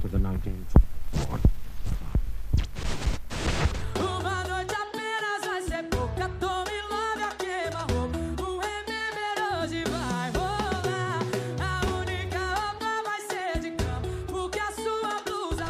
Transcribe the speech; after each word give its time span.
to 0.00 0.08
the 0.08 0.18
19th. 0.18 0.74
Uma 3.96 4.44
noite 4.44 4.74
apenas 4.74 5.44
vai 5.44 5.62
ser 5.62 5.82
pouca. 5.84 6.28
Tome 6.40 6.82
logo 6.88 7.22
a 7.22 7.34
queima-roupa. 7.34 8.18
O 8.42 8.58
remember 8.58 9.62
hoje 9.62 9.84
vai 9.84 10.30
rolar. 10.30 11.20
A 11.60 11.86
única 11.96 12.54
roupa 12.54 13.02
vai 13.04 13.20
ser 13.20 13.60
de 13.60 13.70
cama. 13.72 14.00
Porque 14.26 14.58
a 14.58 14.72
sua 14.72 15.22
blusa. 15.22 15.64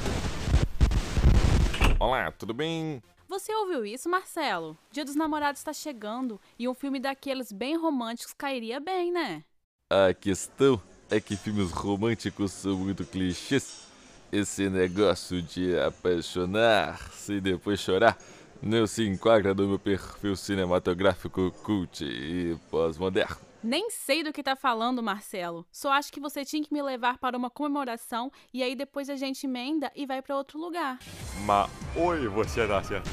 Olá, 1.99 2.31
tudo 2.33 2.55
bem? 2.55 3.03
Você 3.29 3.55
ouviu 3.55 3.85
isso, 3.85 4.09
Marcelo? 4.09 4.77
Dia 4.93 5.05
dos 5.05 5.17
Namorados 5.17 5.61
está 5.61 5.73
chegando 5.73 6.41
e 6.59 6.69
um 6.69 6.75
filme 6.75 7.01
daqueles 7.01 7.53
bem 7.53 7.77
românticos 7.77 8.33
cairia 8.33 8.79
bem, 8.81 9.13
né? 9.13 9.45
A 9.89 10.15
questão 10.15 10.81
é 11.11 11.21
que 11.21 11.37
filmes 11.37 11.73
românticos 11.73 12.53
são 12.53 12.77
muito 12.77 13.05
clichês. 13.05 13.90
Esse 14.33 14.71
negócio 14.71 15.43
de 15.43 15.77
apaixonar-se 15.79 17.33
e 17.35 17.41
depois 17.41 17.81
chorar 17.81 18.17
não 18.63 18.87
se 18.87 19.05
enquadra 19.07 19.53
no 19.53 19.67
meu 19.67 19.79
perfil 19.79 20.37
cinematográfico 20.37 21.51
cult 21.65 22.05
e 22.05 22.57
pós-moderno. 22.71 23.37
Nem 23.63 23.91
sei 23.91 24.23
do 24.23 24.33
que 24.33 24.43
tá 24.43 24.55
falando, 24.55 25.03
Marcelo. 25.03 25.67
Só 25.71 25.93
acho 25.93 26.13
que 26.13 26.21
você 26.21 26.45
tinha 26.45 26.63
que 26.63 26.73
me 26.73 26.81
levar 26.81 27.19
para 27.19 27.37
uma 27.37 27.51
comemoração 27.51 28.31
e 28.55 28.63
aí 28.63 28.77
depois 28.77 29.11
a 29.11 29.17
gente 29.17 29.47
emenda 29.47 29.91
e 29.97 30.07
vai 30.07 30.23
para 30.23 30.37
outro 30.37 30.59
lugar. 30.59 30.99
Mas 31.45 31.69
oi, 31.97 32.29
você 32.29 32.67
dá 32.67 32.83
certo. 32.83 33.11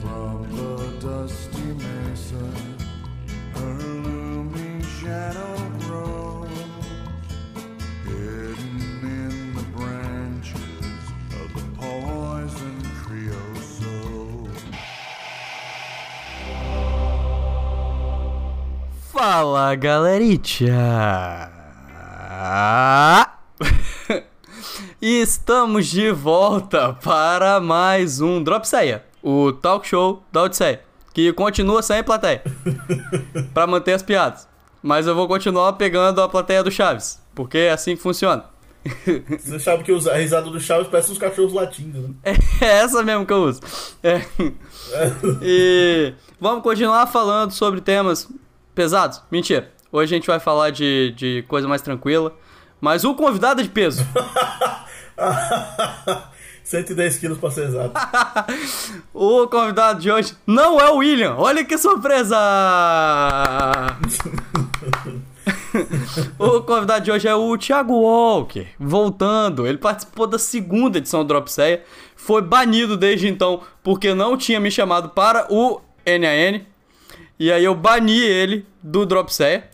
From 0.00 0.42
the 0.50 0.98
dusty 1.00 1.58
mesa, 1.58 2.63
Fala 19.14 19.76
galeritia! 19.76 20.74
Estamos 25.00 25.86
de 25.86 26.10
volta 26.10 26.94
para 26.94 27.60
mais 27.60 28.20
um 28.20 28.42
Drop 28.42 28.66
Saia, 28.66 29.04
o 29.22 29.52
talk 29.52 29.86
show 29.86 30.24
da 30.32 30.42
Odisseia, 30.42 30.80
que 31.12 31.32
continua 31.32 31.80
sem 31.80 32.02
plateia, 32.02 32.42
para 33.54 33.68
manter 33.68 33.92
as 33.92 34.02
piadas. 34.02 34.48
Mas 34.82 35.06
eu 35.06 35.14
vou 35.14 35.28
continuar 35.28 35.74
pegando 35.74 36.20
a 36.20 36.28
plateia 36.28 36.64
do 36.64 36.72
Chaves, 36.72 37.22
porque 37.36 37.58
é 37.58 37.70
assim 37.70 37.94
que 37.94 38.02
funciona. 38.02 38.46
Você 39.38 39.60
sabe 39.60 39.84
que 39.84 39.92
a 39.92 40.16
risada 40.16 40.50
do 40.50 40.58
Chaves 40.58 40.88
parece 40.88 41.12
uns 41.12 41.18
cachorros 41.18 41.52
latindo, 41.52 42.00
né? 42.00 42.14
É 42.60 42.78
essa 42.78 43.00
mesmo 43.04 43.24
que 43.24 43.32
eu 43.32 43.44
uso. 43.44 43.60
É. 44.02 44.22
E 45.40 46.14
vamos 46.40 46.64
continuar 46.64 47.06
falando 47.06 47.52
sobre 47.52 47.80
temas 47.80 48.28
pesados? 48.74 49.22
Mentira. 49.30 49.70
Hoje 49.90 50.14
a 50.14 50.18
gente 50.18 50.26
vai 50.26 50.40
falar 50.40 50.70
de, 50.70 51.12
de 51.16 51.44
coisa 51.46 51.68
mais 51.68 51.82
tranquila. 51.82 52.34
Mas 52.80 53.04
o 53.04 53.14
convidado 53.14 53.60
é 53.60 53.64
de 53.64 53.70
peso. 53.70 54.04
110 56.64 57.18
quilos 57.18 57.38
pra 57.38 57.50
ser 57.50 57.68
exato. 57.68 57.92
O 59.14 59.46
convidado 59.46 60.00
de 60.00 60.10
hoje 60.10 60.34
não 60.46 60.80
é 60.80 60.90
o 60.90 60.96
William. 60.96 61.36
Olha 61.36 61.64
que 61.64 61.78
surpresa! 61.78 62.36
o 66.38 66.62
convidado 66.62 67.04
de 67.04 67.12
hoje 67.12 67.28
é 67.28 67.34
o 67.34 67.56
Thiago 67.56 67.94
Walker, 67.94 68.66
voltando. 68.78 69.66
Ele 69.66 69.78
participou 69.78 70.26
da 70.26 70.38
segunda 70.38 70.98
edição 70.98 71.22
do 71.22 71.28
Drop 71.28 71.50
Ceia, 71.50 71.82
foi 72.16 72.42
banido 72.42 72.96
desde 72.96 73.28
então 73.28 73.60
porque 73.82 74.14
não 74.14 74.36
tinha 74.36 74.58
me 74.58 74.70
chamado 74.70 75.10
para 75.10 75.46
o 75.50 75.80
NAN. 76.06 76.62
E 77.44 77.52
aí 77.52 77.62
eu 77.62 77.74
bani 77.74 78.22
ele 78.22 78.64
do 78.82 79.04
Drop 79.04 79.30
Ceia, 79.30 79.68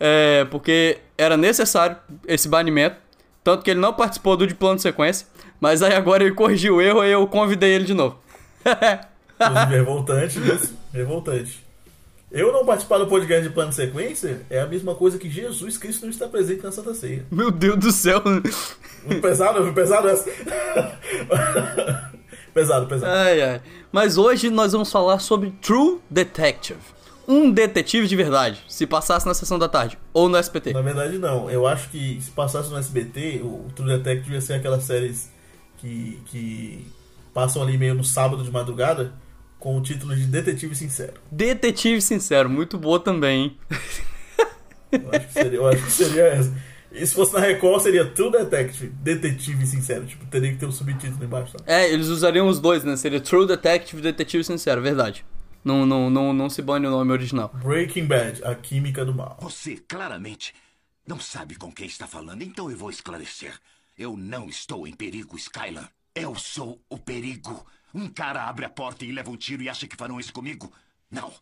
é, 0.00 0.44
porque 0.46 0.98
era 1.16 1.36
necessário 1.36 1.96
esse 2.26 2.48
banimento. 2.48 2.96
Tanto 3.44 3.62
que 3.62 3.70
ele 3.70 3.78
não 3.78 3.92
participou 3.92 4.36
do 4.36 4.44
de 4.44 4.56
plano 4.56 4.74
de 4.74 4.82
sequência. 4.82 5.28
Mas 5.60 5.84
aí 5.84 5.94
agora 5.94 6.24
ele 6.24 6.34
corrigiu 6.34 6.74
o 6.74 6.82
erro 6.82 7.04
e 7.04 7.12
eu 7.12 7.24
convidei 7.28 7.74
ele 7.74 7.84
de 7.84 7.94
novo. 7.94 8.18
Revoltante 9.70 10.40
isso. 10.40 10.76
Revoltante. 10.92 11.64
Eu 12.28 12.52
não 12.52 12.66
participar 12.66 12.98
do 12.98 13.06
podcast 13.06 13.46
de 13.46 13.54
plano 13.54 13.70
de 13.70 13.76
sequência 13.76 14.40
é 14.50 14.60
a 14.60 14.66
mesma 14.66 14.96
coisa 14.96 15.16
que 15.16 15.30
Jesus 15.30 15.78
Cristo 15.78 16.02
não 16.02 16.10
está 16.10 16.26
presente 16.26 16.64
na 16.64 16.72
Santa 16.72 16.92
Ceia. 16.92 17.24
Meu 17.30 17.52
Deus 17.52 17.78
do 17.78 17.92
céu. 17.92 18.20
Pesado, 19.22 19.72
pesado 19.72 20.08
essa. 20.08 20.28
pesado, 22.52 22.88
pesado. 22.88 23.12
Ai, 23.12 23.40
ai. 23.42 23.60
Mas 23.92 24.18
hoje 24.18 24.50
nós 24.50 24.72
vamos 24.72 24.90
falar 24.90 25.20
sobre 25.20 25.52
True 25.62 26.00
Detective. 26.10 26.80
Um 27.26 27.50
detetive 27.50 28.06
de 28.06 28.16
verdade, 28.16 28.62
se 28.68 28.86
passasse 28.86 29.26
na 29.26 29.34
sessão 29.34 29.58
da 29.58 29.68
tarde 29.68 29.98
ou 30.12 30.28
no 30.28 30.38
SPT. 30.38 30.72
Na 30.72 30.80
verdade, 30.80 31.18
não. 31.18 31.50
Eu 31.50 31.66
acho 31.66 31.88
que 31.88 32.18
se 32.20 32.30
passasse 32.30 32.70
no 32.70 32.76
SBT, 32.76 33.40
o 33.42 33.68
True 33.74 33.96
Detective 33.96 34.34
ia 34.34 34.40
ser 34.40 34.54
aquelas 34.54 34.82
séries 34.84 35.30
que, 35.78 36.20
que 36.26 36.86
passam 37.32 37.62
ali 37.62 37.78
meio 37.78 37.94
no 37.94 38.04
sábado 38.04 38.42
de 38.42 38.50
madrugada 38.50 39.12
com 39.58 39.76
o 39.76 39.80
título 39.80 40.14
de 40.16 40.24
Detetive 40.24 40.74
Sincero. 40.74 41.14
Detetive 41.30 42.02
sincero, 42.02 42.50
muito 42.50 42.76
boa 42.76 42.98
também, 42.98 43.44
hein? 43.44 43.58
Eu 44.90 45.08
acho 45.10 45.26
que 45.26 45.32
seria, 45.32 45.58
eu 45.58 45.66
acho 45.66 45.84
que 45.84 45.90
seria 45.90 46.22
essa. 46.24 46.52
E 46.90 47.06
se 47.06 47.14
fosse 47.14 47.32
na 47.32 47.40
Record, 47.40 47.80
seria 47.80 48.04
True 48.04 48.30
Detective, 48.30 48.88
Detetive 48.88 49.66
Sincero. 49.66 50.04
Tipo, 50.04 50.26
teria 50.26 50.50
que 50.50 50.58
ter 50.58 50.66
um 50.66 50.72
subtítulo 50.72 51.24
embaixo. 51.24 51.56
Tá? 51.56 51.64
É, 51.66 51.90
eles 51.90 52.08
usariam 52.08 52.46
os 52.48 52.60
dois, 52.60 52.84
né? 52.84 52.96
Seria 52.96 53.20
True 53.20 53.46
Detective 53.46 54.00
e 54.00 54.02
Detetive 54.02 54.44
Sincero, 54.44 54.82
verdade. 54.82 55.24
Não, 55.64 55.86
não, 55.86 56.10
não, 56.10 56.32
não 56.32 56.50
se 56.50 56.60
bane 56.60 56.86
o 56.86 56.90
nome 56.90 57.12
original. 57.12 57.50
Breaking 57.62 58.06
Bad, 58.06 58.44
a 58.44 58.54
química 58.54 59.04
do 59.04 59.14
mal. 59.14 59.38
Você 59.40 59.76
claramente 59.76 60.52
não 61.06 61.20
sabe 61.20 61.54
com 61.54 61.72
quem 61.72 61.86
está 61.86 62.06
falando, 62.06 62.42
então 62.42 62.70
eu 62.70 62.76
vou 62.76 62.90
esclarecer. 62.90 63.58
Eu 63.96 64.16
não 64.16 64.48
estou 64.48 64.86
em 64.86 64.92
perigo, 64.92 65.36
Skylar. 65.36 65.90
Eu 66.14 66.34
sou 66.34 66.80
o 66.88 66.98
perigo. 66.98 67.64
Um 67.94 68.08
cara 68.08 68.44
abre 68.44 68.64
a 68.64 68.70
porta 68.70 69.04
e 69.04 69.12
leva 69.12 69.30
um 69.30 69.36
tiro 69.36 69.62
e 69.62 69.68
acha 69.68 69.86
que 69.86 69.96
farão 69.96 70.18
isso 70.18 70.32
comigo? 70.32 70.72
Não. 71.10 71.32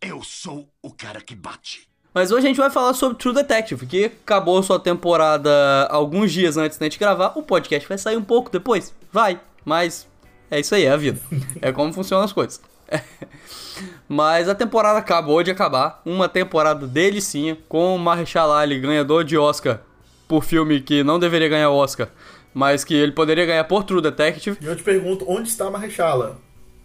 Eu 0.00 0.22
sou 0.22 0.68
o 0.82 0.92
cara 0.92 1.20
que 1.20 1.34
bate. 1.34 1.88
Mas 2.14 2.30
hoje 2.32 2.46
a 2.46 2.48
gente 2.48 2.56
vai 2.56 2.70
falar 2.70 2.94
sobre 2.94 3.18
True 3.18 3.34
Detective, 3.34 3.86
que 3.86 4.06
acabou 4.06 4.62
sua 4.62 4.80
temporada 4.80 5.86
alguns 5.90 6.32
dias 6.32 6.56
antes 6.56 6.78
da 6.78 6.86
gente 6.86 6.98
gravar. 6.98 7.32
O 7.36 7.42
podcast 7.42 7.88
vai 7.88 7.98
sair 7.98 8.16
um 8.16 8.24
pouco 8.24 8.50
depois. 8.50 8.94
Vai, 9.12 9.40
mas 9.64 10.08
é 10.50 10.58
isso 10.58 10.74
aí, 10.74 10.84
é 10.84 10.90
a 10.90 10.96
vida. 10.96 11.20
É 11.60 11.70
como 11.70 11.92
funcionam 11.92 12.24
as 12.24 12.32
coisas. 12.32 12.60
Mas 14.08 14.48
a 14.48 14.54
temporada 14.54 14.98
acabou 14.98 15.42
de 15.42 15.50
acabar. 15.50 16.00
Uma 16.04 16.28
temporada 16.28 16.86
delicinha, 16.86 17.56
com 17.68 17.94
o 17.94 17.98
Marshall 17.98 18.52
Ali, 18.52 18.80
ganhador 18.80 19.24
de 19.24 19.36
Oscar 19.36 19.80
por 20.28 20.44
filme 20.44 20.80
que 20.80 21.02
não 21.02 21.18
deveria 21.18 21.48
ganhar 21.48 21.70
Oscar, 21.70 22.08
mas 22.52 22.84
que 22.84 22.94
ele 22.94 23.12
poderia 23.12 23.46
ganhar 23.46 23.64
por 23.64 23.82
True 23.82 24.02
Detective. 24.02 24.58
E 24.60 24.66
eu 24.66 24.76
te 24.76 24.82
pergunto, 24.82 25.24
onde 25.26 25.48
está 25.48 25.66
a 25.66 25.70
Marrechala? 25.70 26.38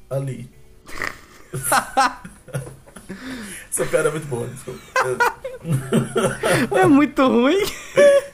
Ali. 0.09 0.49
Essa 3.69 3.85
piada 3.85 4.07
é 4.07 4.11
muito 4.11 4.27
boa, 4.27 4.47
desculpa. 4.47 4.79
É 6.71 6.85
muito 6.85 7.27
ruim. 7.27 7.57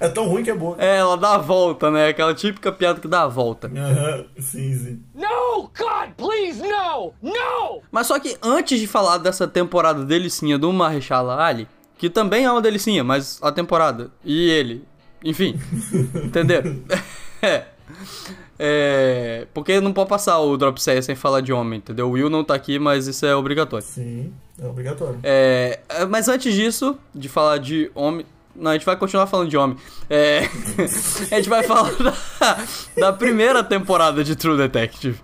É 0.00 0.08
tão 0.08 0.26
ruim 0.26 0.42
que 0.42 0.50
é 0.50 0.54
boa. 0.54 0.76
É, 0.80 0.96
ela 0.96 1.16
dá 1.16 1.36
a 1.36 1.38
volta, 1.38 1.88
né? 1.88 2.08
Aquela 2.08 2.34
típica 2.34 2.72
piada 2.72 2.98
que 2.98 3.06
dá 3.06 3.22
a 3.22 3.28
volta. 3.28 3.68
Aham, 3.68 4.24
sim, 4.36 4.74
sim. 4.74 5.02
No, 5.14 5.70
God, 5.78 6.10
please, 6.16 6.60
no! 6.60 7.12
No! 7.22 7.82
Mas 7.90 8.08
só 8.08 8.18
que 8.18 8.36
antes 8.42 8.80
de 8.80 8.88
falar 8.88 9.18
dessa 9.18 9.46
temporada 9.46 10.04
delicinha 10.04 10.58
do 10.58 10.72
Marshall 10.72 11.30
Ali, 11.30 11.68
que 11.96 12.10
também 12.10 12.44
é 12.44 12.50
uma 12.50 12.60
delicinha, 12.60 13.04
mas 13.04 13.38
a 13.40 13.52
temporada 13.52 14.10
e 14.24 14.50
ele, 14.50 14.84
enfim, 15.24 15.56
entenderam? 16.24 16.82
é. 17.40 17.66
É, 18.58 19.46
porque 19.52 19.80
não 19.80 19.92
pode 19.92 20.08
passar 20.08 20.38
o 20.40 20.56
Drop 20.56 20.80
6 20.80 21.04
sem 21.04 21.14
falar 21.14 21.40
de 21.40 21.52
homem, 21.52 21.78
entendeu? 21.78 22.08
O 22.08 22.12
Will 22.12 22.30
não 22.30 22.44
tá 22.44 22.54
aqui, 22.54 22.78
mas 22.78 23.06
isso 23.06 23.24
é 23.26 23.34
obrigatório. 23.34 23.84
Sim, 23.86 24.32
é 24.60 24.66
obrigatório. 24.66 25.18
É, 25.22 25.80
é, 25.88 26.04
mas 26.04 26.28
antes 26.28 26.54
disso, 26.54 26.98
de 27.14 27.28
falar 27.28 27.58
de 27.58 27.90
homem. 27.94 28.26
Não, 28.54 28.70
a 28.70 28.74
gente 28.74 28.84
vai 28.84 28.96
continuar 28.96 29.26
falando 29.26 29.48
de 29.48 29.56
homem. 29.56 29.76
É, 30.10 30.40
a 31.30 31.36
gente 31.36 31.48
vai 31.48 31.62
falar 31.62 31.90
da, 31.94 32.14
da 32.98 33.12
primeira 33.12 33.64
temporada 33.64 34.22
de 34.22 34.36
True 34.36 34.56
Detective. 34.56 35.18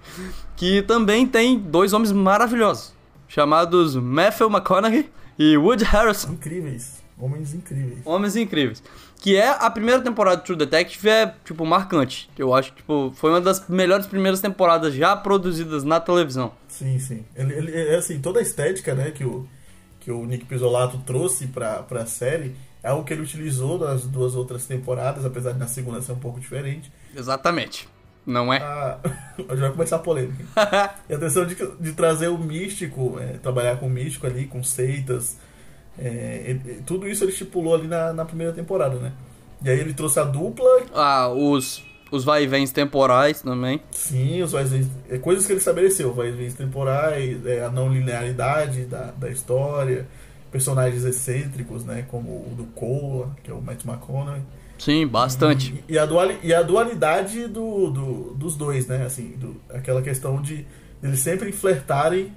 Que 0.56 0.82
também 0.82 1.26
tem 1.26 1.58
dois 1.58 1.92
homens 1.92 2.10
maravilhosos. 2.12 2.92
Chamados 3.28 3.94
Matthew 3.94 4.48
McConaughey 4.50 5.08
e 5.38 5.56
Woody 5.56 5.84
Harrison. 5.84 6.32
Incríveis. 6.32 6.98
Homens 7.20 7.52
incríveis. 7.52 7.98
Homens 8.04 8.36
incríveis. 8.36 8.82
Que 9.20 9.36
é 9.36 9.48
a 9.48 9.69
primeira 9.70 10.00
temporada 10.00 10.36
de 10.38 10.44
True 10.44 10.56
Detective 10.56 11.08
é, 11.08 11.34
tipo, 11.44 11.66
marcante. 11.66 12.30
Eu 12.38 12.54
acho 12.54 12.70
que, 12.72 12.76
tipo, 12.78 13.12
foi 13.16 13.30
uma 13.30 13.40
das 13.40 13.69
melhores 13.69 14.06
primeiras 14.06 14.40
temporadas 14.40 14.94
já 14.94 15.16
produzidas 15.16 15.82
na 15.84 15.98
televisão. 16.00 16.52
Sim, 16.69 16.98
sim. 17.00 17.25
Ele, 17.36 17.52
ele- 17.54 17.76
é 17.76 17.96
assim, 17.96 18.20
toda 18.20 18.38
a 18.38 18.42
estética, 18.42 18.94
né, 18.94 19.10
que 19.10 19.25
o, 19.25 19.44
que 20.00 20.10
o 20.12 20.25
Nick 20.25 20.44
Pizzolato 20.44 20.98
trouxe 21.04 21.48
pra, 21.48 21.82
pra 21.82 22.06
série 22.06 22.54
É 22.82 22.88
algo 22.88 23.04
que 23.04 23.12
ele 23.12 23.22
utilizou 23.22 23.78
nas 23.78 24.04
duas 24.04 24.34
outras 24.34 24.64
temporadas, 24.66 25.25
apesar 25.25 25.52
de 25.52 25.58
na 25.58 25.66
segunda 25.66 26.00
ser 26.00 26.12
um 26.12 26.19
pouco 26.19 26.38
diferente. 26.40 26.90
Exatamente. 27.16 27.88
Não 28.25 28.52
é? 28.52 28.58
Ah, 28.58 28.98
já 29.50 29.54
vai 29.56 29.70
começar 29.72 29.96
a 29.96 30.00
polêmica. 30.00 30.44
E 31.08 31.12
a 31.14 31.16
intenção 31.16 31.46
de, 31.46 31.54
de 31.80 31.92
trazer 31.92 32.28
o 32.28 32.36
místico, 32.38 33.19
é, 33.19 33.38
trabalhar 33.38 33.76
com 33.78 33.86
o 33.86 33.90
místico 33.90 34.26
ali, 34.26 34.46
com 34.46 34.62
seitas. 34.62 35.38
é, 35.98 36.42
ele- 36.46 36.82
tudo 36.86 37.08
isso 37.08 37.25
ele 37.25 37.32
estipulou 37.32 37.75
ali 37.75 37.88
na, 37.88 38.12
na 38.12 38.25
primeira 38.25 38.52
temporada, 38.52 38.96
né? 38.96 39.12
E 39.64 39.69
aí 39.70 39.80
ele 39.80 39.92
trouxe 39.94 40.20
a 40.20 40.25
dupla, 40.25 40.69
Ah, 40.94 41.28
os, 41.30 41.82
os 42.12 42.22
vai 42.25 42.46
vens 42.46 42.70
temporais 42.70 43.42
também. 43.42 43.80
sim, 43.90 44.40
os 44.42 44.52
vai 44.52 44.64
é, 45.10 45.19
coisas 45.19 45.44
que 45.46 45.52
ele 45.52 45.58
estabeleceu, 45.58 46.12
vai 46.14 46.30
vens 46.30 46.54
temporais, 46.54 47.44
é, 47.46 47.64
a 47.64 47.70
não 47.70 47.92
linearidade 47.92 48.84
da, 48.84 49.10
da 49.10 49.28
história, 49.30 50.06
personagens 50.50 51.04
excêntricos, 51.04 51.84
né? 51.84 52.04
Como 52.08 52.28
o 52.30 52.54
do 52.56 52.64
Cole, 52.64 53.30
que 53.42 53.50
é 53.50 53.54
o 53.54 53.60
Matt 53.60 53.84
McConaughey. 53.84 54.42
Sim, 54.78 55.06
bastante. 55.06 55.82
E 55.88 55.98
a, 55.98 56.06
duali, 56.06 56.38
e 56.42 56.54
a 56.54 56.62
dualidade 56.62 57.48
do, 57.48 57.90
do- 57.90 58.34
dos 58.34 58.56
dois, 58.56 58.86
né? 58.86 59.04
Assim, 59.04 59.30
do- 59.36 59.56
aquela 59.70 60.00
questão 60.02 60.40
de 60.40 60.64
eles 61.02 61.18
sempre 61.20 61.50
flertarem 61.52 62.32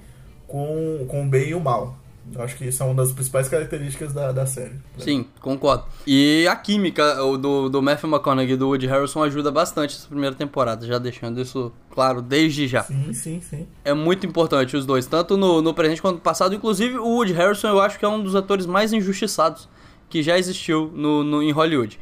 com, 0.46 1.04
com 1.08 1.22
o 1.24 1.26
bem 1.28 1.50
e 1.50 1.54
o 1.54 1.60
mal. 1.60 1.96
Eu 2.34 2.42
acho 2.42 2.56
que 2.56 2.64
isso 2.66 2.82
é 2.82 2.86
uma 2.86 2.94
das 2.94 3.12
principais 3.12 3.48
características 3.48 4.12
da, 4.12 4.30
da 4.32 4.46
série. 4.46 4.74
Sim, 4.98 5.26
concordo. 5.40 5.84
E 6.06 6.46
a 6.48 6.54
química 6.54 7.14
do, 7.38 7.68
do 7.68 7.82
Matthew 7.82 8.08
McConaughey 8.08 8.52
e 8.52 8.56
do 8.56 8.68
Woody 8.68 8.86
Harrelson 8.86 9.22
ajuda 9.24 9.50
bastante 9.50 9.96
essa 9.96 10.06
primeira 10.08 10.34
temporada, 10.34 10.86
já 10.86 10.98
deixando 10.98 11.40
isso 11.40 11.72
claro 11.90 12.22
desde 12.22 12.66
já. 12.68 12.82
Sim, 12.84 13.12
sim, 13.12 13.40
sim. 13.40 13.66
É 13.84 13.92
muito 13.92 14.24
importante 14.26 14.76
os 14.76 14.86
dois, 14.86 15.06
tanto 15.06 15.36
no, 15.36 15.60
no 15.60 15.74
presente 15.74 16.00
quanto 16.00 16.16
no 16.16 16.20
passado. 16.22 16.54
Inclusive, 16.54 16.96
o 16.98 17.06
Woody 17.16 17.32
Harrelson 17.32 17.68
eu 17.68 17.80
acho 17.80 17.98
que 17.98 18.04
é 18.04 18.08
um 18.08 18.22
dos 18.22 18.36
atores 18.36 18.66
mais 18.66 18.92
injustiçados 18.92 19.68
que 20.08 20.22
já 20.22 20.38
existiu 20.38 20.92
no, 20.94 21.24
no- 21.24 21.42
em 21.42 21.50
Hollywood. 21.50 21.98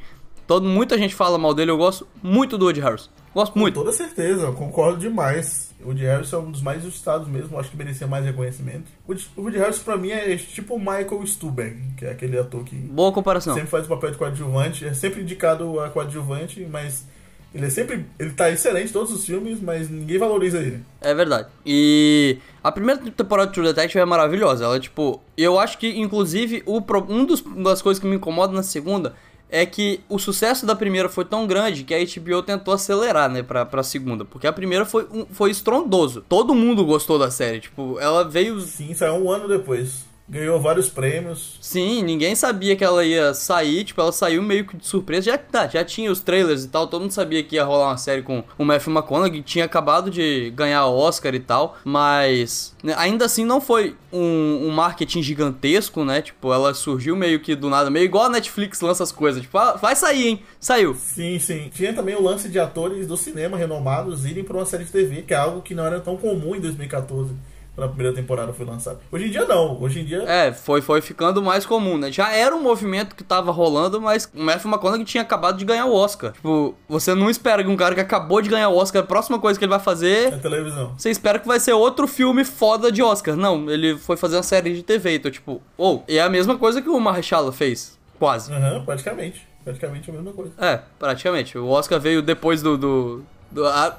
Todo, 0.46 0.66
muita 0.68 0.98
gente 0.98 1.14
fala 1.14 1.38
mal 1.38 1.54
dele, 1.54 1.70
eu 1.70 1.76
gosto 1.78 2.06
muito 2.22 2.58
do 2.58 2.64
Woody 2.66 2.80
Harrelson. 2.80 3.08
Gosto 3.34 3.52
Com 3.52 3.60
muito. 3.60 3.74
toda 3.74 3.92
certeza, 3.92 4.42
eu 4.46 4.52
concordo 4.54 4.98
demais. 4.98 5.70
O 5.80 5.86
Woody 5.88 6.04
Harrison 6.04 6.36
é 6.36 6.40
um 6.40 6.50
dos 6.50 6.60
mais 6.60 6.82
injustiçados 6.82 7.28
mesmo, 7.28 7.58
acho 7.58 7.70
que 7.70 7.76
merecia 7.76 8.06
mais 8.06 8.24
reconhecimento. 8.24 8.84
O 9.08 9.14
Woody- 9.42 9.58
Harrison 9.58 9.82
pra 9.84 9.96
mim 9.96 10.10
é 10.10 10.36
tipo 10.36 10.74
o 10.74 10.78
Michael 10.78 11.24
Stuhlbarg, 11.26 11.76
que 11.96 12.04
é 12.04 12.10
aquele 12.10 12.38
ator 12.38 12.64
que 12.64 12.74
Boa 12.76 13.12
comparação. 13.12 13.54
sempre 13.54 13.70
faz 13.70 13.86
o 13.86 13.88
papel 13.88 14.10
de 14.10 14.18
coadjuvante, 14.18 14.84
é 14.84 14.92
sempre 14.94 15.22
indicado 15.22 15.78
a 15.80 15.88
coadjuvante, 15.88 16.66
mas 16.70 17.06
ele 17.54 17.66
é 17.66 17.70
sempre. 17.70 18.04
Ele 18.18 18.30
tá 18.30 18.50
excelente 18.50 18.90
em 18.90 18.92
todos 18.92 19.12
os 19.12 19.24
filmes, 19.24 19.60
mas 19.60 19.88
ninguém 19.88 20.18
valoriza 20.18 20.58
ele. 20.58 20.80
É 21.00 21.14
verdade. 21.14 21.48
E 21.64 22.38
a 22.62 22.70
primeira 22.70 23.00
temporada 23.10 23.48
de 23.48 23.54
True 23.54 23.66
Detective 23.68 24.00
é 24.00 24.04
maravilhosa. 24.04 24.64
Ela, 24.64 24.78
tipo, 24.78 25.20
eu 25.36 25.58
acho 25.58 25.78
que, 25.78 25.88
inclusive, 25.98 26.62
o, 26.66 26.78
um 27.08 27.24
dos, 27.24 27.40
uma 27.40 27.70
das 27.70 27.80
coisas 27.80 28.00
que 28.00 28.06
me 28.06 28.16
incomoda 28.16 28.52
na 28.52 28.62
segunda 28.62 29.14
é 29.50 29.66
que 29.66 30.00
o 30.08 30.18
sucesso 30.18 30.64
da 30.64 30.74
primeira 30.76 31.08
foi 31.08 31.24
tão 31.24 31.46
grande 31.46 31.82
que 31.84 31.94
a 31.94 31.98
HBO 31.98 32.42
tentou 32.42 32.72
acelerar, 32.74 33.28
né, 33.30 33.42
pra, 33.42 33.66
pra 33.66 33.82
segunda. 33.82 34.24
Porque 34.24 34.46
a 34.46 34.52
primeira 34.52 34.84
foi, 34.86 35.06
um- 35.12 35.26
foi 35.30 35.50
estrondoso. 35.50 36.24
Todo 36.28 36.54
mundo 36.54 36.84
gostou 36.84 37.18
da 37.18 37.30
série. 37.30 37.60
Tipo, 37.60 37.98
ela 38.00 38.22
veio. 38.24 38.60
Sim, 38.60 38.94
saiu 38.94 39.14
um 39.14 39.30
ano 39.30 39.48
depois. 39.48 40.04
Ganhou 40.30 40.60
vários 40.60 40.88
prêmios. 40.88 41.58
Sim, 41.60 42.04
ninguém 42.04 42.36
sabia 42.36 42.76
que 42.76 42.84
ela 42.84 43.04
ia 43.04 43.34
sair, 43.34 43.82
tipo, 43.82 44.00
ela 44.00 44.12
saiu 44.12 44.40
meio 44.40 44.64
que 44.64 44.76
de 44.76 44.86
surpresa. 44.86 45.22
Já, 45.22 45.36
tá, 45.36 45.66
já 45.66 45.84
tinha 45.84 46.10
os 46.10 46.20
trailers 46.20 46.62
e 46.62 46.68
tal, 46.68 46.86
todo 46.86 47.02
mundo 47.02 47.10
sabia 47.10 47.42
que 47.42 47.56
ia 47.56 47.64
rolar 47.64 47.88
uma 47.88 47.96
série 47.96 48.22
com 48.22 48.44
o 48.56 48.64
Matthew 48.64 48.92
McConaughey, 48.92 49.32
que 49.32 49.42
tinha 49.42 49.64
acabado 49.64 50.08
de 50.08 50.50
ganhar 50.50 50.86
Oscar 50.86 51.34
e 51.34 51.40
tal, 51.40 51.76
mas 51.84 52.76
né, 52.80 52.94
ainda 52.96 53.24
assim 53.24 53.44
não 53.44 53.60
foi 53.60 53.96
um, 54.12 54.68
um 54.68 54.70
marketing 54.70 55.20
gigantesco, 55.20 56.04
né? 56.04 56.22
Tipo, 56.22 56.52
ela 56.52 56.74
surgiu 56.74 57.16
meio 57.16 57.40
que 57.40 57.56
do 57.56 57.68
nada, 57.68 57.90
meio 57.90 58.04
igual 58.04 58.26
a 58.26 58.30
Netflix 58.30 58.80
lança 58.80 59.02
as 59.02 59.10
coisas, 59.10 59.42
tipo, 59.42 59.58
ah, 59.58 59.72
vai 59.72 59.96
sair, 59.96 60.28
hein? 60.28 60.42
Saiu. 60.60 60.94
Sim, 60.94 61.40
sim. 61.40 61.68
Tinha 61.74 61.92
também 61.92 62.14
o 62.14 62.22
lance 62.22 62.48
de 62.48 62.58
atores 62.60 63.08
do 63.08 63.16
cinema 63.16 63.56
renomados 63.56 64.24
irem 64.24 64.44
pra 64.44 64.56
uma 64.56 64.66
série 64.66 64.84
de 64.84 64.92
TV, 64.92 65.22
que 65.22 65.34
é 65.34 65.36
algo 65.36 65.60
que 65.60 65.74
não 65.74 65.84
era 65.84 65.98
tão 65.98 66.16
comum 66.16 66.54
em 66.54 66.60
2014, 66.60 67.34
quando 67.74 67.86
a 67.86 67.88
primeira 67.88 68.14
temporada 68.14 68.52
foi 68.52 68.66
lançada. 68.66 69.00
Hoje 69.10 69.26
em 69.26 69.30
dia 69.30 69.44
não. 69.44 69.80
Hoje 69.80 70.00
em 70.00 70.04
dia. 70.04 70.22
É, 70.24 70.52
foi, 70.52 70.80
foi 70.80 71.00
ficando 71.00 71.42
mais 71.42 71.64
comum, 71.64 71.96
né? 71.96 72.10
Já 72.10 72.32
era 72.32 72.54
um 72.54 72.62
movimento 72.62 73.14
que 73.14 73.24
tava 73.24 73.50
rolando, 73.50 74.00
mas 74.00 74.30
o 74.34 74.42
Matthew 74.42 74.70
McConaughey 74.70 75.04
tinha 75.04 75.22
acabado 75.22 75.56
de 75.56 75.64
ganhar 75.64 75.86
o 75.86 75.94
Oscar. 75.94 76.32
Tipo, 76.32 76.74
você 76.88 77.14
não 77.14 77.30
espera 77.30 77.62
que 77.62 77.70
um 77.70 77.76
cara 77.76 77.94
que 77.94 78.00
acabou 78.00 78.42
de 78.42 78.48
ganhar 78.48 78.68
o 78.68 78.76
Oscar, 78.76 79.02
a 79.02 79.06
próxima 79.06 79.38
coisa 79.38 79.58
que 79.58 79.64
ele 79.64 79.70
vai 79.70 79.80
fazer 79.80 80.30
Na 80.30 80.38
televisão. 80.38 80.94
Você 80.96 81.10
espera 81.10 81.38
que 81.38 81.46
vai 81.46 81.60
ser 81.60 81.72
outro 81.72 82.06
filme 82.06 82.44
foda 82.44 82.90
de 82.90 83.02
Oscar. 83.02 83.36
Não, 83.36 83.70
ele 83.70 83.96
foi 83.96 84.16
fazer 84.16 84.36
uma 84.36 84.42
série 84.42 84.74
de 84.74 84.82
TV. 84.82 85.14
Então, 85.16 85.30
tipo, 85.30 85.62
ou, 85.76 86.04
e 86.08 86.18
é 86.18 86.22
a 86.22 86.28
mesma 86.28 86.58
coisa 86.58 86.82
que 86.82 86.88
o 86.88 87.00
Marrechala 87.00 87.52
fez. 87.52 87.98
Quase. 88.18 88.52
Aham, 88.52 88.84
praticamente. 88.84 89.48
Praticamente 89.64 90.10
a 90.10 90.12
mesma 90.12 90.32
coisa. 90.32 90.52
É, 90.58 90.80
praticamente. 90.98 91.56
O 91.56 91.68
Oscar 91.68 92.00
veio 92.00 92.22
depois 92.22 92.62
do. 92.62 92.76
do, 92.76 93.22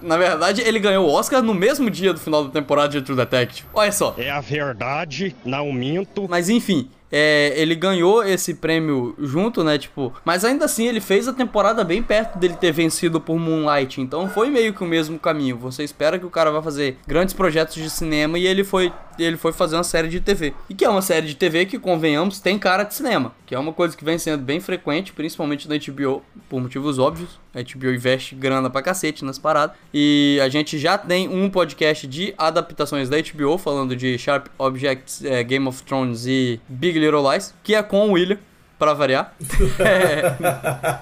na 0.01 0.17
verdade, 0.17 0.61
ele 0.61 0.79
ganhou 0.79 1.07
o 1.07 1.11
Oscar 1.11 1.41
no 1.41 1.53
mesmo 1.53 1.89
dia 1.89 2.13
do 2.13 2.19
final 2.19 2.45
da 2.45 2.49
temporada 2.51 2.89
de 2.89 3.01
True 3.01 3.17
Detective. 3.17 3.67
Olha 3.73 3.91
só. 3.91 4.15
É 4.17 4.29
a 4.29 4.41
verdade, 4.41 5.35
não 5.43 5.71
minto. 5.73 6.27
Mas 6.29 6.49
enfim, 6.49 6.89
é, 7.11 7.53
ele 7.57 7.75
ganhou 7.75 8.23
esse 8.23 8.53
prêmio 8.53 9.13
junto, 9.19 9.63
né? 9.63 9.77
Tipo, 9.77 10.13
mas 10.23 10.45
ainda 10.45 10.65
assim 10.65 10.87
ele 10.87 11.01
fez 11.01 11.27
a 11.27 11.33
temporada 11.33 11.83
bem 11.83 12.01
perto 12.01 12.37
dele 12.39 12.55
ter 12.55 12.71
vencido 12.71 13.19
por 13.19 13.37
Moonlight. 13.37 13.99
Então 13.99 14.29
foi 14.29 14.49
meio 14.49 14.73
que 14.73 14.83
o 14.83 14.87
mesmo 14.87 15.19
caminho. 15.19 15.57
Você 15.57 15.83
espera 15.83 16.17
que 16.17 16.25
o 16.25 16.29
cara 16.29 16.51
vá 16.51 16.61
fazer 16.61 16.97
grandes 17.05 17.33
projetos 17.33 17.75
de 17.75 17.89
cinema 17.89 18.39
e 18.39 18.47
ele 18.47 18.63
foi, 18.63 18.93
ele 19.23 19.37
foi 19.37 19.51
fazer 19.51 19.75
uma 19.75 19.83
série 19.83 20.07
de 20.07 20.19
TV. 20.19 20.53
E 20.69 20.73
que 20.73 20.85
é 20.85 20.89
uma 20.89 21.01
série 21.01 21.27
de 21.27 21.35
TV 21.35 21.65
que, 21.65 21.79
convenhamos, 21.79 22.39
tem 22.39 22.57
cara 22.57 22.83
de 22.83 22.93
cinema. 22.93 23.33
Que 23.45 23.55
é 23.55 23.59
uma 23.59 23.73
coisa 23.73 23.95
que 23.95 24.03
vem 24.03 24.17
sendo 24.17 24.43
bem 24.43 24.59
frequente, 24.59 25.13
principalmente 25.13 25.67
na 25.67 25.75
HBO, 25.77 26.23
por 26.49 26.61
motivos 26.61 26.99
óbvios. 26.99 27.39
A 27.53 27.61
HBO 27.61 27.91
investe 27.93 28.35
grana 28.35 28.69
pra 28.69 28.81
cacete 28.81 29.25
nas 29.25 29.37
paradas. 29.37 29.75
E 29.93 30.39
a 30.41 30.49
gente 30.49 30.77
já 30.77 30.97
tem 30.97 31.27
um 31.27 31.49
podcast 31.49 32.07
de 32.07 32.33
adaptações 32.37 33.09
da 33.09 33.17
HBO, 33.17 33.57
falando 33.57 33.95
de 33.95 34.17
Sharp 34.17 34.47
Objects, 34.57 35.23
é, 35.23 35.43
Game 35.43 35.67
of 35.67 35.83
Thrones 35.83 36.25
e 36.25 36.59
Big 36.67 36.97
Little 36.97 37.31
Lies, 37.31 37.53
que 37.63 37.75
é 37.75 37.83
com 37.83 38.09
o 38.09 38.13
William, 38.13 38.37
pra 38.81 38.93
variar. 38.93 39.35
É, 39.79 40.99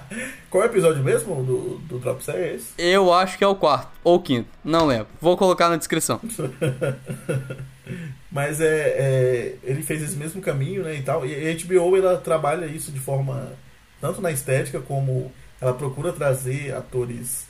Qual 0.50 0.62
é 0.62 0.66
o 0.66 0.70
episódio 0.70 1.02
mesmo 1.02 1.42
do, 1.44 1.78
do 1.88 1.98
Drop 1.98 2.22
Série? 2.22 2.42
É 2.42 2.54
esse? 2.54 2.72
eu 2.76 3.12
acho 3.12 3.38
que 3.38 3.44
é 3.44 3.46
o 3.46 3.54
quarto 3.54 3.88
ou 4.02 4.20
quinto, 4.20 4.48
não 4.64 4.86
lembro. 4.86 5.06
Vou 5.20 5.36
colocar 5.36 5.68
na 5.68 5.76
descrição. 5.76 6.20
Mas 8.30 8.60
é, 8.60 8.64
é, 8.66 9.54
ele 9.62 9.82
fez 9.82 10.02
esse 10.02 10.16
mesmo 10.16 10.40
caminho, 10.40 10.84
né, 10.84 10.96
e 10.96 11.02
tal. 11.02 11.26
E 11.26 11.34
a 11.34 11.54
HBO 11.54 11.96
ela 11.96 12.16
trabalha 12.18 12.66
isso 12.66 12.92
de 12.92 13.00
forma 13.00 13.52
tanto 14.00 14.20
na 14.20 14.30
estética 14.30 14.80
como 14.80 15.30
ela 15.60 15.74
procura 15.74 16.12
trazer 16.12 16.74
atores 16.74 17.48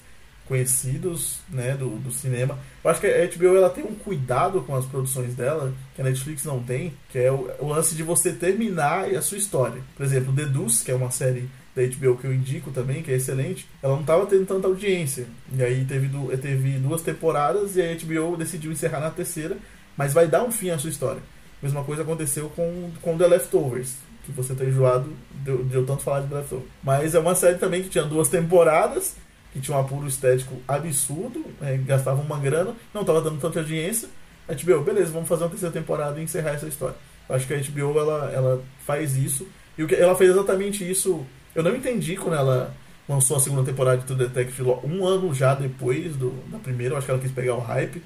conhecidos, 0.50 1.38
né, 1.49 1.76
do, 1.76 1.90
do 1.90 2.10
cinema. 2.10 2.58
Eu 2.82 2.90
acho 2.90 3.00
que 3.00 3.06
a 3.06 3.26
HBO 3.28 3.56
ela 3.56 3.70
tem 3.70 3.84
um 3.84 3.94
cuidado 3.94 4.60
com 4.62 4.75
as 4.75 4.84
produções 4.84 5.37
dela 5.37 5.72
que 5.94 6.00
a 6.00 6.04
Netflix 6.04 6.44
não 6.44 6.60
tem, 6.60 6.92
que 7.08 7.20
é 7.20 7.30
o, 7.30 7.49
o 7.60 7.68
lance 7.68 7.94
de 7.94 8.02
você 8.02 8.32
terminar 8.32 9.04
a 9.04 9.22
sua 9.22 9.38
história. 9.38 9.80
Por 9.96 10.04
exemplo, 10.04 10.34
The 10.34 10.46
Deuce, 10.46 10.84
que 10.84 10.90
é 10.90 10.94
uma 10.94 11.12
série 11.12 11.49
da 11.72 11.82
HBO 11.82 12.16
que 12.16 12.26
eu 12.26 12.34
indico 12.34 12.72
também, 12.72 13.00
que 13.00 13.12
é 13.12 13.14
excelente, 13.14 13.68
ela 13.80 13.94
não 13.94 14.00
estava 14.00 14.26
tendo 14.26 14.44
tanta 14.44 14.66
audiência. 14.66 15.26
E 15.56 15.62
aí 15.62 15.84
teve, 15.84 16.10
teve 16.38 16.78
duas 16.78 17.02
temporadas 17.02 17.76
e 17.76 17.82
a 17.82 17.94
HBO 17.94 18.37
decidiu 18.37 18.72
encerrar 18.72 18.99
na 18.99 19.10
terceira, 19.10 19.56
mas 19.97 20.12
vai 20.12 20.26
dar 20.26 20.42
um 20.44 20.50
fim 20.52 20.70
à 20.70 20.78
sua 20.78 20.90
história. 20.90 21.20
Mesma 21.62 21.85
coisa 21.85 22.02
aconteceu 22.02 22.49
com, 22.50 22.90
com 23.02 23.18
The 23.18 23.26
Leftovers, 23.26 23.94
que 24.25 24.32
você 24.32 24.54
tá 24.54 24.64
enjoado 24.64 25.12
de, 25.44 25.56
de 25.64 25.75
eu 25.75 25.85
tanto 25.85 26.02
falar 26.02 26.20
de 26.20 26.28
The 26.28 26.37
Leftovers. 26.37 26.68
Mas 26.82 27.14
é 27.14 27.18
uma 27.18 27.35
série 27.35 27.59
também 27.59 27.82
que 27.82 27.88
tinha 27.88 28.04
duas 28.04 28.28
temporadas, 28.28 29.16
que 29.52 29.61
tinha 29.61 29.76
um 29.76 29.80
apuro 29.80 30.06
estético 30.06 30.54
absurdo, 30.66 31.44
é, 31.61 31.76
gastava 31.78 32.20
uma 32.23 32.38
grana, 32.38 32.75
não 32.94 33.00
estava 33.02 33.20
dando 33.20 33.40
tanta 33.40 33.59
audiência. 33.61 34.09
A 34.49 34.54
HBO, 34.54 34.82
beleza, 34.82 35.12
vamos 35.12 35.28
fazer 35.28 35.44
uma 35.44 35.50
terceira 35.50 35.73
temporada 35.73 36.18
e 36.20 36.25
encerrar 36.25 36.50
essa 36.50 36.66
história. 36.66 36.97
Eu 37.28 37.37
acho 37.37 37.47
que 37.47 37.54
a 37.54 37.59
HBO 37.59 37.99
ela, 37.99 38.30
ela 38.32 38.62
faz 38.85 39.16
isso, 39.16 39.47
e 39.78 39.85
o 39.85 39.87
que 39.87 39.94
ela 39.94 40.16
fez 40.16 40.30
exatamente 40.30 40.88
isso. 40.88 41.25
Eu 41.54 41.62
não 41.62 41.75
entendi 41.76 42.16
quando 42.16 42.37
ela 42.37 42.75
lançou 43.09 43.37
a 43.37 43.40
segunda 43.40 43.64
temporada 43.64 43.99
de 43.99 44.04
True 44.04 44.18
Detective 44.18 44.62
lo- 44.62 44.80
um 44.85 45.04
ano 45.06 45.32
já 45.35 45.54
depois 45.54 46.14
do, 46.16 46.30
da 46.50 46.59
primeira, 46.59 46.94
eu 46.94 46.99
acho 46.99 47.06
que 47.06 47.11
ela 47.12 47.20
quis 47.20 47.30
pegar 47.32 47.54
o 47.54 47.61
hype. 47.61 48.02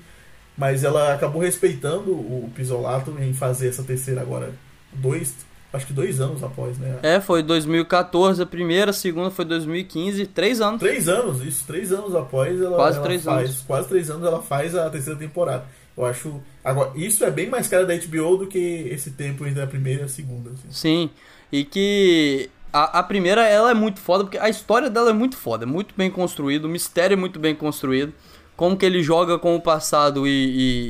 Mas 0.56 0.84
ela 0.84 1.14
acabou 1.14 1.42
respeitando 1.42 2.12
o 2.12 2.50
Pisolato 2.54 3.16
em 3.20 3.32
fazer 3.34 3.68
essa 3.68 3.82
terceira 3.82 4.20
agora. 4.20 4.52
Dois, 4.92 5.34
acho 5.72 5.86
que 5.86 5.92
dois 5.92 6.20
anos 6.20 6.44
após, 6.44 6.78
né? 6.78 6.98
É, 7.02 7.20
foi 7.20 7.42
2014 7.42 8.40
a 8.40 8.46
primeira, 8.46 8.90
a 8.90 8.94
segunda 8.94 9.30
foi 9.30 9.44
2015, 9.44 10.26
três 10.28 10.60
anos. 10.60 10.78
Três 10.78 11.08
anos, 11.08 11.44
isso, 11.44 11.64
três 11.66 11.92
anos 11.92 12.14
após 12.14 12.60
ela, 12.60 12.76
Quase 12.76 12.98
ela 12.98 13.06
três 13.06 13.24
faz. 13.24 13.48
anos. 13.48 13.62
Quase 13.66 13.88
três 13.88 14.10
anos 14.10 14.24
ela 14.24 14.40
faz 14.42 14.76
a 14.76 14.88
terceira 14.88 15.18
temporada. 15.18 15.64
Eu 15.96 16.04
acho. 16.04 16.40
Agora, 16.64 16.92
isso 16.94 17.24
é 17.24 17.30
bem 17.30 17.48
mais 17.48 17.66
cara 17.68 17.84
da 17.84 17.94
HBO 17.96 18.36
do 18.36 18.46
que 18.46 18.58
esse 18.90 19.10
tempo 19.12 19.46
entre 19.46 19.60
a 19.62 19.66
primeira 19.66 20.02
e 20.02 20.04
a 20.04 20.08
segunda. 20.08 20.50
assim. 20.50 20.68
Sim, 20.70 21.10
e 21.50 21.64
que 21.64 22.48
a, 22.72 22.98
a 23.00 23.02
primeira 23.02 23.44
ela 23.48 23.70
é 23.70 23.74
muito 23.74 24.00
foda, 24.00 24.24
porque 24.24 24.38
a 24.38 24.48
história 24.48 24.88
dela 24.90 25.10
é 25.10 25.12
muito 25.12 25.36
foda, 25.36 25.64
é 25.64 25.66
muito 25.66 25.94
bem 25.96 26.10
construída, 26.10 26.66
o 26.66 26.70
mistério 26.70 27.14
é 27.14 27.16
muito 27.16 27.38
bem 27.40 27.54
construído. 27.54 28.12
Como 28.56 28.76
que 28.76 28.86
ele 28.86 29.02
joga 29.02 29.38
com 29.38 29.56
o 29.56 29.60
passado 29.60 30.26
e, 30.26 30.30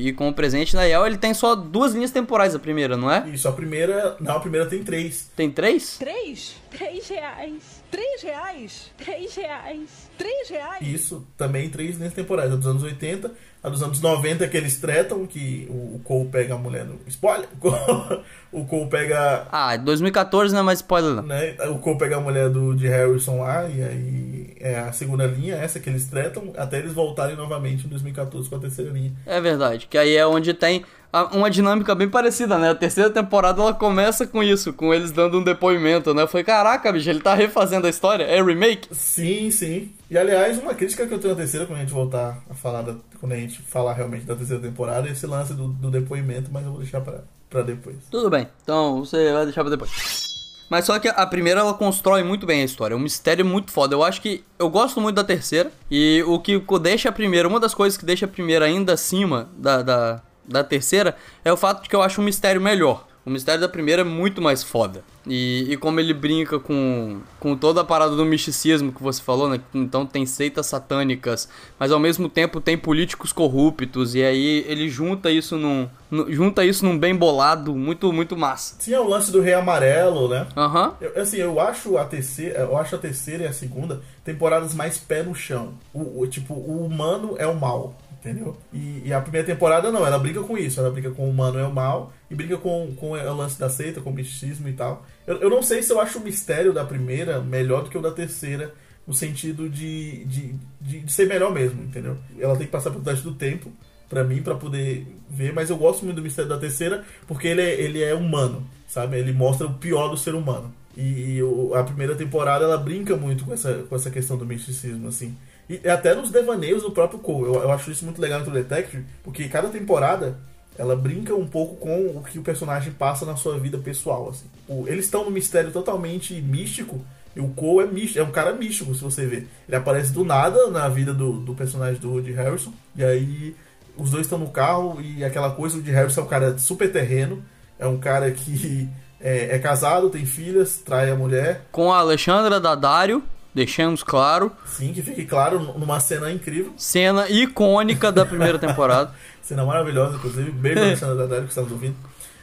e- 0.05 0.09
e 0.09 0.13
com 0.13 0.29
o 0.29 0.35
presente. 0.35 0.75
Na 0.77 0.83
real, 0.83 1.07
ele 1.07 1.17
tem 1.17 1.33
só 1.33 1.55
duas 1.55 1.95
linhas 1.95 2.11
temporais, 2.11 2.55
a 2.55 2.59
primeira, 2.59 2.97
não 2.97 3.11
é? 3.11 3.27
Isso, 3.29 3.49
a 3.49 3.53
primeira. 3.53 4.17
Não, 4.21 4.37
a 4.37 4.41
primeira 4.41 4.67
tem 4.67 4.83
três. 4.85 5.31
Tem 5.35 5.51
três? 5.51 5.97
Três? 5.99 6.55
Três 6.71 7.09
reais. 7.09 7.84
Três 7.95 8.23
reais? 8.23 8.91
Três 8.99 9.37
reais? 9.37 10.11
Três 10.19 10.49
reais? 10.49 10.85
Isso, 10.85 11.25
também 11.37 11.71
três 11.71 11.97
linhas 11.97 12.13
temporais. 12.13 12.53
A 12.53 12.57
dos 12.57 12.67
anos 12.67 12.83
80, 12.83 13.31
a 13.63 13.69
dos 13.69 13.85
anos 13.85 14.01
90 14.01 14.49
que 14.49 14.57
eles 14.57 14.79
tretam, 14.79 15.25
que 15.29 15.69
o, 15.71 15.95
o 15.95 16.01
Cole 16.03 16.29
pega 16.29 16.55
a 16.55 16.59
mulher 16.59 16.85
no. 16.85 16.99
Spoiler! 17.07 17.49
o 18.51 18.65
Cole 18.65 18.91
pega. 18.91 19.47
Ah, 19.53 19.77
2014 19.77 20.53
não 20.53 20.63
é 20.63 20.65
mais 20.65 20.81
spoiler, 20.81 21.15
não. 21.15 21.23
Né, 21.23 21.55
o 21.69 21.79
Cole 21.79 21.97
pega 21.97 22.17
a 22.17 22.21
mulher 22.21 22.51
do, 22.51 22.75
de 22.75 22.89
Harrison 22.89 23.39
lá, 23.39 23.69
e 23.69 23.81
aí 23.81 24.57
é 24.59 24.81
a 24.81 24.93
segunda 24.93 25.25
linha, 25.25 25.55
essa 25.55 25.79
que 25.79 25.89
eles 25.89 26.09
tretam, 26.09 26.53
até 26.57 26.81
eles 26.81 26.93
voltarem 26.93 27.37
novamente 27.37 27.87
em 27.87 27.89
2014 27.91 28.49
com 28.49 28.57
a 28.57 28.59
terceira 28.59 28.91
linha. 28.91 29.13
É 29.25 29.41
verdade, 29.41 29.87
que 29.87 29.97
aí 29.97 30.17
é 30.17 30.27
onde 30.27 30.53
tem 30.53 30.85
uma 31.33 31.51
dinâmica 31.51 31.95
bem 31.95 32.09
parecida, 32.09 32.59
né? 32.59 32.71
A 32.71 32.75
terceira 32.75 33.09
temporada 33.09 33.61
ela 33.61 33.73
começa 33.73 34.27
com 34.27 34.43
isso, 34.43 34.73
com 34.73 34.93
eles 34.93 35.13
dando 35.13 35.39
um 35.39 35.45
depoimento, 35.45 36.13
né? 36.13 36.27
Foi 36.27 36.43
caraca, 36.43 36.93
bicho, 36.93 37.09
ele 37.09 37.21
tá 37.21 37.35
refazendo 37.35 37.87
a 37.87 37.91
história? 37.91 38.25
É 38.25 38.43
remake? 38.43 38.89
Sim, 38.93 39.51
sim. 39.51 39.93
E 40.11 40.19
aliás, 40.19 40.59
uma 40.59 40.75
crítica 40.75 41.07
que 41.07 41.15
eu 41.15 41.19
tenho 41.19 41.35
à 41.35 41.37
terceira, 41.37 41.67
quando 41.67 41.79
a 41.79 41.83
gente 41.83 41.93
voltar 41.93 42.43
a 42.51 42.55
falar, 42.55 42.83
da, 42.83 42.95
quando 43.21 43.33
a 43.33 43.37
gente 43.37 43.63
falar 43.63 43.95
realmente 43.95 44.25
da 44.25 44.35
terceira 44.35 44.63
temporada, 44.63 45.09
é 45.09 45.13
esse 45.13 45.27
lance 45.27 45.55
do, 45.55 45.69
do 45.69 45.91
depoimento, 45.91 46.51
mas 46.53 46.65
eu 46.65 46.71
vou 46.71 46.81
deixar 46.81 47.01
pra, 47.01 47.21
pra 47.49 47.63
depois. 47.63 47.97
Tudo 48.11 48.29
bem, 48.29 48.49
então 48.63 49.05
você 49.05 49.33
vai 49.33 49.45
deixar 49.45 49.63
pra 49.63 49.71
depois. 49.71 50.25
Mas 50.69 50.87
só 50.87 50.99
que 50.99 51.07
a 51.07 51.27
primeira 51.27 51.61
ela 51.61 51.75
constrói 51.75 52.23
muito 52.25 52.47
bem 52.47 52.63
a 52.63 52.65
história, 52.65 52.95
é 52.95 52.97
um 52.97 53.01
mistério 53.01 53.45
muito 53.45 53.71
foda. 53.71 53.95
Eu 53.95 54.03
acho 54.03 54.21
que 54.21 54.43
eu 54.59 54.69
gosto 54.69 55.01
muito 55.01 55.15
da 55.15 55.23
terceira, 55.23 55.71
e 55.91 56.25
o 56.27 56.41
que 56.41 56.61
deixa 56.81 57.11
a 57.11 57.13
primeira, 57.13 57.47
uma 57.47 57.61
das 57.61 57.75
coisas 57.75 57.97
que 57.97 58.05
deixa 58.05 58.25
a 58.25 58.29
primeira 58.29 58.65
ainda 58.65 58.95
acima 58.95 59.49
da, 59.57 59.83
da, 59.83 60.23
da 60.47 60.63
terceira 60.65 61.17
é 61.45 61.53
o 61.53 61.57
fato 61.57 61.83
de 61.83 61.89
que 61.89 61.97
eu 61.97 62.03
acho 62.03 62.21
o 62.21 62.25
mistério 62.25 62.61
melhor. 62.61 63.07
O 63.27 63.31
mistério 63.31 63.59
da 63.63 63.69
primeira 63.71 64.03
é 64.03 64.05
muito 64.05 64.43
mais 64.43 64.63
foda. 64.63 65.03
E, 65.27 65.67
e 65.71 65.77
como 65.79 65.99
ele 65.99 66.13
brinca 66.13 66.61
com, 66.61 67.21
com 67.41 67.57
toda 67.57 67.81
a 67.81 67.85
parada 67.85 68.15
do 68.15 68.23
misticismo 68.23 68.93
que 68.93 69.03
você 69.03 69.23
falou, 69.23 69.49
né? 69.49 69.59
Então 69.73 70.05
tem 70.05 70.27
seitas 70.27 70.67
satânicas, 70.67 71.49
mas 71.79 71.91
ao 71.91 71.99
mesmo 71.99 72.29
tempo 72.29 72.61
tem 72.61 72.77
políticos 72.77 73.33
corruptos. 73.33 74.15
E 74.15 74.23
aí 74.23 74.63
ele 74.69 74.91
junta 74.91 75.31
isso 75.31 75.57
num, 75.57 75.89
nu- 76.11 76.31
junta 76.31 76.67
isso 76.67 76.85
num 76.85 76.99
bem 76.99 77.17
bolado, 77.17 77.75
muito, 77.75 78.13
muito 78.13 78.37
massa. 78.37 78.77
Sim, 78.79 78.93
é 78.93 79.01
o 79.01 79.09
lance 79.09 79.33
do 79.33 79.41
Rei 79.41 79.55
Amarelo, 79.55 80.29
né? 80.29 80.47
Aham. 80.55 80.93
Eu, 81.01 81.23
assim, 81.23 81.39
eu 81.39 81.59
acho 81.59 81.97
a 81.97 82.05
terceira, 82.05 82.59
eu 82.59 82.77
acho 82.77 82.95
a 82.95 82.99
terceira 82.99 83.45
e 83.45 83.47
a 83.47 83.55
segunda 83.55 84.03
temporadas 84.23 84.75
mais 84.75 84.99
pé 84.99 85.23
no 85.23 85.35
chão. 85.35 85.73
O, 85.95 86.21
o- 86.21 86.27
tipo, 86.27 86.53
o 86.53 86.85
humano 86.85 87.37
é 87.39 87.47
o 87.47 87.59
mal, 87.59 87.99
entendeu? 88.25 88.57
E, 88.73 89.03
e 89.05 89.13
a 89.13 89.21
primeira 89.21 89.47
temporada 89.47 89.93
não, 89.93 90.07
ela 90.07 90.19
briga 90.19 90.43
com 90.43 90.57
isso, 90.57 90.81
ela 90.81 90.91
briga 90.91 91.11
com 91.11 91.27
o 91.27 91.31
humano 91.31 91.59
é 91.59 91.67
o 91.67 91.73
mal 91.73 92.13
e 92.31 92.35
briga 92.35 92.57
com, 92.57 92.95
com 92.97 93.11
o 93.11 93.37
lance 93.37 93.61
da 93.61 93.69
seita, 93.69 94.01
com 94.01 94.11
o 94.11 94.15
misticismo 94.15 94.67
e 94.67 94.73
tal. 94.73 95.05
Eu, 95.27 95.37
eu 95.43 95.51
não 95.51 95.63
sei 95.63 95.83
se 95.83 95.93
eu 95.93 96.01
acho 96.01 96.19
o 96.19 96.25
mistério 96.25 96.73
da 96.73 96.85
primeira 96.85 97.41
melhor 97.41 97.85
do 97.85 97.91
que 97.91 97.99
o 97.99 98.03
da 98.03 98.11
terceira, 98.11 98.73
no 99.07 99.13
sentido 99.13 99.69
de, 99.69 100.25
de, 100.25 100.55
de, 100.81 101.01
de 101.01 101.13
ser 101.13 101.29
melhor 101.29 101.53
mesmo, 101.53 101.83
entendeu? 101.83 102.17
Ela 102.39 102.57
tem 102.57 102.67
que 102.67 102.73
passar 102.73 102.91
pelo 102.91 103.05
teste 103.05 103.23
do 103.23 103.35
tempo 103.35 103.71
pra 104.09 104.25
mim, 104.25 104.43
pra 104.43 104.55
poder 104.55 105.07
ver, 105.29 105.53
mas 105.53 105.69
eu 105.69 105.77
gosto 105.77 106.05
muito 106.05 106.17
do 106.17 106.23
mistério 106.23 106.49
da 106.49 106.59
terceira 106.59 107.05
porque 107.27 107.49
ele 107.49 107.61
é, 107.61 107.81
ele 107.81 108.03
é 108.03 108.15
humano, 108.15 108.67
sabe? 108.87 109.19
Ele 109.19 109.33
mostra 109.33 109.67
o 109.67 109.75
pior 109.75 110.09
do 110.09 110.17
ser 110.17 110.35
humano. 110.35 110.73
E, 110.97 111.39
e 111.39 111.41
a 111.75 111.83
primeira 111.83 112.15
temporada 112.15 112.65
ela 112.65 112.79
brinca 112.79 113.17
muito 113.17 113.45
com 113.45 113.53
essa, 113.53 113.85
com 113.89 113.97
essa 113.97 114.11
questão 114.11 114.39
do 114.39 114.47
misticismo, 114.47 115.09
assim. 115.09 115.37
E 115.69 115.89
até 115.89 116.15
nos 116.15 116.31
devaneios 116.31 116.83
do 116.83 116.91
próprio 116.91 117.19
Cole. 117.19 117.47
Eu, 117.47 117.63
eu 117.63 117.73
acho 117.73 117.91
isso 117.91 118.05
muito 118.05 118.21
legal 118.21 118.41
no 118.41 118.45
True 118.45 118.63
Detective, 118.63 119.05
porque 119.23 119.49
cada 119.49 119.69
temporada 119.69 120.37
ela 120.77 120.97
brinca 120.97 121.35
um 121.35 121.47
pouco 121.47 121.77
com 121.77 122.19
o 122.19 122.23
que 122.25 122.39
o 122.39 122.43
personagem 122.43 122.93
passa 122.93 123.25
na 123.25 123.37
sua 123.37 123.59
vida 123.59 123.79
pessoal, 123.79 124.29
assim. 124.31 124.47
O- 124.69 124.87
eles 124.89 125.05
estão 125.05 125.25
num 125.25 125.31
mistério 125.31 125.71
totalmente 125.71 126.35
místico, 126.43 127.01
e 127.37 127.41
o 127.41 127.49
Cole 127.49 127.89
é, 127.89 127.91
místico, 127.91 128.19
é 128.19 128.23
um 128.25 128.31
cara 128.33 128.53
místico, 128.53 128.95
se 128.95 129.03
você 129.03 129.25
ver. 129.25 129.49
Ele 129.69 129.77
aparece 129.77 130.13
do 130.13 130.25
nada 130.25 130.69
na 130.71 130.89
vida 130.89 131.15
do, 131.15 131.35
do 131.41 131.55
personagem 131.55 132.01
do 132.01 132.11
Woody 132.11 132.33
Harrison, 132.33 132.73
e 132.97 133.05
aí 133.05 133.57
os 133.97 134.11
dois 134.11 134.27
estão 134.27 134.39
no 134.39 134.49
carro, 134.51 135.01
e 135.01 135.25
aquela 135.25 135.51
coisa, 135.53 135.77
o 135.77 135.79
Woody 135.79 135.93
Harrison 135.93 136.21
é 136.21 136.25
um 136.25 136.29
cara 136.29 136.59
super 136.59 136.91
terreno, 136.91 137.43
é 137.79 137.87
um 137.87 137.97
cara 137.99 138.31
que 138.33 138.89
é, 139.21 139.55
é 139.55 139.59
casado, 139.61 140.11
tem 140.11 140.27
filhas, 140.27 140.79
trai 140.79 141.09
a 141.11 141.15
mulher, 141.15 141.67
Com 141.73 141.93
a 141.93 141.99
Alexandra 141.99 142.59
Daddario, 142.61 143.23
deixamos 143.55 144.03
claro, 144.03 144.53
sim, 144.67 144.93
que 144.93 145.03
fique 145.03 145.25
claro, 145.25 145.61
numa 145.79 146.01
cena 146.01 146.31
incrível, 146.31 146.73
cena 146.77 147.29
icônica 147.29 148.11
da 148.11 148.27
primeira 148.27 148.59
temporada. 148.59 149.15
cena 149.43 149.65
maravilhosa, 149.65 150.17
inclusive, 150.17 150.51
beijo 150.51 150.81
pra 150.81 150.87
Alexandra 150.89 151.17
Daddario 151.17 151.45
que 151.45 151.51
estamos 151.51 151.71
ouvindo. 151.71 151.97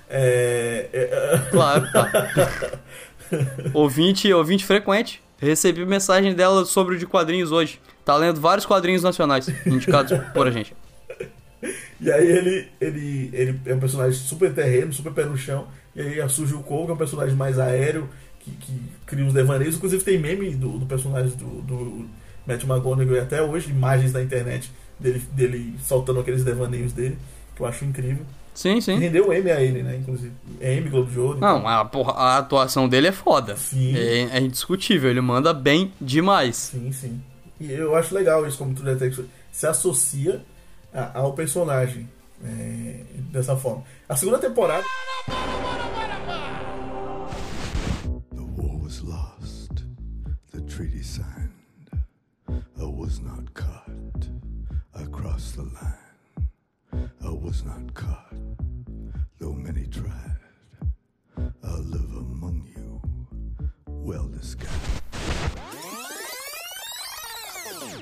É, 0.09 0.89
é, 0.93 1.41
Claro, 1.51 1.91
tá. 1.91 2.11
ouvinte, 3.73 4.31
ouvinte 4.33 4.65
frequente. 4.65 5.21
Recebi 5.37 5.85
mensagem 5.85 6.35
dela 6.35 6.65
sobre 6.65 6.95
o 6.95 6.99
de 6.99 7.07
quadrinhos 7.07 7.51
hoje. 7.51 7.79
Tá 8.05 8.15
lendo 8.15 8.39
vários 8.39 8.65
quadrinhos 8.65 9.01
nacionais 9.01 9.47
indicados 9.65 10.17
por 10.33 10.47
a 10.47 10.51
gente. 10.51 10.75
E 11.99 12.11
aí 12.11 12.27
ele, 12.27 12.67
ele, 12.79 13.29
ele 13.33 13.61
é 13.65 13.73
um 13.73 13.79
personagem 13.79 14.13
super 14.19 14.53
terreno, 14.53 14.91
super 14.91 15.11
pé 15.13 15.25
no 15.25 15.37
chão. 15.37 15.67
E 15.95 16.01
aí 16.01 16.29
surge 16.29 16.53
o 16.53 16.63
Cole, 16.63 16.85
que 16.85 16.91
é 16.91 16.93
um 16.93 16.97
personagem 16.97 17.35
mais 17.35 17.59
aéreo, 17.59 18.09
que, 18.43 18.51
que 18.51 18.81
cria 19.05 19.23
uns 19.25 19.33
devaneios. 19.33 19.75
Inclusive 19.75 20.03
tem 20.03 20.17
meme 20.19 20.55
do, 20.55 20.77
do 20.79 20.85
personagem 20.85 21.35
do, 21.37 21.61
do 21.61 22.05
Matt 22.45 22.63
McGonagall 22.63 23.21
até 23.21 23.41
hoje, 23.41 23.69
imagens 23.71 24.13
na 24.13 24.21
internet 24.21 24.71
dele, 24.99 25.19
dele 25.31 25.75
soltando 25.83 26.19
aqueles 26.19 26.43
devaneios 26.43 26.91
dele, 26.93 27.17
que 27.55 27.61
eu 27.61 27.65
acho 27.65 27.85
incrível. 27.85 28.25
Sim, 28.53 28.77
E 28.77 28.81
sim. 28.81 28.97
rendeu 28.97 29.29
o 29.29 29.33
M 29.33 29.49
a 29.49 29.61
ele, 29.61 29.81
né? 29.81 29.95
Inclusive. 29.97 30.33
M, 30.59 30.89
Globo 30.89 31.09
de 31.09 31.17
Ouro. 31.19 31.39
Não, 31.39 31.65
a, 31.67 31.85
porra, 31.85 32.11
a 32.13 32.37
atuação 32.39 32.89
dele 32.89 33.07
é 33.07 33.11
foda. 33.13 33.55
Sim. 33.55 33.95
É, 33.95 34.37
é 34.37 34.39
indiscutível, 34.41 35.09
ele 35.09 35.21
manda 35.21 35.53
bem 35.53 35.93
demais. 36.01 36.57
Sim, 36.57 36.91
sim. 36.91 37.21
E 37.59 37.71
eu 37.71 37.95
acho 37.95 38.13
legal 38.13 38.45
isso, 38.45 38.57
como 38.57 38.73
True 38.73 38.93
Detective 38.93 39.27
se 39.51 39.65
associa 39.67 40.41
a- 40.93 41.19
ao 41.19 41.31
personagem 41.33 42.09
é, 42.43 42.95
dessa 43.31 43.55
forma. 43.55 43.83
A 44.09 44.15
segunda 44.17 44.37
temporada. 44.39 44.83
The 45.27 46.50
the 55.61 55.69
line. 55.77 55.93
I 57.23 57.29
was 57.29 57.63
not 57.63 57.93
caught, 57.93 58.33
though 59.39 59.53
many 59.53 59.85
tried. 59.87 60.37
I 61.63 61.75
live 61.77 62.11
among 62.17 62.67
you, 62.75 62.99
well 63.87 64.27
disguised. 64.27 64.71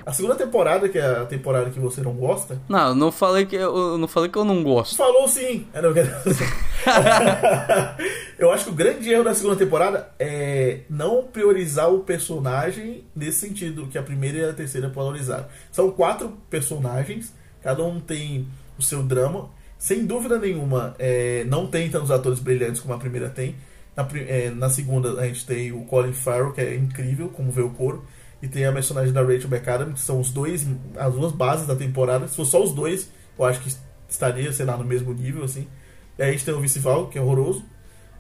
A 0.06 0.14
segunda 0.14 0.36
temporada, 0.36 0.88
que 0.90 0.98
é 0.98 1.06
a 1.06 1.26
temporada 1.26 1.70
que 1.70 1.80
você 1.80 2.02
não 2.02 2.14
gosta, 2.14 2.60
Não, 2.68 2.90
eu 2.90 2.96
não 2.96 3.12
falei 3.12 3.46
que 3.46 3.56
eu, 3.56 3.76
eu 3.76 3.98
não 3.98 4.08
falei 4.08 4.30
que 4.30 4.38
eu 4.38 4.46
não 4.46 4.64
gosto. 4.64 4.96
falou 4.96 5.28
sim. 5.28 5.68
É, 5.74 5.82
não, 5.82 5.92
eu 8.40 8.52
acho 8.52 8.66
que 8.66 8.70
o 8.72 8.74
grande 8.74 9.10
erro 9.12 9.24
da 9.26 9.36
segunda 9.36 9.56
temporada 9.58 10.10
é 10.18 10.80
não 10.90 11.24
priorizar 11.24 11.94
o 11.94 12.00
personagem 12.00 13.04
nesse 13.16 13.48
sentido 13.48 13.88
que 13.88 13.98
a 13.98 14.04
primeira 14.04 14.38
e 14.40 14.50
a 14.50 14.54
terceira 14.54 14.90
valorizaram. 14.90 15.46
São 15.72 15.92
quatro 15.92 16.30
personagens, 16.50 17.34
cada 17.62 17.84
um 17.84 18.00
tem 18.00 18.48
o 18.78 18.82
seu 18.82 19.04
drama. 19.04 19.50
Sem 19.78 20.06
dúvida 20.06 20.38
nenhuma, 20.38 20.96
é, 21.00 21.46
não 21.46 21.66
tem 21.68 21.90
tantos 21.90 22.12
atores 22.12 22.40
brilhantes 22.40 22.82
como 22.82 22.94
a 22.94 22.98
primeira 22.98 23.30
tem. 23.30 23.56
Na, 23.96 24.08
é, 24.28 24.50
na 24.50 24.70
segunda 24.70 25.20
a 25.20 25.26
gente 25.26 25.46
tem 25.46 25.72
o 25.72 25.86
Colin 25.86 26.14
Farrell, 26.14 26.52
que 26.52 26.62
é 26.62 26.76
incrível, 26.76 27.30
como 27.30 27.52
vê 27.52 27.62
o 27.62 27.70
coro. 27.70 28.04
E 28.42 28.48
tem 28.48 28.66
a 28.66 28.72
personagem 28.72 29.14
da 29.14 29.22
Rachel 29.22 29.50
McAdams, 29.50 29.94
que 29.96 30.00
são 30.02 30.20
os 30.20 30.32
dois, 30.32 30.66
as 30.98 31.14
duas 31.14 31.32
bases 31.32 31.68
da 31.68 31.76
temporada. 31.76 32.28
Se 32.28 32.36
fosse 32.36 32.52
só 32.52 32.64
os 32.64 32.74
dois, 32.74 33.10
eu 33.38 33.46
acho 33.46 33.60
que 33.62 33.70
estaria, 34.08 34.52
sei 34.52 34.66
lá, 34.66 34.78
no 34.78 34.84
mesmo 34.84 35.14
nível, 35.14 35.44
assim. 35.44 35.68
E 36.18 36.24
aí 36.24 36.30
a 36.30 36.32
gente 36.32 36.46
tem 36.46 36.54
o 36.54 36.82
Vaughn, 36.82 37.08
que 37.08 37.18
é 37.18 37.22
horroroso. 37.22 37.64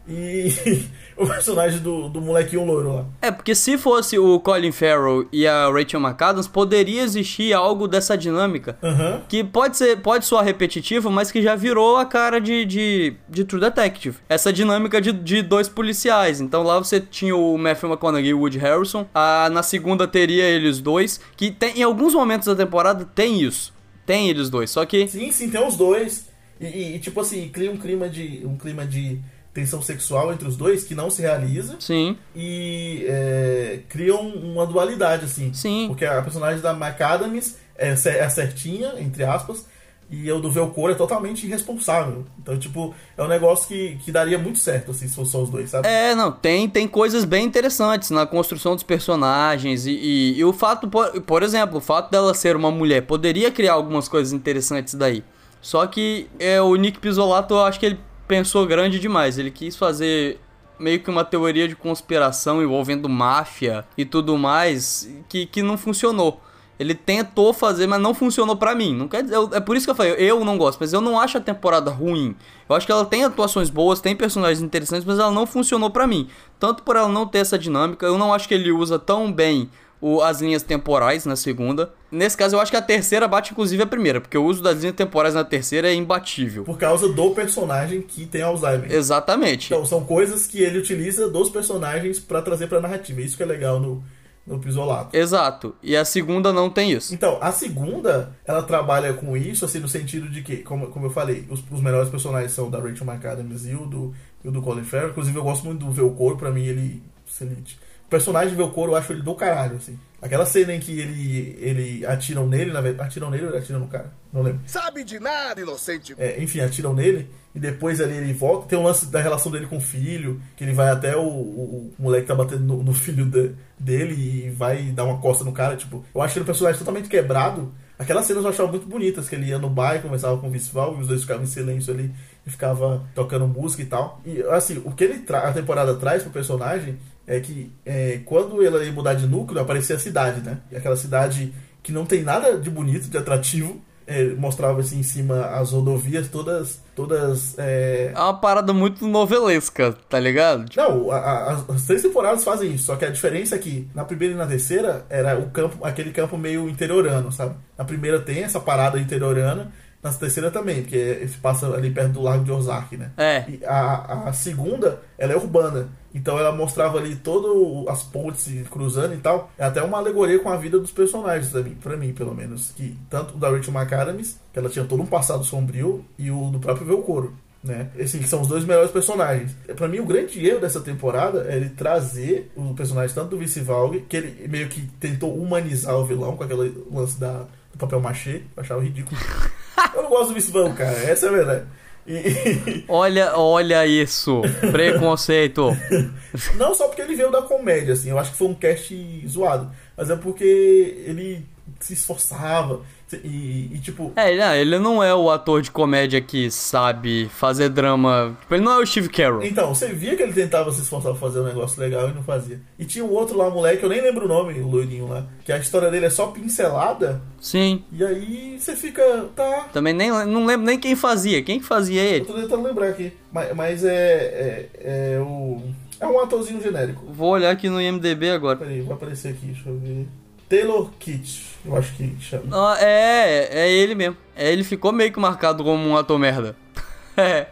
E 0.07 0.49
o 1.17 1.27
personagem 1.27 1.79
do, 1.79 2.09
do 2.09 2.19
molequinho 2.19 2.65
loiro 2.65 2.95
lá. 2.95 3.05
É, 3.21 3.29
porque 3.29 3.53
se 3.53 3.77
fosse 3.77 4.17
o 4.17 4.39
Colin 4.39 4.71
Farrell 4.71 5.27
e 5.31 5.45
a 5.45 5.69
Rachel 5.69 5.99
McAdams, 5.99 6.47
poderia 6.47 7.01
existir 7.03 7.53
algo 7.53 7.87
dessa 7.87 8.17
dinâmica. 8.17 8.77
Aham. 8.81 9.21
Que 9.29 9.43
pode 9.43 9.77
ser, 9.77 9.97
pode 9.97 10.25
soar 10.25 10.43
repetitivo, 10.43 11.11
mas 11.11 11.31
que 11.31 11.41
já 11.43 11.55
virou 11.55 11.97
a 11.97 12.05
cara 12.05 12.39
de, 12.41 12.65
de, 12.65 13.13
de 13.29 13.43
True 13.43 13.61
Detective. 13.61 14.17
Essa 14.27 14.51
dinâmica 14.51 14.99
de, 14.99 15.11
de 15.11 15.41
dois 15.43 15.69
policiais. 15.69 16.41
Então 16.41 16.63
lá 16.63 16.79
você 16.79 16.99
tinha 16.99 17.35
o 17.35 17.57
Matthew 17.57 17.89
McConaughey 17.89 18.29
e 18.29 18.33
o 18.33 18.39
Woody 18.39 18.57
Harrison. 18.57 19.05
Ah, 19.13 19.49
na 19.51 19.61
segunda 19.61 20.07
teria 20.07 20.43
eles 20.45 20.79
dois. 20.79 21.19
Que 21.37 21.51
tem, 21.51 21.79
em 21.79 21.83
alguns 21.83 22.13
momentos 22.15 22.47
da 22.47 22.55
temporada 22.55 23.05
tem 23.05 23.41
isso. 23.41 23.73
Tem 24.05 24.27
eles 24.29 24.49
dois. 24.49 24.71
Só 24.71 24.83
que. 24.87 25.07
Sim, 25.07 25.31
sim, 25.31 25.49
tem 25.51 25.63
os 25.67 25.75
dois. 25.77 26.27
E, 26.59 26.65
e- 26.65 26.95
e, 26.95 26.99
tipo 26.99 27.21
assim, 27.21 27.47
cria 27.49 27.71
um 27.71 27.77
clima 27.77 28.09
de. 28.09 28.41
um 28.43 28.57
clima 28.57 28.85
de 28.85 29.19
tensão 29.53 29.81
sexual 29.81 30.31
entre 30.31 30.47
os 30.47 30.55
dois 30.55 30.83
que 30.83 30.93
não 30.95 31.09
se 31.09 31.21
realiza. 31.21 31.75
Sim. 31.79 32.17
E 32.35 33.05
é, 33.07 33.79
criam 33.89 34.21
uma 34.27 34.65
dualidade, 34.65 35.25
assim. 35.25 35.51
Sim. 35.53 35.85
Porque 35.87 36.05
a 36.05 36.21
personagem 36.21 36.61
da 36.61 36.71
McAdams 36.73 37.57
é, 37.77 37.89
é 37.89 38.29
certinha, 38.29 38.93
entre 38.99 39.23
aspas, 39.23 39.65
e 40.11 40.31
o 40.31 40.39
do 40.39 40.49
Velcoro 40.49 40.91
é 40.91 40.95
totalmente 40.95 41.45
irresponsável. 41.45 42.25
Então, 42.41 42.57
tipo, 42.57 42.95
é 43.15 43.23
um 43.23 43.27
negócio 43.27 43.67
que, 43.67 43.95
que 44.03 44.11
daria 44.11 44.39
muito 44.39 44.57
certo, 44.57 44.89
assim, 44.91 45.07
se 45.07 45.13
fosse 45.15 45.31
só 45.31 45.43
os 45.43 45.49
dois, 45.51 45.69
sabe? 45.69 45.87
É, 45.87 46.15
não, 46.15 46.31
tem, 46.31 46.67
tem 46.67 46.87
coisas 46.87 47.23
bem 47.25 47.45
interessantes 47.45 48.09
na 48.09 48.25
construção 48.25 48.73
dos 48.73 48.83
personagens 48.83 49.85
e, 49.85 49.91
e- 49.91 50.39
e 50.39 50.43
o 50.43 50.51
fato, 50.51 50.87
por, 50.87 51.21
por 51.21 51.43
exemplo, 51.43 51.77
o 51.77 51.81
fato 51.81 52.09
dela 52.09 52.33
ser 52.33 52.55
uma 52.55 52.71
mulher 52.71 53.03
poderia 53.03 53.51
criar 53.51 53.73
algumas 53.73 54.07
coisas 54.07 54.33
interessantes 54.33 54.95
daí. 54.95 55.23
Só 55.61 55.85
que 55.85 56.27
é, 56.39 56.59
o 56.61 56.75
Nick 56.75 56.99
Pisolato, 56.99 57.53
eu 57.53 57.59
acho 57.65 57.79
que 57.79 57.85
ele 57.85 57.99
pensou 58.29 58.65
grande 58.67 58.99
demais. 58.99 59.37
Ele 59.37 59.49
quis 59.51 59.75
fazer 59.75 60.39
meio 60.79 61.01
que 61.01 61.09
uma 61.09 61.25
teoria 61.25 61.67
de 61.67 61.75
conspiração 61.75 62.63
envolvendo 62.63 63.09
máfia 63.09 63.83
e 63.97 64.05
tudo 64.05 64.37
mais 64.37 65.09
que, 65.27 65.45
que 65.45 65.61
não 65.61 65.77
funcionou. 65.77 66.39
Ele 66.79 66.95
tentou 66.95 67.51
fazer, 67.51 67.87
mas 67.87 67.99
não 67.99 68.13
funcionou 68.13 68.55
pra 68.55 68.73
mim. 68.73 68.95
Não 68.95 69.09
quer 69.09 69.21
dizer, 69.23 69.35
eu- 69.35 69.49
é 69.51 69.59
por 69.59 69.75
isso 69.75 69.85
que 69.85 69.91
eu 69.91 69.95
falei, 69.95 70.13
eu 70.13 70.45
não 70.45 70.57
gosto, 70.57 70.79
mas 70.79 70.93
eu 70.93 71.01
não 71.01 71.19
acho 71.19 71.37
a 71.37 71.41
temporada 71.41 71.91
ruim. 71.91 72.33
Eu 72.69 72.75
acho 72.75 72.85
que 72.85 72.91
ela 72.93 73.03
tem 73.03 73.25
atuações 73.25 73.69
boas, 73.69 73.99
tem 73.99 74.15
personagens 74.15 74.61
interessantes, 74.61 75.03
mas 75.05 75.19
ela 75.19 75.31
não 75.31 75.45
funcionou 75.45 75.89
pra 75.89 76.07
mim. 76.07 76.29
Tanto 76.57 76.83
por 76.83 76.95
ela 76.95 77.09
não 77.09 77.27
ter 77.27 77.39
essa 77.39 77.59
dinâmica, 77.59 78.05
eu 78.05 78.17
não 78.17 78.33
acho 78.33 78.47
que 78.47 78.53
ele 78.53 78.71
usa 78.71 78.97
tão 78.97 79.29
bem 79.29 79.69
o- 80.01 80.21
as 80.21 80.41
linhas 80.41 80.63
temporais 80.63 81.25
na 81.25 81.35
segunda. 81.35 81.91
Nesse 82.11 82.35
caso, 82.37 82.55
eu 82.55 82.59
acho 82.59 82.71
que 82.71 82.77
a 82.77 82.81
terceira 82.81 83.27
bate 83.27 83.51
inclusive 83.51 83.83
a 83.83 83.85
primeira, 83.85 84.19
porque 84.21 84.37
o 84.37 84.43
uso 84.45 84.63
das 84.63 84.79
linhas 84.79 84.95
temporais 84.95 85.35
na 85.35 85.43
terceira 85.43 85.89
é 85.89 85.93
imbatível. 85.93 86.63
Por 86.63 86.77
causa 86.77 87.07
do 87.09 87.31
personagem 87.31 88.01
que 88.01 88.25
tem 88.25 88.41
Alzheimer. 88.41 88.91
Exatamente. 88.91 89.67
Então, 89.73 89.85
são 89.85 90.03
coisas 90.03 90.47
que 90.47 90.61
ele 90.61 90.79
utiliza 90.79 91.29
dos 91.29 91.49
personagens 91.49 92.19
pra 92.19 92.41
trazer 92.41 92.67
pra 92.67 92.79
narrativa. 92.79 93.21
Isso 93.21 93.37
que 93.37 93.43
é 93.43 93.45
legal 93.45 93.79
no, 93.79 94.03
no 94.47 94.57
Pisolato. 94.57 95.15
Exato. 95.15 95.75
E 95.83 95.95
a 95.95 96.03
segunda 96.03 96.51
não 96.51 96.69
tem 96.69 96.91
isso. 96.91 97.13
Então, 97.13 97.37
a 97.41 97.51
segunda, 97.51 98.31
ela 98.45 98.63
trabalha 98.63 99.13
com 99.13 99.37
isso, 99.37 99.63
assim, 99.65 99.79
no 99.79 99.87
sentido 99.87 100.27
de 100.29 100.41
que, 100.41 100.57
como, 100.57 100.87
como 100.87 101.05
eu 101.05 101.11
falei, 101.11 101.45
os, 101.49 101.63
os 101.69 101.81
melhores 101.81 102.09
personagens 102.09 102.51
são 102.53 102.67
o 102.67 102.71
da 102.71 102.79
Rachel 102.79 103.05
McAdams 103.05 103.67
e 103.69 103.75
o 103.75 103.85
do, 103.85 104.13
e 104.43 104.47
o 104.47 104.51
do 104.51 104.61
Colin 104.61 104.83
Farrell. 104.83 105.09
Inclusive, 105.09 105.37
eu 105.37 105.43
gosto 105.43 105.65
muito 105.65 105.85
do 105.85 105.91
Velcoro, 105.91 106.37
pra 106.37 106.49
mim, 106.49 106.65
ele 106.65 107.03
excelente. 107.27 107.77
O 108.09 108.15
personagem 108.17 108.49
de 108.49 108.55
Velcoro, 108.55 108.93
eu 108.93 108.95
acho 108.95 109.13
ele 109.13 109.21
do 109.21 109.35
caralho, 109.35 109.75
assim. 109.75 109.95
Aquela 110.19 110.43
cena 110.43 110.73
em 110.73 110.79
que 110.79 110.99
ele, 110.99 111.55
ele 111.61 112.05
atiram 112.07 112.47
nele, 112.47 112.71
na 112.73 112.81
verdade, 112.81 113.07
atiram 113.07 113.29
nele 113.29 113.43
ou 113.43 113.49
ele 113.49 113.59
atiram 113.59 113.79
no 113.79 113.87
cara? 113.87 114.11
Não 114.33 114.41
lembro. 114.41 114.61
Sabe 114.65 115.03
de 115.03 115.19
nada, 115.19 115.61
inocente. 115.61 116.15
É, 116.17 116.41
enfim, 116.41 116.59
atiram 116.59 116.91
nele 116.91 117.29
e 117.53 117.59
depois 117.59 118.01
ali 118.01 118.17
ele 118.17 118.33
volta. 118.33 118.67
Tem 118.67 118.79
um 118.79 118.83
lance 118.83 119.05
da 119.05 119.21
relação 119.21 119.51
dele 119.51 119.67
com 119.67 119.77
o 119.77 119.79
filho, 119.79 120.41
que 120.57 120.63
ele 120.63 120.73
vai 120.73 120.89
até 120.89 121.15
o, 121.15 121.21
o- 121.21 121.93
o 121.99 122.01
moleque 122.01 122.23
que 122.23 122.27
tá 122.29 122.35
batendo 122.35 122.63
no, 122.63 122.81
no 122.83 122.93
filho 122.93 123.25
de- 123.25 123.51
dele 123.79 124.15
e 124.47 124.49
vai 124.49 124.81
dar 124.85 125.03
uma 125.05 125.19
costa 125.19 125.43
no 125.43 125.51
cara. 125.51 125.75
Tipo, 125.77 126.03
eu 126.13 126.19
acho 126.23 126.35
ele 126.35 126.43
um 126.43 126.47
personagem 126.47 126.79
totalmente 126.79 127.07
quebrado. 127.09 127.71
Aquelas 127.99 128.25
cenas 128.25 128.43
eu 128.43 128.49
achava 128.49 128.69
muito 128.71 128.87
bonitas, 128.87 129.29
que 129.29 129.35
ele 129.35 129.45
ia 129.47 129.59
no 129.59 129.69
bar 129.69 129.97
e 129.97 129.99
conversava 130.01 130.37
com 130.39 130.47
o 130.47 130.49
Viceval 130.51 130.97
e 130.97 131.01
os 131.01 131.07
dois 131.09 131.21
ficavam 131.21 131.43
em 131.43 131.47
silêncio 131.47 131.93
ali 131.93 132.11
e 132.47 132.49
ficava 132.49 133.03
tocando 133.13 133.45
música 133.47 133.83
e 133.83 133.85
tal. 133.85 134.19
E 134.25 134.41
assim, 134.43 134.81
o 134.83 134.91
que 134.91 135.03
ele 135.03 135.23
a 135.31 135.51
temporada 135.53 135.93
traz 135.95 136.23
pro 136.23 136.31
personagem 136.31 136.97
é 137.29 137.39
que 137.39 137.71
é, 137.85 138.19
quando 138.25 138.61
ele 138.61 138.85
ia 138.85 138.91
mudar 138.91 139.13
de 139.13 139.25
núcleo, 139.27 139.61
aparecia 139.61 139.95
a 139.95 139.99
cidade, 139.99 140.41
né? 140.41 140.57
E 140.71 140.75
aquela 140.75 140.95
cidade 140.97 141.53
que 141.83 141.91
não 141.93 142.05
tem 142.05 142.23
nada 142.23 142.57
de 142.57 142.69
bonito, 142.69 143.07
de 143.09 143.17
atrativo. 143.17 143.79
É, 144.11 144.23
mostrava 144.33 144.79
assim 144.79 144.97
em 144.97 145.03
cima 145.03 145.45
as 145.59 145.71
rodovias 145.71 146.27
todas 146.29 146.81
todas 146.95 147.53
é... 147.59 148.11
É 148.11 148.19
uma 148.19 148.33
parada 148.33 148.73
muito 148.73 149.07
novelesca, 149.07 149.93
tá 150.09 150.19
ligado? 150.19 150.65
Tipo, 150.67 150.81
não 150.81 151.11
a- 151.11 151.17
a- 151.19 151.51
as, 151.51 151.69
as 151.69 151.85
três 151.85 152.01
temporadas 152.01 152.43
fazem 152.43 152.73
isso 152.73 152.85
só 152.85 152.95
que 152.95 153.05
a 153.05 153.11
diferença 153.11 153.53
é 153.53 153.59
que 153.59 153.87
na 153.93 154.03
primeira 154.03 154.33
e 154.33 154.37
na 154.37 154.47
terceira 154.47 155.05
era 155.11 155.37
o 155.37 155.51
campo 155.51 155.85
aquele 155.85 156.09
campo 156.11 156.39
meio 156.39 156.67
interiorano 156.67 157.31
sabe 157.31 157.53
na 157.77 157.85
primeira 157.85 158.19
tem 158.19 158.41
essa 158.43 158.59
parada 158.59 158.99
interiorana 158.99 159.71
na 160.01 160.11
terceira 160.13 160.49
também 160.49 160.81
porque 160.81 161.27
se 161.27 161.37
passa 161.37 161.67
ali 161.73 161.91
perto 161.91 162.13
do 162.13 162.21
lago 162.21 162.43
de 162.43 162.51
Ozark 162.51 162.95
né 162.95 163.11
É. 163.17 163.45
e 163.49 163.65
a, 163.65 164.29
a 164.29 164.33
segunda 164.33 165.01
ela 165.17 165.33
é 165.33 165.35
urbana 165.35 165.89
então 166.13 166.39
ela 166.39 166.51
mostrava 166.51 166.97
ali 166.97 167.15
todas 167.15 167.87
as 167.87 168.03
pontes 168.03 168.67
cruzando 168.69 169.13
e 169.13 169.17
tal. 169.17 169.51
É 169.57 169.65
até 169.65 169.81
uma 169.83 169.99
alegoria 169.99 170.39
com 170.39 170.49
a 170.49 170.57
vida 170.57 170.79
dos 170.79 170.89
personagens, 170.91 171.51
pra 171.51 171.61
mim, 171.61 171.75
pra 171.75 171.95
mim 171.97 172.13
pelo 172.13 172.33
menos. 172.33 172.71
Que, 172.75 172.97
tanto 173.09 173.35
o 173.35 173.37
da 173.37 173.49
Rachel 173.49 173.71
McAdams, 173.73 174.39
que 174.51 174.57
ela 174.57 174.69
tinha 174.69 174.85
todo 174.85 175.03
um 175.03 175.05
passado 175.05 175.43
sombrio, 175.43 176.03
e 176.17 176.31
o 176.31 176.49
do 176.49 176.59
próprio 176.59 176.87
Velcoro. 176.87 177.35
Né? 177.63 177.89
Assim, 178.01 178.23
são 178.23 178.41
os 178.41 178.47
dois 178.47 178.65
melhores 178.65 178.89
personagens. 178.89 179.55
Pra 179.75 179.87
mim, 179.87 179.99
o 179.99 180.05
grande 180.05 180.43
erro 180.43 180.61
dessa 180.61 180.79
temporada 180.81 181.45
é 181.47 181.57
ele 181.57 181.69
trazer 181.69 182.51
o 182.55 182.73
personagem 182.73 183.13
tanto 183.13 183.29
do 183.29 183.37
Vice 183.37 183.59
Valg, 183.59 183.99
que 184.09 184.17
ele 184.17 184.47
meio 184.47 184.67
que 184.67 184.81
tentou 184.99 185.37
humanizar 185.37 185.95
o 185.95 186.05
vilão 186.05 186.35
com 186.35 186.43
aquele 186.43 186.73
lance 186.91 187.19
da, 187.19 187.45
do 187.71 187.77
papel 187.77 187.99
machê. 187.99 188.41
Eu 188.57 188.63
achava 188.63 188.81
ridículo. 188.81 189.15
Eu 189.95 190.03
não 190.03 190.09
gosto 190.09 190.29
do 190.29 190.33
Vice 190.35 190.51
Valg, 190.51 190.73
cara. 190.75 190.91
Essa 190.91 191.27
é 191.27 191.29
a 191.29 191.31
verdade. 191.31 191.65
E- 192.07 192.83
Olha, 192.87 193.37
olha 193.37 193.85
isso. 193.85 194.41
Preconceito. 194.71 195.69
Não 196.55 196.73
só 196.73 196.87
porque 196.87 197.01
ele 197.03 197.15
veio 197.15 197.29
da 197.31 197.41
comédia, 197.41 197.93
assim, 197.93 198.09
eu 198.09 198.17
acho 198.17 198.31
que 198.31 198.37
foi 198.37 198.47
um 198.47 198.53
cast 198.55 199.27
zoado, 199.27 199.69
mas 199.95 200.09
é 200.09 200.15
porque 200.15 201.03
ele 201.05 201.45
se 201.79 201.93
esforçava 201.93 202.81
e, 203.23 203.69
e, 203.73 203.79
tipo. 203.79 204.11
É, 204.15 204.31
ele, 204.31 204.39
não, 204.39 204.53
ele 204.55 204.79
não 204.79 205.03
é 205.03 205.15
o 205.15 205.29
ator 205.31 205.61
de 205.61 205.71
comédia 205.71 206.21
que 206.21 206.51
sabe 206.51 207.27
fazer 207.29 207.69
drama. 207.69 208.37
Tipo, 208.41 208.55
ele 208.55 208.63
não 208.63 208.73
é 208.73 208.83
o 208.83 208.85
Steve 208.85 209.09
Carell. 209.09 209.41
Então, 209.43 209.73
você 209.73 209.87
via 209.87 210.15
que 210.15 210.21
ele 210.21 210.33
tentava 210.33 210.71
se 210.71 210.81
esforçar 210.81 211.11
pra 211.11 211.19
fazer 211.19 211.39
um 211.39 211.43
negócio 211.45 211.79
legal 211.81 212.09
e 212.09 212.13
não 212.13 212.21
fazia. 212.23 212.59
E 212.77 212.85
tinha 212.85 213.03
um 213.03 213.11
outro 213.11 213.35
lá, 213.37 213.49
moleque, 213.49 213.81
eu 213.81 213.89
nem 213.89 214.01
lembro 214.01 214.25
o 214.25 214.27
nome, 214.27 214.59
o 214.59 214.67
loirinho 214.67 215.07
lá, 215.07 215.25
que 215.43 215.51
a 215.51 215.57
história 215.57 215.89
dele 215.89 216.05
é 216.05 216.09
só 216.09 216.27
pincelada, 216.27 217.21
Sim. 217.41 217.83
e 217.91 218.03
aí 218.05 218.59
você 218.59 218.75
fica. 218.75 219.01
tá. 219.35 219.69
Também 219.73 219.93
nem, 219.93 220.09
não 220.09 220.45
lembro 220.45 220.65
nem 220.67 220.79
quem 220.79 220.95
fazia. 220.95 221.41
Quem 221.41 221.59
que 221.59 221.65
fazia 221.65 222.03
Eu 222.03 222.15
ele? 222.15 222.25
tô 222.25 222.33
tentando 222.33 222.63
lembrar 222.63 222.89
aqui. 222.89 223.11
Mas, 223.31 223.55
mas 223.55 223.83
é, 223.83 223.89
é. 223.93 224.69
É 225.15 225.19
o. 225.19 225.61
É 225.99 226.07
um 226.07 226.19
atorzinho 226.21 226.61
genérico. 226.61 227.05
Vou 227.11 227.29
olhar 227.31 227.51
aqui 227.51 227.67
no 227.69 227.81
IMDB 227.81 228.29
agora. 228.29 228.55
Peraí, 228.57 228.81
vai 228.81 228.93
aparecer 228.95 229.29
aqui, 229.29 229.47
deixa 229.47 229.67
eu 229.67 229.77
ver. 229.77 230.07
Taylor 230.49 230.89
Kitsch, 230.99 231.43
eu 231.63 231.77
acho 231.77 231.93
que 231.93 232.15
chama. 232.19 232.43
Ah, 232.51 232.77
é, 232.79 233.49
é 233.51 233.71
ele 233.71 233.93
mesmo. 233.93 234.17
É, 234.35 234.51
ele 234.51 234.63
ficou 234.63 234.91
meio 234.91 235.13
que 235.13 235.19
marcado 235.19 235.63
como 235.63 235.87
um 235.87 235.95
ator 235.95 236.17
merda. 236.17 236.55
É. 237.17 237.47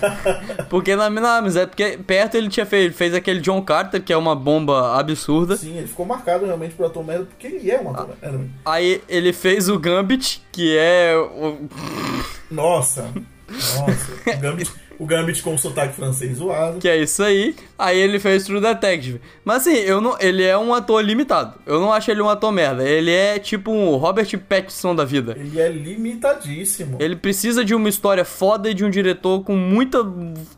Porque 0.70 0.96
na, 0.96 1.10
na, 1.10 1.42
mas 1.42 1.54
é 1.54 1.66
porque 1.66 1.98
perto 1.98 2.34
ele 2.34 2.48
tinha 2.48 2.64
feito, 2.64 2.96
fez 2.96 3.12
aquele 3.12 3.40
John 3.40 3.60
Carter, 3.60 4.02
que 4.02 4.10
é 4.10 4.16
uma 4.16 4.34
bomba 4.34 4.98
absurda. 4.98 5.54
Sim, 5.54 5.76
ele 5.76 5.86
ficou 5.86 6.06
marcado 6.06 6.46
realmente 6.46 6.74
por 6.74 6.86
ator 6.86 7.04
merda, 7.04 7.26
porque 7.26 7.46
ele 7.46 7.70
é 7.70 7.78
um 7.78 7.90
ator 7.90 8.08
merda. 8.22 8.48
Aí 8.64 9.02
ele 9.06 9.34
fez 9.34 9.68
o 9.68 9.78
Gambit, 9.78 10.42
que 10.50 10.78
é 10.78 11.14
o. 11.14 11.68
Nossa, 12.50 13.12
nossa. 13.50 14.12
O 14.34 14.36
Gambit, 14.40 14.72
o 14.98 15.06
Gambit 15.06 15.42
com 15.42 15.54
o 15.54 15.58
sotaque 15.58 15.94
francês 15.94 16.38
zoado. 16.38 16.78
Que 16.78 16.88
é 16.88 16.96
isso 16.96 17.22
aí. 17.22 17.54
Aí 17.78 17.98
ele 17.98 18.18
fez 18.18 18.44
True 18.44 18.60
Detective. 18.60 19.20
Mas 19.44 19.66
assim, 19.66 19.76
eu 19.76 20.00
não, 20.00 20.16
ele 20.20 20.42
é 20.42 20.56
um 20.56 20.72
ator 20.72 21.02
limitado. 21.02 21.58
Eu 21.66 21.80
não 21.80 21.92
acho 21.92 22.10
ele 22.10 22.22
um 22.22 22.28
ator 22.28 22.52
merda. 22.52 22.88
Ele 22.88 23.10
é 23.10 23.38
tipo 23.38 23.70
um 23.70 23.96
Robert 23.96 24.26
Pattinson 24.38 24.94
da 24.94 25.04
vida. 25.04 25.36
Ele 25.38 25.60
é 25.60 25.68
limitadíssimo. 25.68 26.96
Ele 27.00 27.16
precisa 27.16 27.64
de 27.64 27.74
uma 27.74 27.88
história 27.88 28.24
foda 28.24 28.70
e 28.70 28.74
de 28.74 28.84
um 28.84 28.90
diretor 28.90 29.42
com 29.44 29.56
muita 29.56 29.98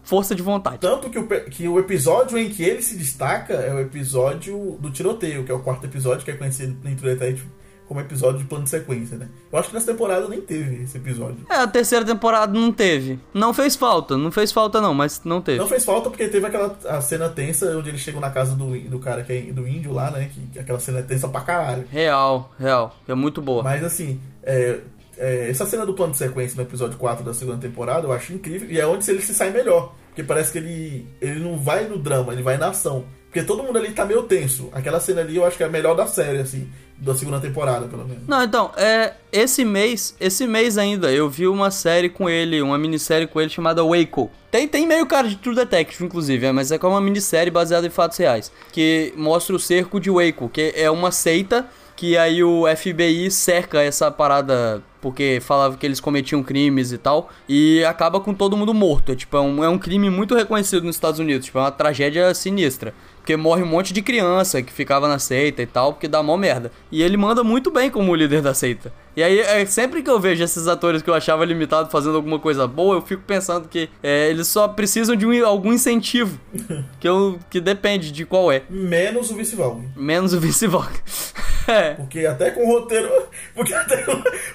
força 0.03 0.35
de 0.35 0.43
vontade. 0.43 0.79
Tanto 0.79 1.11
que 1.11 1.19
o, 1.19 1.27
que 1.27 1.69
o 1.69 1.79
episódio 1.79 2.39
em 2.39 2.49
que 2.49 2.63
ele 2.63 2.83
se 2.83 2.97
destaca 2.97 3.55
é 3.55 3.73
o 3.73 3.81
episódio 3.81 4.77
do 4.81 4.91
tiroteio, 4.91 5.45
que 5.45 5.53
é 5.53 5.55
o 5.55 5.61
quarto 5.61 5.85
episódio, 5.85 6.25
que 6.25 6.31
é 6.31 6.35
conhecido 6.35 6.77
em 6.89 6.95
True 6.95 7.15
Detective 7.15 7.49
como 7.89 8.01
episódio 8.01 8.39
de 8.39 8.45
plano 8.45 8.65
de 8.65 8.71
sequência, 8.71 9.17
né? 9.17 9.29
Eu 9.51 9.59
acho 9.59 9.69
que 9.69 9.75
nessa 9.75 9.91
temporada 9.91 10.29
nem 10.29 10.43
teve 10.43 10.83
esse 10.83 10.99
episódio. 10.99 11.39
É, 11.49 11.55
a 11.55 11.67
terceira 11.67 12.05
temporada 12.05 12.53
não 12.53 12.71
teve. 12.71 13.19
Não 13.33 13.55
fez 13.55 13.75
falta, 13.75 14.17
não 14.17 14.31
fez 14.31 14.53
falta 14.53 14.79
não, 14.79 14.93
mas 14.93 15.23
não 15.25 15.41
teve. 15.41 15.59
Não 15.59 15.67
fez 15.67 15.87
falta 15.87 16.11
porque 16.11 16.29
teve 16.29 16.47
aquela 16.47 16.77
a 16.87 17.01
cena 17.01 17.31
tensa 17.31 17.75
onde 17.77 17.89
eles 17.89 18.03
chegam 18.03 18.21
na 18.21 18.31
casa 18.31 18.55
do, 18.55 18.79
do 18.79 18.99
cara 18.99 19.23
que 19.23 19.33
é 19.33 19.41
do 19.53 19.67
índio 19.67 19.93
lá, 19.93 20.11
né? 20.11 20.31
Que, 20.33 20.41
que 20.53 20.59
aquela 20.59 20.79
cena 20.79 20.99
é 20.99 21.03
tensa 21.03 21.27
pra 21.29 21.41
caralho. 21.41 21.87
Real, 21.91 22.53
real. 22.59 22.95
É 23.09 23.15
muito 23.15 23.41
boa. 23.41 23.63
Mas 23.63 23.83
assim, 23.83 24.21
é, 24.43 24.81
é, 25.17 25.49
essa 25.49 25.65
cena 25.65 25.87
do 25.87 25.95
plano 25.95 26.13
de 26.13 26.19
sequência 26.19 26.57
no 26.57 26.63
episódio 26.63 26.99
4 26.99 27.25
da 27.25 27.33
segunda 27.33 27.57
temporada 27.57 28.07
eu 28.07 28.13
acho 28.13 28.35
incrível. 28.35 28.71
E 28.71 28.79
é 28.79 28.87
onde 28.87 29.11
ele 29.11 29.23
se 29.23 29.33
sai 29.33 29.51
melhor. 29.51 29.95
Porque 30.09 30.23
parece 30.23 30.53
que 30.53 30.59
ele, 30.59 31.07
ele 31.23 31.41
não 31.41 31.57
vai 31.57 31.85
no 31.89 31.97
drama, 31.97 32.35
ele 32.35 32.43
vai 32.43 32.59
na 32.59 32.69
ação. 32.69 33.07
Porque 33.29 33.43
todo 33.43 33.63
mundo 33.63 33.79
ali 33.79 33.93
tá 33.93 34.05
meio 34.05 34.23
tenso. 34.23 34.69
Aquela 34.73 34.99
cena 35.01 35.21
ali 35.21 35.37
eu 35.37 35.45
acho 35.45 35.57
que 35.57 35.63
é 35.63 35.67
a 35.67 35.71
melhor 35.71 35.95
da 35.95 36.07
série, 36.07 36.39
assim. 36.39 36.69
Da 37.01 37.15
segunda 37.15 37.39
temporada, 37.39 37.87
pelo 37.87 38.05
menos. 38.05 38.25
Não, 38.27 38.43
então, 38.43 38.73
é, 38.77 39.15
esse 39.31 39.65
mês, 39.65 40.17
esse 40.19 40.49
mês 40.49 40.77
ainda, 40.77 41.13
eu 41.13 41.31
vi 41.31 41.47
uma 41.47 41.71
série 41.71 42.09
com 42.09 42.29
ele, 42.29 42.61
uma 42.61 42.77
minissérie 42.77 43.27
com 43.29 43.41
ele 43.41 43.49
chamada 43.49 43.85
Waco. 43.85 44.29
Tem, 44.51 44.67
tem 44.67 44.85
meio 44.85 45.07
cara 45.07 45.29
de 45.29 45.37
True 45.37 45.55
Detective, 45.55 46.05
inclusive, 46.05 46.47
é, 46.47 46.51
mas 46.51 46.73
é 46.73 46.79
como 46.79 46.95
uma 46.95 47.01
minissérie 47.01 47.53
baseada 47.53 47.87
em 47.87 47.91
fatos 47.91 48.19
reais. 48.19 48.51
Que 48.73 49.13
mostra 49.17 49.55
o 49.55 49.61
cerco 49.61 50.01
de 50.01 50.11
Waco, 50.11 50.49
que 50.49 50.73
é 50.75 50.91
uma 50.91 51.13
seita 51.13 51.69
que 51.99 52.17
aí 52.17 52.45
o 52.45 52.65
FBI 52.77 53.29
cerca 53.29 53.83
essa 53.83 54.09
parada 54.09 54.81
porque 55.01 55.41
falava 55.43 55.77
que 55.77 55.85
eles 55.85 55.99
cometiam 55.99 56.45
crimes 56.45 56.93
e 56.93 56.99
tal, 56.99 57.29
e 57.49 57.85
acaba 57.85 58.21
com 58.21 58.33
todo 58.33 58.57
mundo 58.57 58.73
morto. 58.73 59.11
É, 59.11 59.17
tipo, 59.17 59.37
é 59.37 59.41
um, 59.41 59.65
é 59.65 59.69
um 59.69 59.79
crime 59.79 60.09
muito 60.09 60.37
reconhecido 60.37 60.85
nos 60.85 60.95
Estados 60.95 61.19
Unidos, 61.19 61.47
tipo, 61.47 61.59
é 61.59 61.63
uma 61.63 61.73
tragédia 61.73 62.33
sinistra. 62.35 62.95
Porque 63.17 63.37
morre 63.37 63.65
um 63.65 63.67
monte 63.67 63.93
de 63.93 64.01
criança 64.01 64.63
que 64.63 64.73
ficava 64.73 65.09
na 65.09 65.19
seita 65.19 65.61
e 65.61 65.67
tal, 65.67 65.93
porque 65.93 66.07
dá 66.07 66.23
mó 66.23 66.37
merda. 66.37 66.71
E 66.91 67.03
ele 67.03 67.17
manda 67.17 67.43
muito 67.43 67.69
bem 67.69 67.91
como 67.91 68.15
líder 68.15 68.43
da 68.43 68.55
seita. 68.55 68.93
E 69.19 69.23
aí, 69.25 69.41
é, 69.41 69.67
sempre 69.67 70.01
que 70.01 70.09
eu 70.09 70.21
vejo 70.21 70.45
esses 70.45 70.69
atores 70.69 71.03
que 71.03 71.11
eu 71.11 71.15
achava 71.15 71.45
limitado 71.45 71.91
fazendo 71.91 72.15
alguma 72.15 72.39
coisa 72.39 72.69
boa, 72.69 72.95
eu 72.95 73.03
fico 73.03 73.25
pensando 73.27 73.67
que 73.67 73.91
é, 74.01 74.31
eles 74.31 74.47
só 74.47 74.69
precisam 74.69 75.17
de 75.17 75.27
um, 75.27 75.45
algum 75.45 75.73
incentivo. 75.73 76.39
que, 77.01 77.09
eu, 77.09 77.37
que 77.51 77.61
depende 77.61 78.13
de 78.13 78.25
qual 78.25 78.53
é. 78.53 78.63
Menos 78.71 79.33
o 79.33 79.35
vice-valve. 79.35 79.89
Menos 79.97 80.35
o 80.35 80.39
vice-valve. 80.39 81.01
é. 81.67 81.95
Porque 81.95 82.25
até 82.27 82.53
com 82.53 82.65
o 82.65 82.79
roteiro. 82.79 83.09
Porque 83.55 83.75
até, 83.75 84.05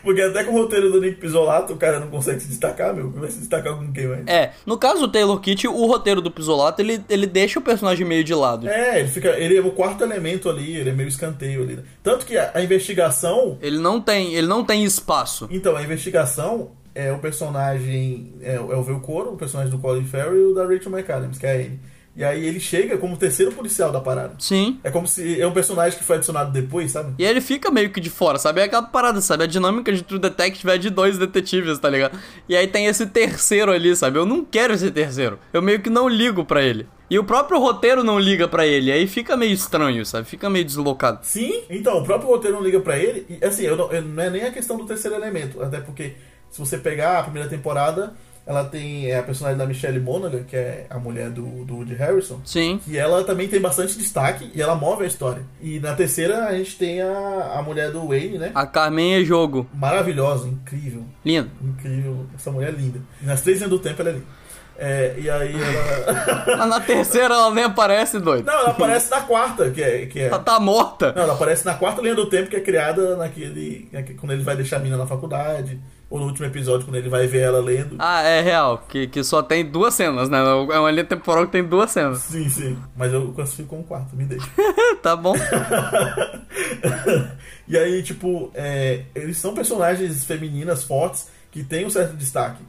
porque 0.02 0.22
até 0.22 0.46
com 0.46 0.54
o 0.54 0.62
roteiro 0.62 0.90
do 0.90 1.02
Nick 1.02 1.20
Pisolato, 1.20 1.74
o 1.74 1.78
cara 1.78 2.00
não 2.00 2.08
consegue 2.08 2.40
se 2.40 2.48
destacar, 2.48 2.94
meu. 2.94 3.12
Vai 3.12 3.30
se 3.30 3.40
destacar 3.40 3.76
com 3.76 3.92
quem, 3.92 4.08
vai? 4.08 4.24
É, 4.26 4.52
no 4.66 4.78
caso 4.78 5.02
do 5.02 5.08
Taylor 5.10 5.38
Kitsch, 5.42 5.66
o 5.66 5.86
roteiro 5.86 6.22
do 6.22 6.32
Pisolato, 6.32 6.82
ele, 6.82 7.04
ele 7.10 7.28
deixa 7.28 7.60
o 7.60 7.62
personagem 7.62 8.08
meio 8.08 8.24
de 8.24 8.34
lado. 8.34 8.68
É, 8.68 9.02
ele 9.02 9.10
fica. 9.10 9.30
Ele 9.38 9.58
é 9.58 9.62
o 9.62 9.72
quarto 9.72 10.06
elemento 10.06 10.50
ali, 10.50 10.78
ele 10.78 10.90
é 10.90 10.94
meio 10.94 11.10
escanteio 11.10 11.64
ali. 11.64 11.80
Tanto 12.02 12.26
que 12.26 12.38
a, 12.38 12.52
a 12.54 12.64
investigação. 12.64 13.58
Ele 13.62 13.78
não 13.78 14.00
tem, 14.00 14.34
ele 14.36 14.48
não 14.48 14.53
tem 14.62 14.84
espaço. 14.84 15.48
Então, 15.50 15.78
a 15.78 15.82
investigação 15.82 16.72
é 16.94 17.14
o 17.14 17.20
personagem. 17.20 18.34
É, 18.42 18.56
é 18.56 18.60
o 18.60 18.84
Velcoro, 18.84 19.34
o 19.34 19.38
personagem 19.38 19.72
do 19.72 19.80
Colin 19.80 20.04
Farrell 20.04 20.36
e 20.36 20.44
o 20.52 20.54
da 20.54 20.66
Rachel 20.66 20.92
McAdams, 20.92 21.38
que 21.38 21.46
é 21.46 21.56
Amy. 21.56 21.80
E 22.16 22.24
aí 22.24 22.46
ele 22.46 22.60
chega 22.60 22.96
como 22.98 23.16
o 23.16 23.18
terceiro 23.18 23.52
policial 23.52 23.92
da 23.92 24.00
parada. 24.00 24.36
Sim. 24.38 24.80
É 24.84 24.92
como 24.92 25.08
se. 25.08 25.42
É 25.42 25.48
um 25.48 25.52
personagem 25.52 25.98
que 25.98 26.04
foi 26.06 26.18
adicionado 26.18 26.52
depois, 26.52 26.92
sabe? 26.92 27.16
E 27.18 27.26
ele 27.26 27.42
fica 27.42 27.72
meio 27.72 27.90
que 27.90 28.00
de 28.00 28.10
fora, 28.12 28.38
sabe? 28.38 28.62
É 28.62 28.66
aquela 28.66 28.84
parada, 28.84 29.20
sabe? 29.20 29.44
A 29.44 29.48
dinâmica 29.48 29.92
de 29.92 30.04
True 30.04 30.20
Detective 30.20 30.70
é 30.72 30.78
de 30.78 30.90
dois 30.92 31.18
detetives, 31.18 31.80
tá 31.80 31.90
ligado? 31.90 32.20
E 32.48 32.56
aí 32.56 32.68
tem 32.68 32.86
esse 32.86 33.08
terceiro 33.08 33.72
ali, 33.72 33.96
sabe? 33.96 34.20
Eu 34.20 34.28
não 34.28 34.46
quero 34.46 34.74
esse 34.74 34.92
terceiro. 34.92 35.40
Eu 35.52 35.62
meio 35.62 35.82
que 35.82 35.90
não 35.90 36.08
ligo 36.08 36.46
pra 36.46 36.62
ele. 36.62 36.88
E 37.10 37.18
o 37.18 37.24
próprio 37.24 37.60
roteiro 37.60 38.04
não 38.04 38.20
liga 38.20 38.48
pra 38.48 38.66
ele. 38.66 38.92
Aí 38.92 39.08
fica 39.08 39.36
meio 39.36 39.52
estranho, 39.52 40.06
sabe? 40.06 40.28
Fica 40.28 40.50
meio 40.52 40.66
deslocado. 40.66 41.20
Sim, 41.24 41.64
então, 41.70 41.98
o 41.98 42.04
próprio 42.04 42.30
roteiro 42.30 42.58
não 42.58 42.64
liga 42.64 42.80
pra 42.80 42.98
ele. 42.98 43.26
E 43.28 43.44
assim, 43.46 43.64
eu 43.64 43.76
não, 43.76 43.92
eu- 43.92 44.02
não 44.04 44.24
é 44.24 44.30
nem 44.30 44.44
a 44.44 44.52
questão 44.52 44.78
do 44.78 44.86
terceiro 44.86 45.16
elemento. 45.18 45.62
Até 45.64 45.80
porque, 45.80 46.14
se 46.52 46.60
você 46.60 46.78
pegar 46.78 47.20
a 47.20 47.24
primeira 47.24 47.50
temporada, 47.50 48.14
ela 48.46 48.66
tem 48.66 49.10
é, 49.10 49.20
a 49.20 49.24
personagem 49.24 49.58
da 49.58 49.66
Michelle 49.66 50.00
Monaghan, 50.00 50.44
que 50.44 50.56
é 50.56 50.86
a 50.90 51.00
mulher 51.00 51.30
do, 51.30 51.64
do 51.64 51.76
Woody 51.76 51.96
Harrison. 51.96 52.42
Sim. 52.44 52.80
E 52.88 52.98
ela 52.98 53.24
também 53.24 53.48
tem 53.48 53.60
bastante 53.60 53.98
destaque 53.98 54.52
e 54.54 54.62
ela 54.62 54.76
move 54.76 55.04
a 55.04 55.08
história. 55.08 55.44
E 55.62 55.80
na 55.80 55.96
terceira 55.96 56.46
a 56.46 56.58
gente 56.58 56.78
tem 56.78 57.02
a, 57.02 57.54
a 57.58 57.62
mulher 57.62 57.92
do 57.92 58.08
Wayne, 58.08 58.38
né? 58.38 58.52
A 58.54 58.66
Carmen 58.66 59.16
é 59.16 59.24
jogo. 59.24 59.68
Maravilhosa, 59.74 60.48
incrível. 60.48 61.06
Lindo. 61.24 61.50
Incrível. 61.62 62.26
Essa 62.36 62.52
mulher 62.52 62.70
é 62.70 62.72
linda. 62.72 63.00
E 63.22 63.26
nas 63.26 63.42
três 63.42 63.60
linhas 63.60 63.72
do 63.72 63.80
tempo 63.80 64.02
ela 64.02 64.10
é 64.10 64.14
linda. 64.14 64.44
É, 64.76 65.14
e 65.18 65.30
aí 65.30 65.54
ela. 65.54 66.58
Mas 66.58 66.68
na 66.70 66.80
terceira 66.82 67.34
ela 67.34 67.52
nem 67.52 67.64
aparece, 67.64 68.20
doido. 68.20 68.46
Não, 68.46 68.54
ela 68.54 68.72
aparece 68.72 69.10
na 69.10 69.22
quarta, 69.22 69.70
que 69.70 69.82
é. 69.82 70.06
Que 70.08 70.20
é... 70.20 70.28
Ela 70.28 70.40
tá 70.40 70.60
morta. 70.60 71.14
Não, 71.16 71.24
ela 71.24 71.34
aparece 71.34 71.66
na 71.66 71.76
quarta 71.76 72.02
linha 72.02 72.16
do 72.16 72.28
tempo 72.28 72.50
que 72.50 72.56
é 72.56 72.60
criada 72.60 73.16
naquele. 73.16 73.90
Quando 74.20 74.34
ele 74.34 74.44
vai 74.44 74.56
deixar 74.56 74.78
a 74.78 74.80
mina 74.80 74.98
na 74.98 75.06
faculdade. 75.06 75.80
Ou 76.14 76.20
no 76.20 76.28
último 76.28 76.46
episódio, 76.46 76.86
quando 76.86 76.98
ele 76.98 77.10
vai 77.10 77.26
ver 77.26 77.40
ela 77.40 77.60
lendo. 77.60 77.96
Ah, 77.98 78.22
é 78.22 78.40
real. 78.40 78.86
Que, 78.88 79.08
que 79.08 79.24
só 79.24 79.42
tem 79.42 79.66
duas 79.66 79.96
cenas, 79.96 80.30
né? 80.30 80.38
É 80.72 80.78
uma 80.78 80.92
linha 80.92 81.04
temporal 81.04 81.48
que 81.48 81.52
tem 81.52 81.64
duas 81.64 81.90
cenas. 81.90 82.20
Sim, 82.20 82.48
sim. 82.50 82.78
Mas 82.96 83.12
eu 83.12 83.34
classifico 83.34 83.70
como 83.70 83.84
quarto, 83.84 84.16
me 84.16 84.24
deixa. 84.24 84.48
tá 85.02 85.16
bom. 85.16 85.34
e 87.68 87.76
aí, 87.76 88.04
tipo, 88.04 88.52
é, 88.54 89.06
eles 89.16 89.38
são 89.38 89.56
personagens 89.56 90.24
femininas 90.24 90.84
fortes 90.84 91.32
que 91.50 91.64
têm 91.64 91.88
um 91.88 91.90
certo 91.90 92.16
destaque. 92.16 92.62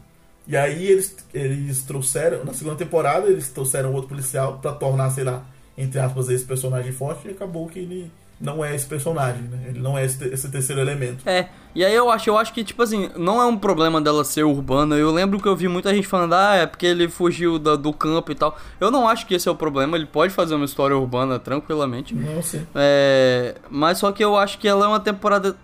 E 0.49 0.57
aí 0.57 0.87
eles, 0.87 1.15
eles 1.35 1.83
trouxeram, 1.83 2.47
na 2.47 2.55
segunda 2.55 2.77
temporada, 2.77 3.27
eles 3.27 3.51
trouxeram 3.51 3.93
outro 3.93 4.09
policial 4.09 4.57
pra 4.57 4.73
tornar, 4.73 5.11
sei 5.11 5.25
lá, 5.25 5.45
entre 5.77 6.01
aspas, 6.01 6.31
esse 6.31 6.47
personagem 6.47 6.93
forte 6.93 7.29
e 7.29 7.33
acabou 7.33 7.69
que 7.69 7.79
ele 7.79 8.11
não 8.41 8.65
é 8.65 8.75
esse 8.75 8.87
personagem, 8.87 9.43
né? 9.43 9.67
Ele 9.69 9.81
não 9.81 9.97
é 9.97 10.05
esse, 10.05 10.23
esse 10.29 10.51
terceiro 10.51 10.81
elemento. 10.81 11.27
É, 11.29 11.49
e 11.75 11.85
aí 11.85 11.95
eu 11.95 12.11
acho, 12.11 12.29
eu 12.29 12.37
acho 12.37 12.53
que, 12.53 12.63
tipo 12.65 12.83
assim, 12.83 13.11
não 13.17 13.41
é 13.41 13.47
um 13.47 13.57
problema 13.57 14.01
dela 14.01 14.25
ser 14.25 14.45
urbana. 14.45 14.97
Eu 14.97 15.11
lembro 15.11 15.41
que 15.41 15.47
eu 15.49 15.57
vi 15.57 15.67
muita 15.69 15.95
gente 15.95 16.07
falando, 16.07 16.35
ah, 16.35 16.55
é 16.57 16.67
porque 16.67 16.85
ele 16.87 17.09
fugiu 17.09 17.59
da- 17.59 17.77
do 17.77 17.93
campo 17.93 18.31
e 18.33 18.35
tal. 18.35 18.57
Eu 18.81 18.91
não 18.91 19.09
acho 19.09 19.27
que 19.27 19.35
esse 19.35 19.49
é 19.49 19.51
o 19.51 19.55
problema, 19.57 19.97
ele 19.97 20.07
pode 20.07 20.33
fazer 20.33 20.55
uma 20.55 20.65
história 20.65 20.97
urbana 20.97 21.39
tranquilamente. 21.39 22.15
Não 22.15 22.43
sei. 22.43 22.63
É, 22.75 23.55
mas 23.71 23.99
só 23.99 24.13
que 24.13 24.23
eu 24.23 24.37
acho 24.37 24.59
que 24.59 24.69
ela 24.69 24.85
é 24.85 24.89
uma 24.89 25.01
temporada. 25.01 25.57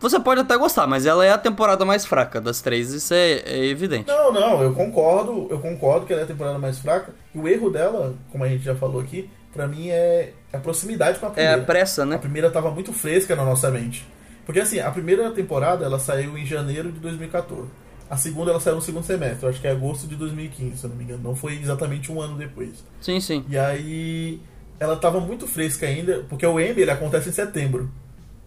Você 0.00 0.18
pode 0.18 0.40
até 0.40 0.56
gostar, 0.56 0.86
mas 0.88 1.06
ela 1.06 1.24
é 1.24 1.30
a 1.30 1.38
temporada 1.38 1.84
mais 1.84 2.04
fraca 2.04 2.40
das 2.40 2.60
três, 2.60 2.92
isso 2.92 3.14
é, 3.14 3.34
é 3.46 3.66
evidente. 3.66 4.08
Não, 4.08 4.32
não, 4.32 4.60
eu 4.60 4.72
concordo, 4.74 5.46
eu 5.48 5.60
concordo 5.60 6.06
que 6.06 6.12
ela 6.12 6.22
é 6.22 6.24
a 6.24 6.28
temporada 6.28 6.58
mais 6.58 6.78
fraca. 6.80 7.14
E 7.32 7.38
o 7.38 7.46
erro 7.46 7.70
dela, 7.70 8.14
como 8.32 8.42
a 8.42 8.48
gente 8.48 8.64
já 8.64 8.74
falou 8.74 9.00
aqui, 9.00 9.30
pra 9.52 9.68
mim 9.68 9.90
é 9.90 10.32
a 10.52 10.58
proximidade 10.58 11.18
com 11.18 11.26
a 11.26 11.28
É 11.30 11.32
primeira. 11.32 11.62
a 11.62 11.64
pressa, 11.64 12.02
A 12.02 12.06
né? 12.06 12.18
primeira 12.18 12.50
tava 12.50 12.70
muito 12.70 12.92
fresca 12.92 13.34
na 13.36 13.44
nossa 13.44 13.70
mente. 13.70 14.06
Porque 14.44 14.60
assim, 14.60 14.80
a 14.80 14.90
primeira 14.90 15.30
temporada 15.30 15.84
ela 15.84 15.98
saiu 15.98 16.36
em 16.36 16.44
janeiro 16.44 16.90
de 16.90 16.98
2014. 17.00 17.68
A 18.10 18.16
segunda 18.16 18.50
ela 18.50 18.60
saiu 18.60 18.76
no 18.76 18.82
segundo 18.82 19.04
semestre, 19.04 19.48
acho 19.48 19.60
que 19.60 19.66
é 19.66 19.70
agosto 19.70 20.06
de 20.06 20.16
2015, 20.16 20.76
se 20.76 20.84
eu 20.84 20.90
não 20.90 20.96
me 20.96 21.04
engano. 21.04 21.22
Não 21.22 21.34
foi 21.36 21.54
exatamente 21.58 22.10
um 22.12 22.20
ano 22.20 22.36
depois. 22.36 22.84
Sim, 23.00 23.20
sim. 23.20 23.44
E 23.48 23.56
aí 23.56 24.40
ela 24.78 24.96
tava 24.96 25.20
muito 25.20 25.46
fresca 25.46 25.86
ainda, 25.86 26.24
porque 26.28 26.44
o 26.44 26.58
Emmy 26.60 26.82
ele 26.82 26.90
acontece 26.90 27.28
em 27.28 27.32
setembro, 27.32 27.90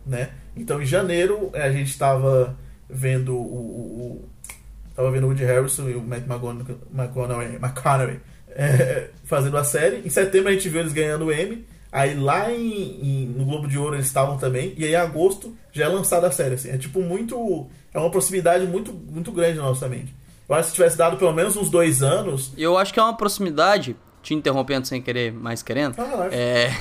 né? 0.06 0.30
Então 0.56 0.82
em 0.82 0.86
janeiro 0.86 1.50
a 1.54 1.72
gente 1.72 1.98
tava 1.98 2.56
vendo 2.90 3.34
o, 3.36 3.42
o- 3.42 4.22
o- 4.22 4.30
tava 4.96 5.10
vendo 5.12 5.24
o 5.24 5.28
Woody 5.28 5.44
Harrison 5.46 5.90
e 5.90 5.96
o 5.96 6.02
Matt 6.02 6.26
McConaughey, 6.28 6.76
McConaughey, 6.94 7.56
McConaughey, 7.56 8.20
é, 8.50 9.10
fazendo 9.24 9.58
a 9.58 9.64
série. 9.64 10.02
Em 10.06 10.10
setembro 10.10 10.50
a 10.50 10.52
gente 10.52 10.70
viu 10.70 10.82
eles 10.82 10.94
ganhando 10.94 11.26
o 11.26 11.32
Emmy. 11.34 11.66
Aí 11.96 12.14
lá 12.14 12.52
em, 12.52 13.00
em- 13.02 13.26
no 13.38 13.46
Globo 13.46 13.68
de 13.68 13.78
Ouro 13.80 13.96
eles 13.96 14.06
estavam 14.08 14.38
também. 14.38 14.74
E 14.78 14.84
aí 14.84 14.92
em 14.92 14.96
agosto 14.96 15.56
já 15.72 15.86
é 15.86 15.88
lançada 15.88 16.28
a 16.28 16.32
série. 16.32 16.56
Assim. 16.56 16.70
É 16.70 16.78
tipo 16.78 17.02
muito. 17.02 17.68
É 17.94 17.98
uma 18.00 18.10
proximidade 18.10 18.66
muito, 18.68 18.92
muito 18.92 19.32
grande 19.32 19.58
na 19.58 19.64
nossa 19.64 19.88
mente. 19.88 20.14
Eu 20.48 20.54
acho 20.56 20.64
que 20.66 20.70
se 20.72 20.76
tivesse 20.76 20.98
dado 20.98 21.16
pelo 21.18 21.32
menos 21.34 21.56
uns 21.56 21.70
dois 21.70 22.04
anos. 22.04 22.52
Eu 22.58 22.78
acho 22.78 22.94
que 22.94 23.00
é 23.00 23.04
uma 23.04 23.16
proximidade, 23.16 23.96
te 24.26 24.34
interrompendo 24.34 24.88
sem 24.88 25.00
querer, 25.00 25.32
mais 25.32 25.62
querendo. 25.62 25.96
Ah. 26.00 26.28
É. 26.32 26.76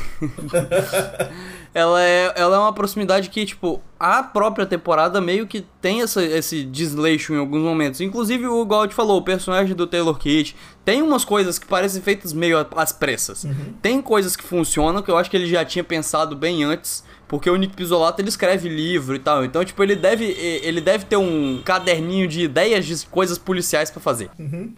ela, 1.74 2.02
é, 2.02 2.32
ela 2.36 2.56
é 2.56 2.58
uma 2.58 2.72
proximidade 2.72 3.28
que, 3.28 3.44
tipo, 3.44 3.82
a 4.00 4.22
própria 4.22 4.64
temporada 4.64 5.20
meio 5.20 5.46
que 5.46 5.60
tem 5.78 6.00
essa, 6.00 6.24
esse 6.24 6.64
desleixo 6.64 7.34
em 7.34 7.38
alguns 7.38 7.60
momentos. 7.60 8.00
Inclusive, 8.00 8.46
o 8.46 8.86
te 8.86 8.94
falou, 8.94 9.18
o 9.18 9.22
personagem 9.22 9.76
do 9.76 9.86
Taylor 9.86 10.18
Kitsch 10.18 10.54
tem 10.86 11.02
umas 11.02 11.22
coisas 11.22 11.58
que 11.58 11.66
parecem 11.66 12.00
feitas 12.00 12.32
meio 12.32 12.66
às 12.74 12.92
pressas. 12.92 13.46
Tem 13.82 14.00
coisas 14.00 14.34
que 14.34 14.42
funcionam 14.42 15.02
que 15.02 15.10
eu 15.10 15.18
acho 15.18 15.30
que 15.30 15.36
ele 15.36 15.46
já 15.46 15.66
tinha 15.66 15.84
pensado 15.84 16.34
bem 16.34 16.64
antes. 16.64 17.04
Porque 17.34 17.50
o 17.50 17.56
Nick 17.56 17.74
Pizzolato 17.74 18.20
ele 18.22 18.28
escreve 18.28 18.68
livro 18.68 19.16
e 19.16 19.18
tal. 19.18 19.44
Então, 19.44 19.64
tipo, 19.64 19.82
ele 19.82 19.96
deve, 19.96 20.24
ele 20.62 20.80
deve 20.80 21.04
ter 21.04 21.16
um 21.16 21.60
caderninho 21.64 22.28
de 22.28 22.42
ideias 22.42 22.86
de 22.86 23.06
coisas 23.06 23.36
policiais 23.36 23.90
pra 23.90 24.00
fazer. 24.00 24.30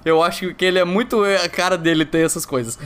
Eu 0.05 0.23
acho 0.23 0.55
que 0.55 0.64
ele 0.64 0.79
é 0.79 0.85
muito 0.85 1.23
a 1.23 1.49
cara 1.49 1.77
dele 1.77 2.05
ter 2.05 2.25
essas 2.25 2.47
coisas. 2.47 2.79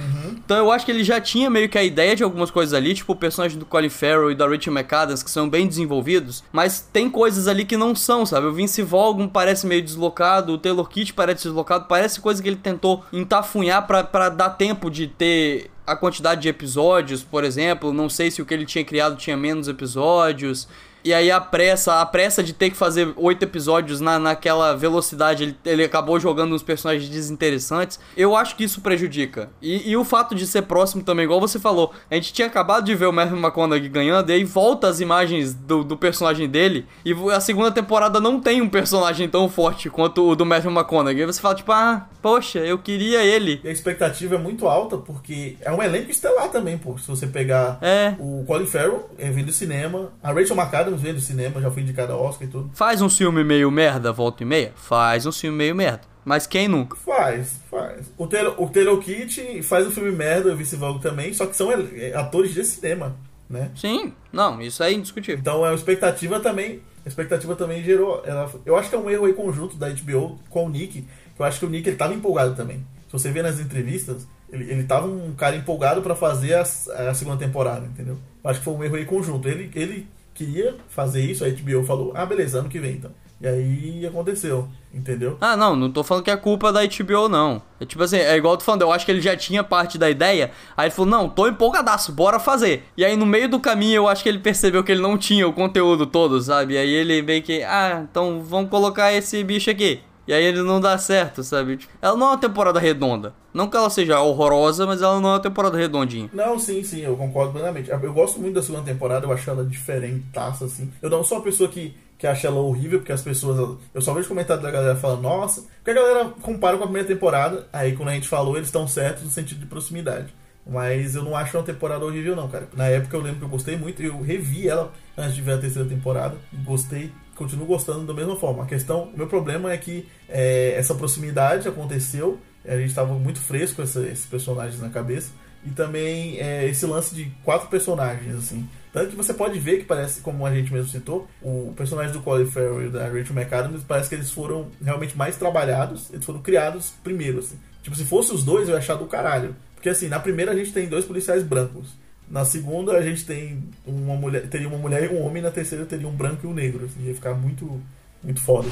Então 0.45 0.57
eu 0.57 0.73
acho 0.73 0.85
que 0.85 0.91
ele 0.91 1.05
já 1.05 1.21
tinha 1.21 1.49
meio 1.49 1.69
que 1.69 1.79
a 1.79 1.85
ideia 1.85 2.17
de 2.17 2.25
algumas 2.25 2.51
coisas 2.51 2.75
ali, 2.75 2.95
tipo 2.95 3.13
o 3.13 3.17
personagem 3.17 3.59
do 3.59 3.65
Colin 3.65 3.89
Farrell 3.89 4.33
e 4.33 4.35
da 4.35 4.49
Rachel 4.49 4.73
McAdams, 4.73 5.23
que 5.23 5.31
são 5.31 5.49
bem 5.49 5.69
desenvolvidos, 5.69 6.43
mas 6.51 6.81
tem 6.93 7.09
coisas 7.09 7.47
ali 7.47 7.65
que 7.65 7.77
não 7.77 7.95
são, 7.95 8.27
sabe? 8.27 8.47
O 8.47 8.53
Vince 8.53 8.83
Vaughn 8.83 9.29
parece 9.29 9.67
meio 9.67 9.83
deslocado, 9.83 10.53
o 10.53 10.59
Taylor 10.59 10.89
Kitsch 10.89 11.13
parece 11.13 11.45
deslocado, 11.45 11.87
parece 11.89 12.21
coisa 12.21 12.43
que 12.43 12.49
ele 12.49 12.57
tentou 12.57 13.05
entafunhar 13.13 13.87
pra 13.87 14.29
dar 14.29 14.51
tempo 14.51 14.91
de 14.91 15.07
ter 15.07 15.71
a 15.91 15.97
quantidade 15.97 16.43
de 16.43 16.49
episódios, 16.49 17.25
por 17.25 17.43
exemplo, 17.43 17.93
não 17.93 18.09
sei 18.09 18.31
se 18.31 18.41
o 18.41 18.47
que 18.47 18.55
ele 18.55 18.65
tinha 18.65 18.85
criado 18.85 19.17
tinha 19.17 19.37
menos 19.37 19.67
episódios. 19.67 20.69
E 21.05 21.13
aí 21.15 21.31
a 21.31 21.41
pressa, 21.41 22.01
a 22.01 22.07
pressa 22.07 22.43
de 22.43 22.53
ter 22.53 22.71
que 22.71 22.77
fazer 22.77 23.13
oito 23.17 23.43
episódios 23.43 24.01
na, 24.01 24.19
naquela 24.19 24.75
velocidade, 24.77 25.43
ele, 25.45 25.57
ele 25.65 25.85
acabou 25.85 26.19
jogando 26.21 26.55
uns 26.55 26.63
personagens 26.63 27.09
desinteressantes. 27.09 27.99
Eu 28.17 28.37
acho 28.37 28.57
que 28.57 28.65
isso 28.65 28.81
prejudica. 28.81 29.51
E, 29.63 29.91
e 29.91 29.97
o 29.97 30.05
fato 30.05 30.35
de 30.35 30.47
ser 30.47 30.63
próximo 30.63 31.03
também, 31.03 31.25
igual 31.25 31.41
você 31.41 31.59
falou, 31.59 31.93
a 32.11 32.15
gente 32.15 32.33
tinha 32.33 32.47
acabado 32.47 32.85
de 32.85 32.95
ver 32.95 33.07
o 33.07 33.13
Matthew 33.13 33.39
McConaughey 33.39 33.89
ganhando, 33.89 34.31
e 34.31 34.35
aí 34.35 34.45
volta 34.45 34.89
as 34.89 35.01
imagens 35.01 35.55
do, 35.55 35.83
do 35.83 35.97
personagem 35.97 36.49
dele, 36.49 36.87
e 37.05 37.15
a 37.33 37.41
segunda 37.41 37.71
temporada 37.71 38.21
não 38.21 38.41
tem 38.41 38.61
um 38.61 38.69
personagem 38.69 39.29
tão 39.29 39.49
forte 39.49 39.89
quanto 39.89 40.29
o 40.29 40.37
do 40.37 40.45
Matthew 40.45 40.71
McConaughey. 40.71 41.21
Aí 41.21 41.27
você 41.27 41.41
fala, 41.41 41.55
tipo, 41.55 41.73
ah, 41.73 42.09
poxa, 42.21 42.59
eu 42.59 42.79
queria 42.79 43.23
ele. 43.23 43.61
E 43.65 43.69
a 43.69 43.73
expectativa 43.73 44.35
é 44.35 44.39
muito 44.39 44.67
alta, 44.69 44.97
porque 44.97 45.57
é 45.61 45.73
um 45.73 45.83
elenco 45.83 46.11
estelar 46.11 46.49
também, 46.51 46.77
pô. 46.77 46.99
Se 46.99 47.09
você 47.09 47.27
pegar 47.27 47.79
É. 47.81 48.15
o 48.19 48.45
Colin 48.47 48.67
Farrell, 48.67 49.09
é, 49.19 49.31
vem 49.31 49.45
do 49.45 49.53
cinema, 49.53 50.13
a 50.23 50.33
Rachel 50.33 50.57
McAdams 50.57 50.90
vem 50.97 51.15
do 51.15 51.21
cinema, 51.21 51.61
já 51.61 51.71
foi 51.71 51.83
indicada 51.83 52.13
ao 52.13 52.23
Oscar 52.23 52.47
e 52.47 52.51
tudo. 52.51 52.71
Faz 52.75 53.01
um 53.03 53.09
filme 53.09 53.43
meio 53.45 53.71
merda, 53.71 54.13
volta 54.13 54.43
e 54.43 54.47
meia? 54.47 54.73
Faz 54.77 55.27
um 55.27 55.33
filme 55.33 55.57
meio 55.57 55.75
merda. 55.75 56.03
Mas 56.25 56.47
quem 56.47 56.69
nunca? 56.69 56.97
Faz, 56.97 57.61
faz. 57.71 58.13
O 58.17 58.27
Taylor, 58.27 58.55
o 58.59 58.69
Taylor 58.69 58.99
Kitsch 58.99 59.39
faz 59.63 59.87
um 59.87 59.91
filme 59.91 60.13
merda, 60.13 60.53
o 60.53 60.57
Vince 60.57 60.77
Vaughn 60.77 60.99
também, 60.99 61.33
só 61.33 61.47
que 61.47 61.57
são 61.57 61.73
é, 61.73 62.13
atores 62.15 62.53
de 62.53 62.63
cinema. 62.65 63.17
né? 63.49 63.71
Sim, 63.75 64.13
não, 64.33 64.61
isso 64.61 64.83
é 64.83 64.93
indiscutível. 64.93 65.41
Então 65.41 65.65
a 65.65 65.75
expectativa 65.75 66.39
também, 66.39 66.83
a 67.05 67.09
expectativa 67.09 67.57
também 67.57 67.83
gerou. 67.83 68.23
Ela, 68.25 68.51
eu 68.67 68.77
acho 68.77 68.91
que 68.91 68.95
é 68.95 68.99
um 68.99 69.09
erro 69.09 69.25
aí 69.25 69.33
conjunto 69.33 69.77
da 69.77 69.89
HBO 69.89 70.39
com 70.51 70.67
o 70.67 70.69
Nick. 70.69 71.05
Eu 71.39 71.45
acho 71.45 71.59
que 71.59 71.65
o 71.65 71.71
Nick 71.71 71.89
ele 71.89 71.97
tava 71.97 72.13
empolgado 72.15 72.55
também. 72.55 72.85
Se 73.07 73.13
você 73.13 73.31
vê 73.31 73.43
nas 73.43 73.59
entrevistas, 73.59 74.29
ele, 74.53 74.71
ele 74.71 74.85
tava 74.85 75.07
um 75.07 75.33
cara 75.33 75.57
empolgado 75.57 76.03
pra 76.03 76.15
fazer 76.15 76.55
a, 76.55 76.61
a 76.61 77.15
segunda 77.15 77.39
temporada, 77.39 77.87
entendeu? 77.87 78.19
Eu 78.45 78.51
acho 78.51 78.59
que 78.61 78.65
foi 78.65 78.75
um 78.75 78.85
erro 78.85 78.97
aí 78.97 79.05
conjunto. 79.07 79.49
Ele, 79.49 79.71
ele 79.75 80.07
queria 80.41 80.75
fazer 80.89 81.23
isso, 81.23 81.45
a 81.45 81.49
HBO 81.49 81.85
falou, 81.85 82.13
ah, 82.15 82.25
beleza, 82.25 82.61
ano 82.61 82.69
que 82.69 82.79
vem 82.79 82.93
então. 82.93 83.11
E 83.39 83.47
aí 83.47 84.07
aconteceu, 84.07 84.69
entendeu? 84.93 85.39
Ah, 85.41 85.57
não, 85.57 85.75
não 85.75 85.91
tô 85.91 86.03
falando 86.03 86.25
que 86.25 86.31
é 86.31 86.37
culpa 86.37 86.73
da 86.73 86.81
HBO, 86.85 87.29
não. 87.29 87.63
É 87.79 87.85
tipo 87.85 88.03
assim, 88.03 88.17
é 88.17 88.37
igual 88.37 88.57
tô 88.57 88.65
falando, 88.65 88.83
eu 88.83 88.93
acho 88.93 89.05
que 89.05 89.13
ele 89.13 89.21
já 89.21 89.37
tinha 89.37 89.63
parte 89.63 89.97
da 89.97 90.11
ideia, 90.11 90.51
aí 90.77 90.87
ele 90.87 90.95
falou, 90.95 91.11
não, 91.11 91.29
tô 91.29 91.47
empolgadaço, 91.47 92.13
bora 92.13 92.39
fazer. 92.39 92.85
E 92.97 93.05
aí 93.05 93.17
no 93.17 93.27
meio 93.27 93.49
do 93.49 93.61
caminho 93.61 93.97
eu 93.97 94.09
acho 94.09 94.23
que 94.23 94.29
ele 94.29 94.39
percebeu 94.39 94.83
que 94.83 94.93
ele 94.93 95.03
não 95.03 95.17
tinha 95.17 95.47
o 95.47 95.53
conteúdo 95.53 96.07
todo, 96.07 96.41
sabe? 96.41 96.75
E 96.75 96.79
aí 96.79 96.91
ele 96.91 97.23
meio 97.23 97.43
que, 97.43 97.63
ah, 97.63 98.07
então 98.11 98.43
vamos 98.43 98.71
colocar 98.71 99.13
esse 99.13 99.43
bicho 99.45 99.71
aqui. 99.71 100.01
E 100.31 100.33
aí 100.33 100.45
ele 100.45 100.63
não 100.63 100.81
dá 100.81 100.97
certo, 100.97 101.43
sabe? 101.43 101.77
Tipo, 101.77 101.93
Ela 102.01 102.17
não 102.17 102.29
é 102.29 102.31
uma 102.31 102.39
temporada 102.39 102.79
redonda. 102.79 103.35
Não 103.53 103.69
que 103.69 103.77
ela 103.77 103.91
seja 103.91 104.21
horrorosa, 104.21 104.87
mas 104.87 105.03
ela 105.03 105.19
não 105.21 105.31
é 105.31 105.33
uma 105.33 105.41
temporada 105.43 105.77
redondinha. 105.77 106.31
Não, 106.33 106.57
sim, 106.57 106.85
sim, 106.85 107.01
eu 107.01 107.17
concordo 107.17 107.51
plenamente. 107.51 107.91
Eu 107.91 108.13
gosto 108.13 108.39
muito 108.39 108.55
da 108.55 108.63
segunda 108.63 108.85
temporada, 108.85 109.27
eu 109.27 109.33
acho 109.33 109.51
ela 109.51 109.65
diferentaça, 109.65 110.67
assim. 110.67 110.89
Eu 111.03 111.11
não 111.11 111.25
sou 111.25 111.39
uma 111.39 111.43
pessoa 111.43 111.69
que, 111.69 111.97
que 112.17 112.29
acha 112.29 112.47
ela 112.47 112.61
horrível, 112.61 113.01
porque 113.01 113.11
as 113.11 113.23
pessoas. 113.23 113.77
Eu 113.93 114.01
só 114.01 114.15
vejo 114.15 114.29
comentários 114.29 114.63
da 114.63 114.71
galera 114.71 114.95
falando, 114.95 115.23
nossa, 115.23 115.65
porque 115.83 115.91
a 115.91 115.95
galera 115.95 116.27
compara 116.41 116.77
com 116.77 116.85
a 116.85 116.87
primeira 116.87 117.09
temporada, 117.09 117.67
aí 117.73 117.97
quando 117.97 118.11
a 118.11 118.15
gente 118.15 118.29
falou, 118.29 118.55
eles 118.55 118.69
estão 118.69 118.87
certos 118.87 119.25
no 119.25 119.31
sentido 119.31 119.59
de 119.59 119.67
proximidade. 119.67 120.33
Mas 120.65 121.17
eu 121.17 121.25
não 121.25 121.35
acho 121.37 121.57
uma 121.59 121.65
temporada 121.65 122.05
horrível, 122.05 122.37
não, 122.37 122.49
cara. 122.49 122.69
Na 122.77 122.87
época 122.87 123.17
eu 123.17 123.21
lembro 123.21 123.41
que 123.41 123.45
eu 123.47 123.49
gostei 123.49 123.77
muito, 123.77 124.01
eu 124.01 124.21
revi 124.23 124.69
ela 124.69 124.93
antes 125.19 125.35
de 125.35 125.43
ver 125.43 125.55
a 125.55 125.59
terceira 125.59 125.89
temporada, 125.89 126.37
gostei, 126.65 127.11
continuo 127.41 127.67
gostando 127.67 128.07
da 128.07 128.13
mesma 128.13 128.37
forma. 128.37 128.65
A 128.65 128.67
questão, 128.67 129.05
o 129.15 129.17
meu 129.17 129.27
problema 129.27 129.73
é 129.73 129.79
que 129.79 130.07
é, 130.29 130.75
essa 130.77 130.95
proximidade 130.95 131.67
aconteceu, 131.67 132.39
a 132.67 132.77
gente 132.77 132.91
estava 132.91 133.15
muito 133.15 133.41
fresco 133.41 133.81
essa, 133.81 134.01
esses 134.01 134.27
personagens 134.27 134.79
na 134.79 134.91
cabeça, 134.91 135.31
e 135.65 135.71
também 135.71 136.39
é, 136.39 136.69
esse 136.69 136.85
lance 136.85 137.15
de 137.15 137.33
quatro 137.43 137.69
personagens, 137.69 138.37
assim. 138.37 138.69
Tanto 138.93 139.11
que 139.11 139.17
você 139.17 139.33
pode 139.33 139.59
ver 139.59 139.79
que 139.79 139.85
parece, 139.85 140.21
como 140.21 140.45
a 140.45 140.55
gente 140.55 140.71
mesmo 140.71 140.89
citou, 140.89 141.27
o 141.41 141.73
personagem 141.75 142.13
do 142.13 142.21
Colin 142.21 142.45
Farrell 142.45 142.87
e 142.87 142.91
da 142.91 143.05
Rachel 143.05 143.35
McAdams, 143.35 143.85
parece 143.89 144.11
que 144.11 144.17
eles 144.17 144.31
foram 144.31 144.69
realmente 144.85 145.17
mais 145.17 145.37
trabalhados, 145.37 146.11
eles 146.13 146.25
foram 146.25 146.43
criados 146.43 146.93
primeiro, 147.03 147.39
assim. 147.39 147.59
Tipo, 147.83 147.97
se 147.97 148.05
fosse 148.05 148.35
os 148.35 148.45
dois, 148.45 148.69
eu 148.69 148.75
ia 148.75 148.79
achar 148.79 148.97
do 148.97 149.07
caralho. 149.07 149.57
Porque 149.75 149.89
assim, 149.89 150.09
na 150.09 150.21
primeira 150.21 150.53
a 150.53 150.55
gente 150.55 150.73
tem 150.73 150.87
dois 150.87 151.07
policiais 151.07 151.43
brancos. 151.43 151.89
Na 152.31 152.45
segunda 152.45 152.93
a 152.93 153.03
gente 153.03 153.27
tem 153.27 153.61
uma 153.85 154.15
mulher, 154.15 154.49
teria 154.49 154.69
uma 154.69 154.79
mulher 154.79 155.11
e 155.11 155.15
um 155.15 155.21
homem, 155.21 155.43
na 155.43 155.51
terceira 155.51 155.85
teria 155.85 156.07
um 156.07 156.15
branco 156.15 156.47
e 156.47 156.49
um 156.49 156.55
negro. 156.55 156.85
Assim, 156.85 157.03
ia 157.03 157.15
ficar 157.15 157.35
muito, 157.35 157.81
muito 158.23 158.41
foda. 158.41 158.69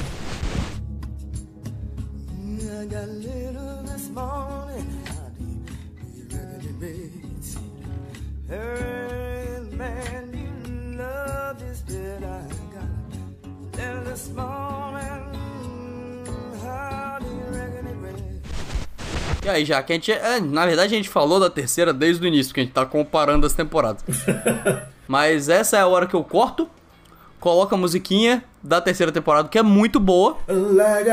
Little 2.89 3.83
this 3.85 4.09
morning. 4.09 4.99
E 19.49 19.51
aí, 19.51 19.65
já 19.65 19.81
que 19.81 19.91
a 19.91 19.95
gente. 19.95 20.11
é, 20.11 20.39
na 20.39 20.63
verdade, 20.65 20.93
a 20.93 20.97
gente 20.97 21.09
falou 21.09 21.39
da 21.39 21.49
terceira 21.49 21.91
desde 21.91 22.23
o 22.23 22.27
início, 22.27 22.53
que 22.53 22.59
a 22.59 22.63
gente 22.63 22.73
tá 22.73 22.85
comparando 22.85 23.47
as 23.47 23.53
temporadas. 23.53 24.03
Mas 25.07 25.49
essa 25.49 25.77
é 25.77 25.81
a 25.81 25.87
hora 25.87 26.05
que 26.05 26.13
eu 26.13 26.23
corto, 26.23 26.69
coloco 27.39 27.73
a 27.73 27.77
musiquinha 27.77 28.43
da 28.61 28.79
terceira 28.79 29.11
temporada, 29.11 29.49
que 29.49 29.57
é 29.57 29.63
muito 29.63 29.99
boa. 29.99 30.37
Like 30.47 31.09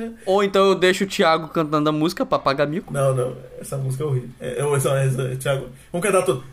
flower. 0.00 0.12
Ou 0.26 0.42
então 0.42 0.66
eu 0.66 0.74
deixo 0.74 1.04
o 1.04 1.06
Thiago 1.06 1.48
cantando 1.48 1.88
a 1.88 1.92
música 1.92 2.24
pra 2.24 2.38
pagar 2.38 2.66
mico. 2.66 2.92
Não, 2.92 3.14
não, 3.14 3.36
essa 3.60 3.76
música 3.76 4.04
é 4.04 4.06
horrível. 4.06 4.30
É, 4.40 4.62
eu, 4.62 4.74
essa, 4.74 4.90
essa, 4.98 5.36
Thiago, 5.36 5.68
vamos 5.92 6.06
cantar 6.06 6.24
tudo. 6.24 6.44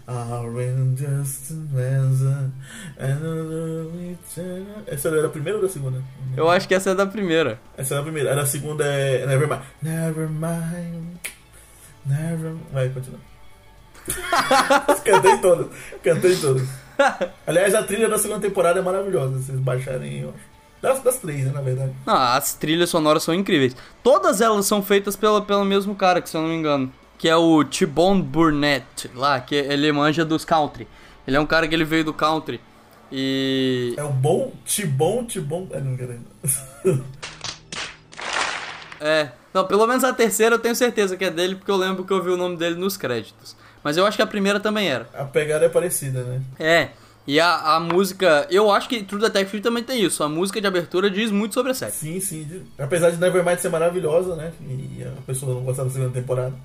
Essa 4.88 5.10
era 5.10 5.28
a 5.28 5.30
primeira 5.30 5.58
ou 5.58 5.64
da 5.64 5.70
segunda? 5.70 6.02
Eu 6.36 6.50
acho 6.50 6.68
que 6.68 6.76
essa 6.76 6.92
é 6.92 6.96
da 6.96 7.06
primeira. 7.06 7.60
Essa 7.78 7.96
é 7.96 8.00
a 8.00 8.04
primeira. 8.04 8.32
A 8.34 8.36
da 8.36 8.46
segunda 8.46 8.86
é 8.86 9.26
Nevermind. 9.26 9.62
Nevermind. 9.82 11.18
Never. 12.06 12.54
Vai, 12.72 12.90
continua. 12.90 13.20
cantei 15.04 15.38
todas. 15.40 15.68
Cantei 16.02 16.36
todas. 16.38 16.68
Aliás, 17.46 17.76
a 17.76 17.84
trilha 17.84 18.08
da 18.08 18.18
segunda 18.18 18.40
temporada 18.40 18.80
é 18.80 18.82
maravilhosa. 18.82 19.38
Se 19.40 19.48
vocês 19.48 19.60
baixarem, 19.60 20.22
eu 20.22 20.30
acho. 20.30 20.57
Das, 20.82 21.02
das 21.02 21.18
três, 21.18 21.46
né, 21.46 21.52
na 21.52 21.62
verdade. 21.62 21.92
Não, 22.06 22.16
as 22.16 22.54
trilhas 22.54 22.90
sonoras 22.90 23.24
são 23.24 23.34
incríveis. 23.34 23.76
Todas 24.04 24.42
elas 24.42 24.66
são 24.66 24.84
feitas 24.84 25.16
pela, 25.16 25.42
pelo 25.42 25.66
mesmo 25.66 25.96
cara, 25.96 26.22
que 26.22 26.30
se 26.30 26.38
eu 26.38 26.42
não 26.42 26.50
me 26.50 26.56
engano. 26.56 26.92
Que 27.18 27.28
é 27.28 27.36
o 27.36 27.64
T-Bone 27.64 28.22
Burnett, 28.22 29.10
lá, 29.16 29.40
que 29.40 29.56
ele 29.56 29.92
manja 29.92 30.24
dos 30.24 30.46
country. 30.46 30.88
Ele 31.26 31.36
é 31.36 31.40
um 31.40 31.48
cara 31.48 31.68
que 31.68 31.74
ele 31.74 31.84
veio 31.84 32.06
do 32.06 32.14
country. 32.14 32.62
E. 33.12 33.96
É 33.98 34.04
o 34.04 34.10
bom, 34.10 34.54
Tibon, 34.66 35.26
Tibon. 35.26 35.68
É, 35.72 35.80
não 35.80 35.98
quero 35.98 36.20
É. 39.00 39.32
Não, 39.54 39.66
pelo 39.66 39.88
menos 39.88 40.04
a 40.04 40.14
terceira 40.14 40.56
eu 40.56 40.60
tenho 40.60 40.76
certeza 40.76 41.18
que 41.18 41.26
é 41.26 41.32
dele, 41.32 41.56
porque 41.56 41.72
eu 41.72 41.78
lembro 41.78 42.04
que 42.04 42.14
eu 42.14 42.22
vi 42.22 42.30
o 42.30 42.38
nome 42.38 42.58
dele 42.58 42.76
nos 42.76 42.98
créditos. 42.98 43.56
Mas 43.84 43.98
eu 43.98 44.06
acho 44.06 44.18
que 44.18 44.22
a 44.22 44.28
primeira 44.28 44.60
também 44.60 44.90
era. 44.90 45.08
A 45.14 45.24
pegada 45.24 45.66
é 45.66 45.70
parecida, 45.70 46.24
né? 46.24 46.42
É. 46.60 46.90
E 47.28 47.40
a, 47.42 47.76
a 47.76 47.80
música. 47.80 48.48
Eu 48.50 48.72
acho 48.72 48.88
que 48.88 49.04
True 49.04 49.22
Detective 49.22 49.62
também 49.62 49.84
tem 49.84 50.02
isso. 50.02 50.24
A 50.24 50.30
música 50.30 50.62
de 50.62 50.66
abertura 50.68 51.12
diz 51.12 51.30
muito 51.30 51.54
sobre 51.54 51.74
a 51.74 51.76
série. 51.76 51.92
Sim, 51.92 52.20
sim. 52.22 52.64
Apesar 52.80 53.12
de 53.12 53.18
Nevermind 53.18 53.60
ser 53.60 53.70
maravilhosa, 53.70 54.36
né? 54.36 54.54
E 54.62 55.04
a 55.04 55.22
pessoa 55.26 55.54
não 55.54 55.62
gostar 55.62 55.84
da 55.84 55.90
segunda 55.90 56.14
temporada. 56.14 56.56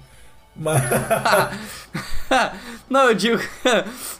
Mas. 0.54 0.82
não, 2.88 3.08
eu 3.08 3.14
digo. 3.14 3.38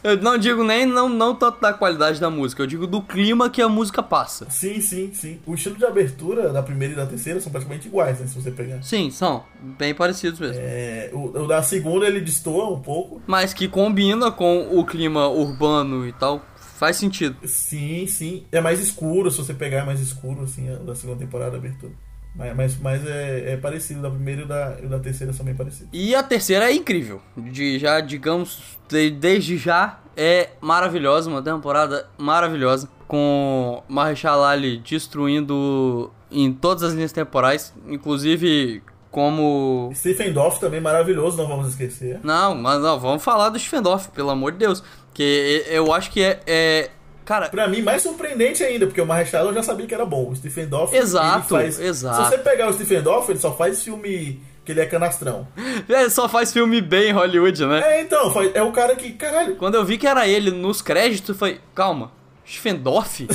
Eu 0.03 0.17
não 0.17 0.37
digo 0.37 0.65
nem 0.65 0.85
não, 0.85 1.07
não 1.07 1.33
tanto 1.33 1.61
da 1.61 1.71
qualidade 1.71 2.19
da 2.19 2.29
música, 2.29 2.61
eu 2.61 2.67
digo 2.67 2.85
do 2.85 3.01
clima 3.01 3.49
que 3.49 3.61
a 3.61 3.69
música 3.69 4.03
passa. 4.03 4.49
Sim, 4.49 4.81
sim, 4.81 5.13
sim. 5.13 5.39
O 5.45 5.53
estilo 5.53 5.77
de 5.77 5.85
abertura 5.85 6.51
da 6.51 6.61
primeira 6.61 6.93
e 6.93 6.97
da 6.97 7.05
terceira 7.05 7.39
são 7.39 7.49
praticamente 7.49 7.87
iguais, 7.87 8.19
né? 8.19 8.27
Se 8.27 8.35
você 8.35 8.51
pegar. 8.51 8.83
Sim, 8.83 9.09
são. 9.09 9.45
Bem 9.61 9.95
parecidos 9.95 10.41
mesmo. 10.41 10.61
É, 10.61 11.09
o, 11.13 11.43
o 11.43 11.47
da 11.47 11.63
segunda 11.63 12.05
ele 12.05 12.19
destoa 12.19 12.69
um 12.69 12.81
pouco. 12.81 13.21
Mas 13.25 13.53
que 13.53 13.69
combina 13.69 14.29
com 14.29 14.77
o 14.77 14.85
clima 14.85 15.29
urbano 15.29 16.05
e 16.05 16.11
tal. 16.11 16.41
Faz 16.57 16.97
sentido. 16.97 17.37
Sim, 17.47 18.05
sim. 18.07 18.43
É 18.51 18.59
mais 18.59 18.81
escuro, 18.81 19.31
se 19.31 19.37
você 19.37 19.53
pegar 19.53 19.79
é 19.79 19.85
mais 19.85 20.01
escuro, 20.01 20.43
assim, 20.43 20.67
da 20.85 20.93
segunda 20.93 21.17
temporada 21.17 21.51
da 21.51 21.57
abertura. 21.57 21.93
Mas, 22.35 22.77
mas, 22.79 23.05
é, 23.05 23.53
é 23.53 23.57
parecido, 23.57 24.01
da 24.01 24.09
primeira 24.09 24.41
e 24.41 24.45
da, 24.45 24.77
e 24.81 24.87
da 24.87 24.99
terceira 24.99 25.31
são 25.33 25.45
bem 25.45 25.53
parecidos. 25.53 25.89
E 25.93 26.15
a 26.15 26.23
terceira 26.23 26.71
é 26.71 26.73
incrível. 26.73 27.21
De, 27.37 27.77
já, 27.77 27.99
digamos, 28.01 28.59
de- 28.89 29.11
desde 29.11 29.57
já 29.57 29.99
é 30.17 30.49
maravilhosa, 30.59 31.29
uma 31.29 31.41
temporada 31.43 32.07
maravilhosa. 32.17 32.89
Com 33.07 33.83
Mahershala 33.87 34.47
Ali 34.49 34.77
destruindo 34.77 36.11
em 36.31 36.51
todas 36.51 36.81
as 36.81 36.93
linhas 36.93 37.11
temporais, 37.11 37.71
inclusive 37.87 38.81
como 39.11 39.91
Stephen 39.93 40.33
Dorff 40.33 40.59
também 40.59 40.81
maravilhoso, 40.81 41.37
não 41.37 41.47
vamos 41.47 41.67
esquecer. 41.69 42.19
Não, 42.23 42.55
mas 42.55 42.81
não, 42.81 42.99
vamos 42.99 43.23
falar 43.23 43.49
do 43.49 43.59
Steffendorf, 43.59 44.09
pelo 44.09 44.31
amor 44.31 44.53
de 44.53 44.57
Deus. 44.57 44.83
Que 45.13 45.63
eu 45.67 45.93
acho 45.93 46.09
que 46.09 46.23
é. 46.23 46.39
é- 46.47 46.89
cara, 47.25 47.49
Pra 47.49 47.67
mim, 47.67 47.81
mais 47.81 48.01
surpreendente 48.01 48.63
ainda, 48.63 48.85
porque 48.85 49.01
o 49.01 49.05
Mahershala 49.05 49.49
eu 49.49 49.53
já 49.53 49.63
sabia 49.63 49.85
que 49.87 49.93
era 49.93 50.05
bom. 50.05 50.29
O 50.29 50.35
Stephen 50.35 50.67
Dorff, 50.67 50.95
Exato, 50.95 51.55
ele 51.55 51.63
faz... 51.63 51.79
exato. 51.79 52.23
Se 52.23 52.29
você 52.29 52.37
pegar 52.37 52.69
o 52.69 52.73
Stephen 52.73 53.01
Dorff, 53.01 53.31
ele 53.31 53.39
só 53.39 53.53
faz 53.55 53.83
filme 53.83 54.39
que 54.65 54.71
ele 54.71 54.79
é 54.81 54.85
canastrão. 54.85 55.47
ele 55.89 56.09
só 56.09 56.29
faz 56.29 56.53
filme 56.53 56.81
bem 56.81 57.09
em 57.09 57.11
Hollywood, 57.13 57.65
né? 57.65 57.81
É, 57.85 58.01
então, 58.01 58.31
é 58.53 58.61
o 58.63 58.71
cara 58.71 58.95
que, 58.95 59.11
caralho, 59.13 59.55
Quando 59.55 59.75
eu 59.75 59.83
vi 59.85 59.97
que 59.97 60.07
era 60.07 60.27
ele 60.27 60.51
nos 60.51 60.81
créditos, 60.81 61.29
eu 61.29 61.35
falei, 61.35 61.59
calma, 61.75 62.11
Steffendorf? 62.45 63.27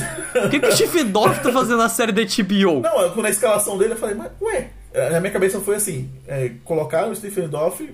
O 0.44 0.48
que, 0.50 0.60
que 0.60 0.66
o 0.66 0.72
Steffendorf 0.72 1.42
tá 1.42 1.52
fazendo 1.52 1.78
na 1.78 1.88
série 1.88 2.12
da 2.12 2.22
HBO? 2.22 2.80
Não, 2.80 3.00
eu- 3.00 3.16
na 3.22 3.30
escalação 3.30 3.76
dele 3.78 3.92
eu 3.94 3.96
falei, 3.98 4.14
mas 4.14 4.30
ué, 4.40 4.70
na 5.10 5.20
minha 5.20 5.32
cabeça 5.32 5.60
foi 5.60 5.76
assim, 5.76 6.10
é, 6.26 6.52
colocar 6.64 7.06
o 7.08 7.14
Stephen 7.14 7.48
Dorff 7.48 7.88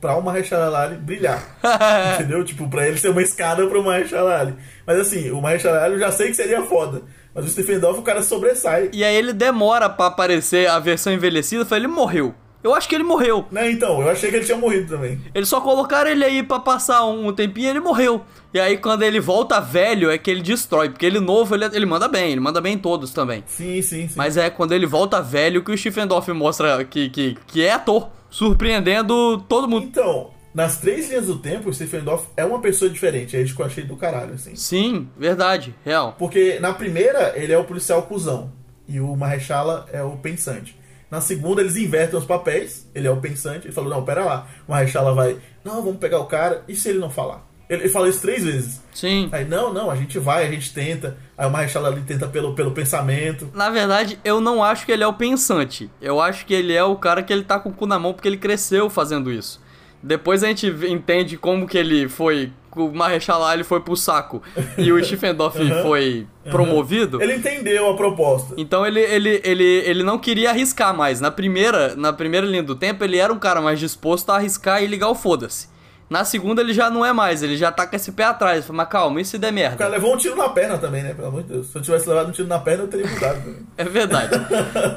pra 0.00 0.16
o 0.16 0.22
Mahershala 0.22 0.88
brilhar. 1.00 1.42
entendeu? 2.14 2.44
Tipo, 2.44 2.68
pra 2.68 2.88
ele 2.88 2.98
ser 2.98 3.10
uma 3.10 3.22
escada 3.22 3.66
pro 3.66 3.84
Mahershala. 3.84 4.56
Mas 4.86 4.98
assim, 4.98 5.30
o 5.30 5.40
Mahershala 5.40 5.88
eu 5.88 5.98
já 5.98 6.10
sei 6.10 6.28
que 6.28 6.34
seria 6.34 6.62
foda. 6.62 7.02
Mas 7.34 7.44
o 7.44 7.48
Stephen 7.48 7.78
Dorff, 7.78 8.00
o 8.00 8.02
cara 8.02 8.22
sobressai. 8.22 8.90
E 8.92 9.04
aí 9.04 9.14
ele 9.14 9.32
demora 9.32 9.88
pra 9.88 10.06
aparecer 10.06 10.68
a 10.68 10.78
versão 10.78 11.12
envelhecida, 11.12 11.64
falei, 11.64 11.84
ele 11.84 11.92
morreu. 11.92 12.34
Eu 12.62 12.74
acho 12.74 12.88
que 12.88 12.94
ele 12.94 13.04
morreu. 13.04 13.46
Né, 13.50 13.70
então, 13.70 14.02
eu 14.02 14.10
achei 14.10 14.30
que 14.30 14.36
ele 14.36 14.44
tinha 14.44 14.58
morrido 14.58 14.94
também. 14.94 15.18
Eles 15.34 15.48
só 15.48 15.62
colocaram 15.62 16.10
ele 16.10 16.22
aí 16.22 16.42
pra 16.42 16.58
passar 16.58 17.04
um 17.06 17.32
tempinho 17.32 17.66
e 17.66 17.70
ele 17.70 17.80
morreu. 17.80 18.22
E 18.52 18.60
aí 18.60 18.76
quando 18.76 19.02
ele 19.02 19.18
volta 19.18 19.60
velho 19.60 20.10
é 20.10 20.18
que 20.18 20.30
ele 20.30 20.42
destrói, 20.42 20.90
porque 20.90 21.06
ele 21.06 21.20
novo 21.20 21.54
ele, 21.54 21.64
ele 21.64 21.86
manda 21.86 22.06
bem, 22.06 22.32
ele 22.32 22.40
manda 22.40 22.60
bem 22.60 22.74
em 22.74 22.78
todos 22.78 23.12
também. 23.12 23.42
Sim, 23.46 23.80
sim, 23.80 24.08
sim. 24.08 24.14
Mas 24.14 24.36
é 24.36 24.50
quando 24.50 24.72
ele 24.72 24.86
volta 24.86 25.22
velho 25.22 25.62
que 25.64 25.72
o 25.72 25.78
Stephen 25.78 26.06
mostra 26.34 26.84
que, 26.84 27.08
que, 27.08 27.38
que 27.46 27.64
é 27.64 27.72
ator. 27.72 28.10
Surpreendendo 28.30 29.40
todo 29.48 29.68
mundo. 29.68 29.86
Então, 29.86 30.30
nas 30.54 30.78
três 30.78 31.08
linhas 31.08 31.26
do 31.26 31.38
tempo, 31.38 31.68
o 31.68 31.74
Stephen 31.74 32.00
Dorff 32.00 32.28
é 32.36 32.44
uma 32.44 32.60
pessoa 32.60 32.90
diferente. 32.90 33.36
É 33.36 33.42
isso 33.42 33.54
que 33.54 33.62
eu 33.62 33.66
achei 33.66 33.84
do 33.84 33.96
caralho, 33.96 34.34
assim. 34.34 34.56
Sim, 34.56 35.08
verdade, 35.16 35.74
real. 35.84 36.14
Porque 36.18 36.58
na 36.60 36.72
primeira, 36.72 37.32
ele 37.36 37.52
é 37.52 37.58
o 37.58 37.64
policial 37.64 38.02
cuzão. 38.02 38.52
E 38.88 39.00
o 39.00 39.14
Mahershala 39.14 39.86
é 39.92 40.02
o 40.02 40.16
pensante. 40.16 40.78
Na 41.10 41.20
segunda, 41.20 41.60
eles 41.60 41.76
invertem 41.76 42.18
os 42.18 42.24
papéis. 42.24 42.88
Ele 42.94 43.06
é 43.06 43.10
o 43.10 43.20
pensante. 43.20 43.66
Ele 43.66 43.74
falou, 43.74 43.90
não, 43.90 44.04
pera 44.04 44.24
lá. 44.24 44.48
O 44.66 44.72
Mahershala 44.72 45.12
vai, 45.12 45.38
não, 45.64 45.82
vamos 45.82 45.98
pegar 45.98 46.18
o 46.18 46.26
cara. 46.26 46.64
E 46.68 46.74
se 46.74 46.88
ele 46.88 46.98
não 46.98 47.10
falar? 47.10 47.49
Ele, 47.70 47.82
ele 47.82 47.88
fala 47.88 48.08
isso 48.08 48.20
três 48.20 48.44
vezes. 48.44 48.82
Sim. 48.92 49.28
Aí, 49.30 49.44
não, 49.44 49.72
não, 49.72 49.88
a 49.88 49.94
gente 49.94 50.18
vai, 50.18 50.44
a 50.44 50.50
gente 50.50 50.74
tenta. 50.74 51.16
Aí 51.38 51.46
o 51.46 51.50
Mahershala 51.50 51.88
ali 51.88 52.00
tenta 52.00 52.26
pelo, 52.26 52.52
pelo 52.52 52.72
pensamento. 52.72 53.48
Na 53.54 53.70
verdade, 53.70 54.18
eu 54.24 54.40
não 54.40 54.62
acho 54.62 54.84
que 54.84 54.90
ele 54.90 55.04
é 55.04 55.06
o 55.06 55.12
pensante. 55.12 55.88
Eu 56.02 56.20
acho 56.20 56.44
que 56.44 56.52
ele 56.52 56.72
é 56.72 56.82
o 56.82 56.96
cara 56.96 57.22
que 57.22 57.32
ele 57.32 57.44
tá 57.44 57.60
com 57.60 57.68
o 57.68 57.72
cu 57.72 57.86
na 57.86 57.96
mão 57.96 58.12
porque 58.12 58.26
ele 58.26 58.36
cresceu 58.36 58.90
fazendo 58.90 59.30
isso. 59.32 59.62
Depois 60.02 60.42
a 60.42 60.48
gente 60.48 60.66
entende 60.88 61.36
como 61.36 61.68
que 61.68 61.78
ele 61.78 62.08
foi. 62.08 62.52
O 62.74 62.88
Mahershala 62.88 63.52
ele 63.52 63.64
foi 63.64 63.80
pro 63.80 63.96
saco 63.96 64.42
e 64.78 64.92
o 64.92 65.02
Stephen 65.04 65.34
Dorff 65.34 65.58
foi 65.82 66.26
promovido. 66.50 67.22
Ele 67.22 67.36
entendeu 67.36 67.90
a 67.90 67.96
proposta. 67.96 68.54
Então 68.56 68.86
ele, 68.86 69.00
ele, 69.00 69.40
ele, 69.44 69.64
ele 69.64 70.02
não 70.02 70.18
queria 70.18 70.50
arriscar 70.50 70.96
mais. 70.96 71.20
Na 71.20 71.30
primeira, 71.30 71.94
na 71.96 72.12
primeira 72.12 72.46
linha 72.46 72.62
do 72.62 72.74
tempo, 72.74 73.04
ele 73.04 73.18
era 73.18 73.32
um 73.32 73.38
cara 73.38 73.60
mais 73.60 73.78
disposto 73.78 74.30
a 74.30 74.36
arriscar 74.36 74.82
e 74.82 74.86
ligar 74.86 75.08
o 75.08 75.14
foda-se. 75.14 75.68
Na 76.10 76.24
segunda 76.24 76.60
ele 76.60 76.74
já 76.74 76.90
não 76.90 77.06
é 77.06 77.12
mais, 77.12 77.40
ele 77.40 77.56
já 77.56 77.70
tá 77.70 77.86
com 77.86 77.94
esse 77.94 78.10
pé 78.10 78.24
atrás. 78.24 78.66
Fala, 78.66 78.78
mas 78.78 78.88
calma, 78.88 79.20
e 79.20 79.24
se 79.24 79.38
der 79.38 79.52
O 79.52 79.54
cara 79.54 79.68
merda? 79.70 79.88
levou 79.88 80.12
um 80.12 80.16
tiro 80.16 80.34
na 80.34 80.48
perna 80.48 80.76
também, 80.76 81.04
né? 81.04 81.14
Pelo 81.14 81.28
amor 81.28 81.44
de 81.44 81.52
Deus. 81.52 81.68
Se 81.70 81.78
eu 81.78 81.82
tivesse 81.82 82.08
levado 82.08 82.30
um 82.30 82.32
tiro 82.32 82.48
na 82.48 82.58
perna, 82.58 82.82
eu 82.82 82.88
teria 82.88 83.06
mudado 83.06 83.40
também. 83.40 83.60
É 83.78 83.84
verdade. 83.84 84.30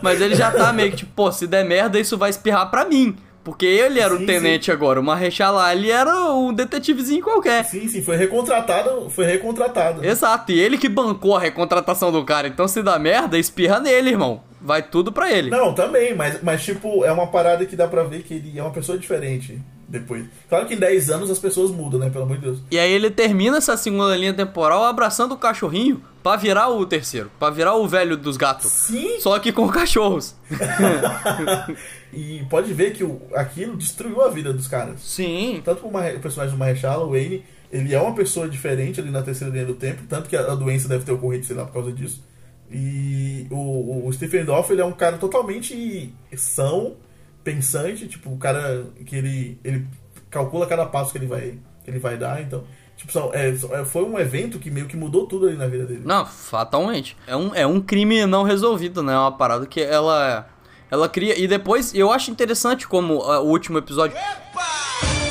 Mas 0.02 0.19
ele 0.19 0.34
já 0.34 0.49
tá 0.49 0.73
meio 0.73 0.89
que 0.89 0.97
tipo, 0.97 1.12
pô, 1.15 1.32
se 1.32 1.45
der 1.45 1.63
merda, 1.63 1.99
isso 1.99 2.17
vai 2.17 2.32
espirrar 2.32 2.71
pra 2.71 2.84
mim. 2.84 3.15
Porque 3.43 3.65
ele 3.65 3.99
era 3.99 4.15
Sim, 4.17 4.23
o 4.23 4.26
tenente 4.26 4.71
agora, 4.71 4.99
o 4.99 5.04
Mahershala 5.04 5.71
ele 5.73 5.91
era 5.91 6.32
um 6.32 6.54
detetivezinho 6.54 7.21
qualquer. 7.21 7.65
Sim, 7.65 7.88
sim, 7.89 8.02
foi 8.02 8.15
recontratado. 8.15 9.10
Foi 9.10 9.26
recontratado. 9.26 10.04
Exato, 10.04 10.52
e 10.52 10.60
ele 10.60 10.78
que 10.78 10.88
bancou 10.89 11.36
a 11.36 11.39
recontratação 11.39 12.12
do 12.12 12.23
cara. 12.23 12.47
Então 12.47 12.67
se 12.67 12.82
dá 12.82 12.97
merda, 12.97 13.38
espirra 13.38 13.80
nele, 13.80 14.12
irmão. 14.12 14.41
Vai 14.62 14.82
tudo 14.82 15.12
pra 15.12 15.30
ele. 15.30 15.49
Não, 15.52 15.76
também, 15.76 16.15
mas, 16.15 16.41
mas 16.41 16.63
tipo, 16.63 17.04
é 17.04 17.12
uma 17.12 17.28
parada 17.28 17.65
que 17.65 17.76
dá 17.76 17.86
pra 17.86 18.04
ver 18.04 18.23
que 18.23 18.34
ele 18.36 18.58
é 18.58 18.62
uma 18.63 18.71
pessoa 18.71 18.97
diferente 18.97 19.62
depois. 19.93 20.25
Claro 20.49 20.65
que 20.65 20.73
em 20.73 20.77
10 20.77 21.12
anos 21.12 21.29
as 21.29 21.38
pessoas 21.38 21.69
mudam, 21.69 21.99
né? 21.99 22.10
Pelo 22.10 22.23
amor 22.23 22.38
de 22.38 22.41
Deus. 22.41 22.60
E 22.71 22.79
aí 22.79 22.91
ele 22.91 23.12
termina 23.12 23.58
essa 23.58 23.77
segunda 23.77 24.17
linha 24.17 24.34
temporal 24.34 24.84
abraçando 24.84 25.34
o 25.34 25.38
cachorrinho 25.38 26.01
pra 26.23 26.36
virar 26.36 26.69
o 26.69 26.84
terceiro, 26.84 27.29
pra 27.39 27.51
virar 27.51 27.75
o 27.75 27.88
velho 27.88 28.17
dos 28.17 28.36
gatos. 28.36 28.71
Sim! 28.71 29.19
Só 29.19 29.38
que 29.38 29.51
com 29.51 29.69
cachorros. 29.69 30.36
e 32.12 32.43
pode 32.49 32.73
ver 32.73 32.93
que 32.93 33.03
o, 33.03 33.21
aquilo 33.36 33.77
destruiu 33.77 34.23
a 34.23 34.29
vida 34.29 34.51
dos 34.51 34.67
caras. 34.67 34.99
Sim. 35.01 35.62
Tanto 35.63 35.86
o, 35.86 35.89
o 35.89 36.19
personagem 36.19 36.56
do 36.56 36.58
Mahershala, 36.58 37.06
o 37.06 37.12
Wayne, 37.12 37.43
ele 37.71 37.93
é 37.93 38.01
uma 38.01 38.15
pessoa 38.15 38.49
diferente 38.49 38.99
ali 38.99 39.12
na 39.12 39.21
terceira 39.21 39.53
linha 39.53 39.65
do 39.65 39.75
tempo, 39.75 40.01
tanto 40.10 40.27
que 40.27 40.36
a, 40.36 40.41
a 40.41 40.56
doença 40.56 40.88
deve 40.88 41.06
ter 41.06 41.12
ocorrido, 41.12 41.45
sei 41.45 41.56
lá, 41.56 41.65
por 41.65 41.73
causa 41.73 41.91
disso. 41.91 42.23
E 42.71 43.45
o, 43.51 44.08
o 44.08 44.13
Stephen 44.13 44.43
Dorff, 44.43 44.71
ele 44.73 44.82
é 44.82 44.86
um 44.86 44.91
cara 44.91 45.17
totalmente 45.17 46.12
são, 46.36 46.95
pensante, 47.43 48.08
tipo, 48.08 48.32
o 48.32 48.38
cara 48.38 48.86
que 49.06 49.15
ele, 49.15 49.60
ele 49.63 49.88
calcula 50.29 50.65
cada 50.65 50.86
passo 50.86 51.12
que 51.12 51.17
ele 51.17 51.27
vai, 51.27 51.58
que 51.84 51.89
ele 51.91 51.99
vai 51.99 52.17
dar, 52.17 52.41
então... 52.41 52.63
Tipo, 52.95 53.12
são, 53.12 53.32
é, 53.34 53.53
só- 53.56 53.84
foi 53.84 54.03
um 54.03 54.19
evento 54.19 54.60
que 54.60 54.69
meio 54.69 54.86
que 54.86 54.95
mudou 54.95 55.25
tudo 55.25 55.47
ali 55.47 55.58
na 55.58 55.65
vida 55.67 55.84
dele. 55.84 56.03
Não, 56.06 56.25
fatalmente. 56.27 57.17
É 57.25 57.36
um, 57.36 57.53
é 57.56 57.65
um 57.65 57.82
crime 57.82 58.23
não 58.27 58.43
resolvido, 58.43 59.01
né? 59.01 59.13
É 59.13 59.17
uma 59.17 59.32
parada 59.32 59.65
que 59.65 59.82
ela. 59.82 60.47
Ela 60.91 61.10
cria. 61.10 61.38
E 61.38 61.47
depois, 61.47 61.93
eu 61.95 62.12
acho 62.12 62.29
interessante 62.29 62.88
como 62.88 63.23
ah, 63.23 63.41
o 63.41 63.47
último 63.47 63.79
episódio. 63.79 64.15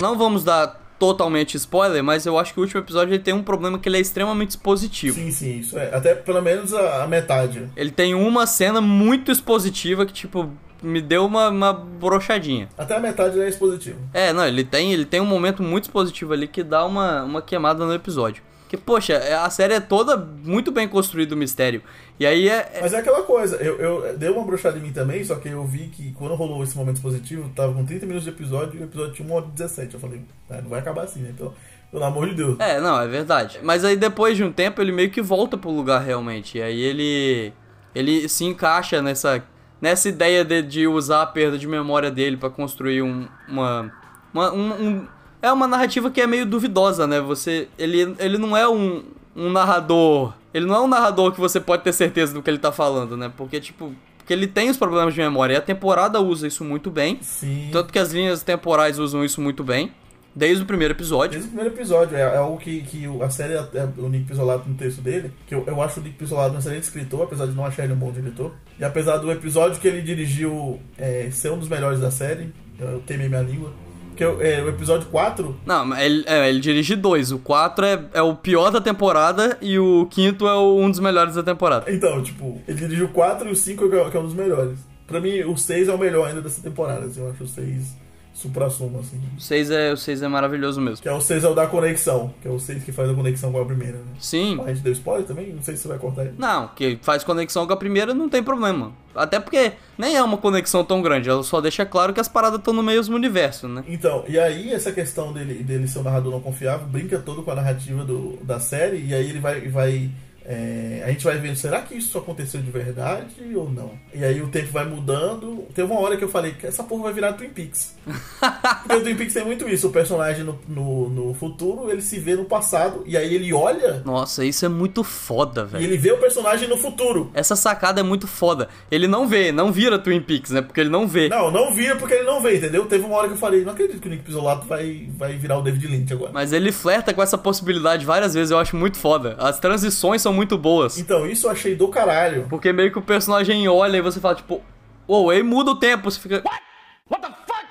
Não 0.01 0.19
vamos 0.19 0.43
dar 0.43 0.83
totalmente 0.99 1.57
spoiler, 1.57 2.03
mas 2.03 2.27
eu 2.27 2.37
acho 2.37 2.53
que 2.53 2.59
o 2.59 2.63
último 2.65 2.81
episódio 2.81 3.15
ele 3.15 3.23
tem 3.23 3.33
um 3.33 3.45
problema 3.45 3.79
que 3.79 3.89
ele 3.89 3.97
é 3.97 4.01
extremamente 4.01 4.51
expositivo. 4.51 5.15
Sim, 5.15 5.31
sim, 5.31 5.59
isso 5.61 5.79
é. 5.79 5.95
Até 5.95 6.17
pelo 6.17 6.43
menos 6.43 6.75
a, 6.75 7.05
a 7.05 7.07
metade. 7.07 7.69
Ele 7.77 7.93
tem 7.93 8.13
uma 8.13 8.45
cena 8.45 8.81
muito 8.81 9.31
expositiva 9.31 10.05
que, 10.05 10.13
tipo, 10.13 10.51
me 10.83 11.01
deu 11.01 11.25
uma, 11.25 11.49
uma 11.49 11.73
brochadinha. 11.73 12.69
Até 12.77 12.97
a 12.97 13.01
metade 13.01 13.41
é 13.41 13.49
expositivo. 13.49 13.99
É, 14.13 14.33
não, 14.33 14.47
ele 14.47 14.65
tem, 14.65 14.93
ele 14.93 15.05
tem 15.05 15.21
um 15.21 15.27
momento 15.27 15.63
muito 15.63 15.85
expositivo 15.85 16.33
ali 16.33 16.49
que 16.49 16.63
dá 16.63 16.85
uma, 16.85 17.23
uma 17.23 17.41
queimada 17.43 17.85
no 17.87 17.95
episódio. 17.95 18.43
Que, 18.69 18.77
poxa, 18.77 19.13
é- 19.13 19.35
a 19.35 19.51
série 19.51 19.75
é 19.75 19.81
toda 19.81 20.17
muito 20.17 20.73
bem 20.73 20.89
construída 20.89 21.35
o 21.35 21.39
mistério. 21.39 21.83
E 22.19 22.25
aí 22.25 22.49
é. 22.49 22.71
é- 22.75 22.79
Mas 22.81 22.95
é 22.95 22.99
aquela 22.99 23.23
coisa, 23.23 23.57
eu, 23.57 23.77
eu 23.79 24.17
dei 24.17 24.31
uma 24.31 24.43
brochada 24.45 24.79
em 24.79 24.81
mim 24.81 24.93
também, 24.93 25.23
só 25.23 25.35
que 25.35 25.49
eu 25.49 25.63
vi 25.67 25.89
que 25.89 26.13
quando 26.13 26.35
rolou 26.35 26.63
esse 26.63 26.75
momento 26.77 27.01
positivo, 27.03 27.51
tava 27.55 27.75
com 27.75 27.85
30 27.85 28.07
minutos 28.07 28.25
de 28.25 28.31
episódio 28.31 28.79
e 28.79 28.83
o 28.83 28.85
episódio 28.85 29.13
tinha 29.13 29.29
1 29.29 29.33
hora 29.33 29.47
e 29.47 29.51
17. 29.51 29.95
Eu 29.95 30.01
falei, 30.01 30.23
ah, 30.49 30.61
não 30.63 30.71
vai 30.71 30.81
acabar 30.81 31.03
assim, 31.05 31.21
né? 31.21 31.35
Pelo, 31.37 31.55
pelo 31.91 32.05
amor 32.05 32.27
de 32.31 32.35
Deus. 32.35 32.59
É, 32.59 32.81
não, 32.81 32.99
é 32.99 33.07
verdade. 33.07 33.61
Mas 33.63 33.85
aí 33.85 33.95
depois 33.95 34.39
de 34.39 34.43
um 34.43 34.51
tempo 34.51 34.81
ele 34.81 34.91
meio 34.91 35.11
que 35.11 35.21
volta 35.21 35.59
pro 35.59 35.71
lugar 35.71 36.01
realmente. 36.03 36.57
E 36.57 36.63
aí 36.63 36.81
ele. 36.81 37.53
Ele 37.95 38.27
se 38.27 38.45
encaixa 38.47 39.03
nessa. 39.03 39.45
Nessa 39.83 40.09
ideia 40.09 40.45
de, 40.45 40.63
de 40.63 40.87
usar 40.87 41.23
a 41.23 41.27
perda 41.27 41.59
de 41.59 41.67
memória 41.67 42.09
dele 42.11 42.37
pra 42.39 42.49
construir 42.49 43.03
um, 43.03 43.27
uma. 43.49 43.93
uma- 44.33 44.53
um, 44.53 44.73
um- 44.87 45.07
é 45.43 45.51
uma 45.53 45.67
narrativa 45.67 46.09
que 46.09 46.21
é 46.21 46.27
meio 46.27 46.47
duvidosa, 46.47 47.05
né? 47.07 47.21
Você. 47.21 47.69
Ele, 47.77 48.15
ele 48.21 48.39
não 48.39 48.57
é 48.57 48.69
um, 48.69 49.03
um 49.35 49.51
narrador. 49.51 50.33
Ele 50.55 50.67
não 50.67 50.77
é 50.77 50.81
um 50.81 50.87
narrador 50.87 51.33
que 51.33 51.41
você 51.41 51.59
pode 51.61 51.83
ter 51.83 51.93
certeza 51.93 52.33
do 52.33 52.41
que 52.41 52.49
ele 52.49 52.59
tá 52.59 52.71
falando, 52.71 53.17
né? 53.17 53.31
Porque, 53.37 53.59
tipo. 53.61 53.93
Porque 54.19 54.33
ele 54.33 54.47
tem 54.47 54.71
os 54.71 54.77
problemas 54.77 55.13
de 55.15 55.21
memória. 55.21 55.55
E 55.55 55.57
a 55.57 55.61
temporada 55.61 56.21
usa 56.21 56.47
isso 56.47 56.63
muito 56.63 56.89
bem. 56.93 57.19
Sim. 57.21 57.71
Tanto 57.73 57.93
que 57.93 57.99
as 57.99 58.13
linhas 58.13 58.45
temporais 58.45 59.01
usam 59.01 59.25
isso 59.25 59.41
muito 59.41 59.65
bem. 59.65 59.91
Desde 60.35 60.63
o 60.63 60.67
primeiro 60.67 60.95
episódio. 60.95 61.33
Desde 61.33 61.49
o 61.49 61.53
primeiro 61.53 61.75
episódio, 61.75 62.17
é, 62.17 62.21
é 62.23 62.37
algo 62.37 62.57
que, 62.59 62.81
que 62.83 63.05
a 63.23 63.29
série, 63.31 63.55
é, 63.55 63.89
o 63.99 64.09
Nick 64.09 64.25
Pisolato 64.27 64.69
no 64.69 64.75
texto 64.75 65.01
dele, 65.03 65.31
que 65.47 65.55
eu, 65.55 65.63
eu 65.67 65.83
acho 65.83 66.01
o 66.01 66.03
Nick 66.03 66.17
Pisolato 66.17 66.55
um 66.55 66.59
excelente 66.59 66.85
escritor, 66.85 67.25
apesar 67.25 67.47
de 67.47 67.53
não 67.53 67.67
achar 67.67 67.85
ele 67.85 67.93
um 67.93 67.97
bom 67.97 68.11
diretor. 68.11 68.53
E 68.79 68.85
apesar 68.85 69.19
do 69.19 69.31
episódio 69.31 69.81
que 69.81 69.87
ele 69.89 70.01
dirigiu 70.01 70.81
é, 70.97 71.29
ser 71.31 71.51
um 71.53 71.59
dos 71.59 71.69
melhores 71.69 72.01
da 72.01 72.11
série, 72.11 72.53
eu 72.81 73.03
queimei 73.07 73.29
minha 73.29 73.43
língua. 73.43 73.73
Que 74.17 74.25
é, 74.25 74.63
o 74.63 74.69
episódio 74.69 75.09
4, 75.09 75.57
Não, 75.65 75.87
mas 75.87 76.05
ele, 76.05 76.23
é, 76.27 76.49
ele 76.49 76.61
dirige 76.61 76.95
dois. 76.95 77.33
O 77.33 77.39
4 77.39 77.85
é, 77.87 78.05
é 78.13 78.23
o 78.23 78.35
pior 78.37 78.71
da 78.71 78.79
temporada 78.81 79.57
e 79.61 79.79
o 79.79 80.07
quinto 80.11 80.47
é 80.47 80.55
o- 80.55 80.77
um 80.79 80.91
dos 80.91 81.01
melhores 81.01 81.35
da 81.35 81.43
temporada. 81.43 81.91
então, 81.91 82.23
tipo, 82.23 82.61
ele 82.69 82.77
dirigiu 82.79 83.07
o 83.07 83.09
4 83.09 83.49
e 83.49 83.53
o 83.53 83.57
5 83.57 83.89
que 83.89 83.97
é 83.97 84.11
que 84.11 84.17
é 84.17 84.21
um 84.21 84.25
dos 84.25 84.35
melhores. 84.35 84.79
Pra 85.07 85.19
mim, 85.19 85.41
o 85.45 85.57
6 85.57 85.89
é 85.89 85.95
o 85.95 85.99
melhor 85.99 86.29
ainda 86.29 86.43
dessa 86.43 86.61
temporada, 86.63 87.07
assim, 87.07 87.21
eu 87.21 87.31
acho 87.31 87.45
o 87.45 87.49
6 87.49 87.97
supra-sumo, 88.43 88.99
assim. 89.01 89.21
O 89.37 89.41
6 89.41 89.71
é, 89.71 89.93
o 89.93 89.97
seis 89.97 90.23
é 90.23 90.29
maravilhoso 90.29 90.81
mesmo. 90.81 91.03
Que 91.03 91.09
é 91.09 91.13
o 91.13 91.21
6 91.21 91.45
é 91.45 91.49
o 91.49 91.55
da 91.55 91.67
conexão, 91.67 92.35
que 92.43 92.49
é 92.49 92.51
o 92.51 92.59
6 92.59 92.85
que 92.85 92.93
faz 92.93 93.09
a 93.09 93.15
conexão 93.15 93.53
com 93.53 93.61
a 93.61 93.65
primeira, 93.65 93.99
né? 93.99 94.13
Sim. 94.19 94.61
A 94.65 94.69
gente 94.69 94.83
deu 94.83 94.93
spoiler 94.93 95.27
também? 95.27 95.53
Não 95.53 95.63
sei 95.63 95.77
se 95.77 95.83
você 95.83 95.89
vai 95.89 95.99
cortar 95.99 96.23
ele. 96.23 96.35
Não, 96.39 96.69
que 96.69 96.99
faz 97.03 97.23
conexão 97.25 97.67
com 97.67 97.73
a 97.73 97.77
primeira 97.77 98.13
não 98.13 98.29
tem 98.29 98.43
problema. 98.43 98.93
Até 99.15 99.39
porque 99.39 99.73
nem 99.97 100.17
é 100.17 100.23
uma 100.23 100.39
conexão 100.39 100.85
tão 100.85 101.03
grande, 101.03 101.29
ela 101.29 101.43
só 101.43 101.61
deixa 101.61 101.85
claro 101.85 102.13
que 102.13 102.21
as 102.21 102.29
paradas 102.29 102.59
estão 102.59 102.73
no 102.73 102.83
mesmo 102.83 103.15
universo, 103.15 103.69
né? 103.69 103.85
Então, 103.87 104.25
e 104.27 104.39
aí 104.39 104.73
essa 104.73 104.91
questão 104.91 105.33
dele, 105.33 105.63
dele 105.63 105.87
ser 105.87 105.99
um 105.99 106.03
narrador 106.03 106.33
não 106.33 106.41
confiável 106.41 106.87
brinca 106.87 107.19
todo 107.19 107.43
com 107.43 107.51
a 107.51 107.55
narrativa 107.55 108.05
do, 108.05 108.39
da 108.43 108.59
série, 108.59 109.05
e 109.05 109.15
aí 109.15 109.29
ele 109.29 109.39
vai. 109.39 109.69
vai 109.69 110.11
é, 110.45 111.03
a 111.05 111.09
gente 111.11 111.25
vai 111.25 111.39
vendo, 111.39 111.57
será 111.57 111.81
que 111.83 111.95
isso 111.95 112.17
aconteceu 112.19 112.61
de 112.61 112.71
verdade 112.71 113.55
ou 113.55 113.71
não? 113.71 113.93
E 114.15 114.25
aí 114.25 114.41
o 114.43 114.49
tempo 114.49 114.73
vai 114.73 114.85
mudando. 114.85 115.65
Teve 115.75 115.91
uma 115.91 116.01
hora 116.01 116.17
que 116.17 116.25
eu 116.25 116.29
falei 116.29 116.53
que 116.53 116.67
essa 116.67 116.83
porra 116.83 117.05
vai 117.05 117.13
virar 117.13 117.33
Twin 117.35 117.51
Peaks. 117.51 117.97
Porque 118.83 118.97
o 118.97 119.03
Twin 119.03 119.17
Peaks 119.17 119.35
tem 119.35 119.45
muito 119.45 119.69
isso, 119.69 119.89
o 119.89 119.93
personagem 119.93 120.45
no, 120.45 120.59
no, 120.69 121.09
no 121.09 121.35
futuro, 121.35 121.91
ele 121.91 122.03
se 122.03 122.19
vê 122.19 122.35
no 122.35 122.45
passado, 122.45 123.03
e 123.07 123.17
aí 123.17 123.35
ele 123.35 123.53
olha 123.53 124.03
Nossa, 124.05 124.45
isso 124.45 124.65
é 124.65 124.69
muito 124.69 125.05
foda, 125.05 125.63
e 125.63 125.73
velho. 125.73 125.85
ele 125.85 125.97
vê 125.97 126.13
o 126.13 126.19
personagem 126.19 126.69
no 126.69 126.77
futuro. 126.77 127.31
Essa 127.35 127.55
sacada 127.55 128.01
é 128.01 128.03
muito 128.03 128.27
foda. 128.27 128.69
Ele 128.91 129.07
não 129.07 129.29
vê, 129.29 129.53
não 129.53 129.71
vira 129.73 129.99
Twin 129.99 130.21
Peaks, 130.21 130.51
né? 130.51 130.63
Porque 130.63 130.81
ele 130.81 130.91
não 130.91 131.07
vê. 131.07 131.29
Não, 131.29 131.51
não 131.51 131.73
vira 131.75 131.97
porque 131.97 132.15
ele 132.15 132.25
não 132.25 132.43
vê, 132.43 132.57
entendeu? 132.57 132.85
Teve 132.87 133.05
uma 133.05 133.17
hora 133.17 133.29
que 133.29 133.35
eu 133.35 133.39
falei, 133.39 133.65
não 133.65 133.73
acredito 133.73 134.01
que 134.01 134.09
o 134.09 134.11
Nick 134.11 134.25
Pisolato 134.25 134.67
vai, 134.67 135.09
vai 135.17 135.37
virar 135.37 135.59
o 135.59 135.63
David 135.63 135.87
Lynch 135.87 136.13
agora. 136.13 136.33
Mas 136.33 136.53
ele 136.53 136.73
flerta 136.73 137.15
com 137.15 137.23
essa 137.23 137.39
possibilidade 137.39 138.05
várias 138.05 138.35
vezes, 138.35 138.51
eu 138.51 138.59
acho 138.59 138.77
muito 138.77 138.97
foda. 138.99 139.37
As 139.39 139.59
transições 139.59 140.21
são 140.23 140.32
muito 140.33 140.57
boas. 140.59 140.99
Então, 140.99 141.27
isso 141.27 141.47
eu 141.47 141.51
achei 141.51 141.75
do 141.77 141.89
caralho. 141.89 142.47
Porque 142.49 142.73
meio 142.73 142.91
que 142.91 142.99
o 142.99 143.03
personagem 143.03 143.67
olha 143.69 143.97
e 143.99 144.01
você 144.03 144.19
fala, 144.21 144.35
tipo, 144.35 144.61
uou, 145.07 145.31
aí 145.31 145.43
muda 145.43 145.71
o 145.73 145.77
tempo, 145.79 146.11
você 146.11 146.19
fica. 146.19 146.43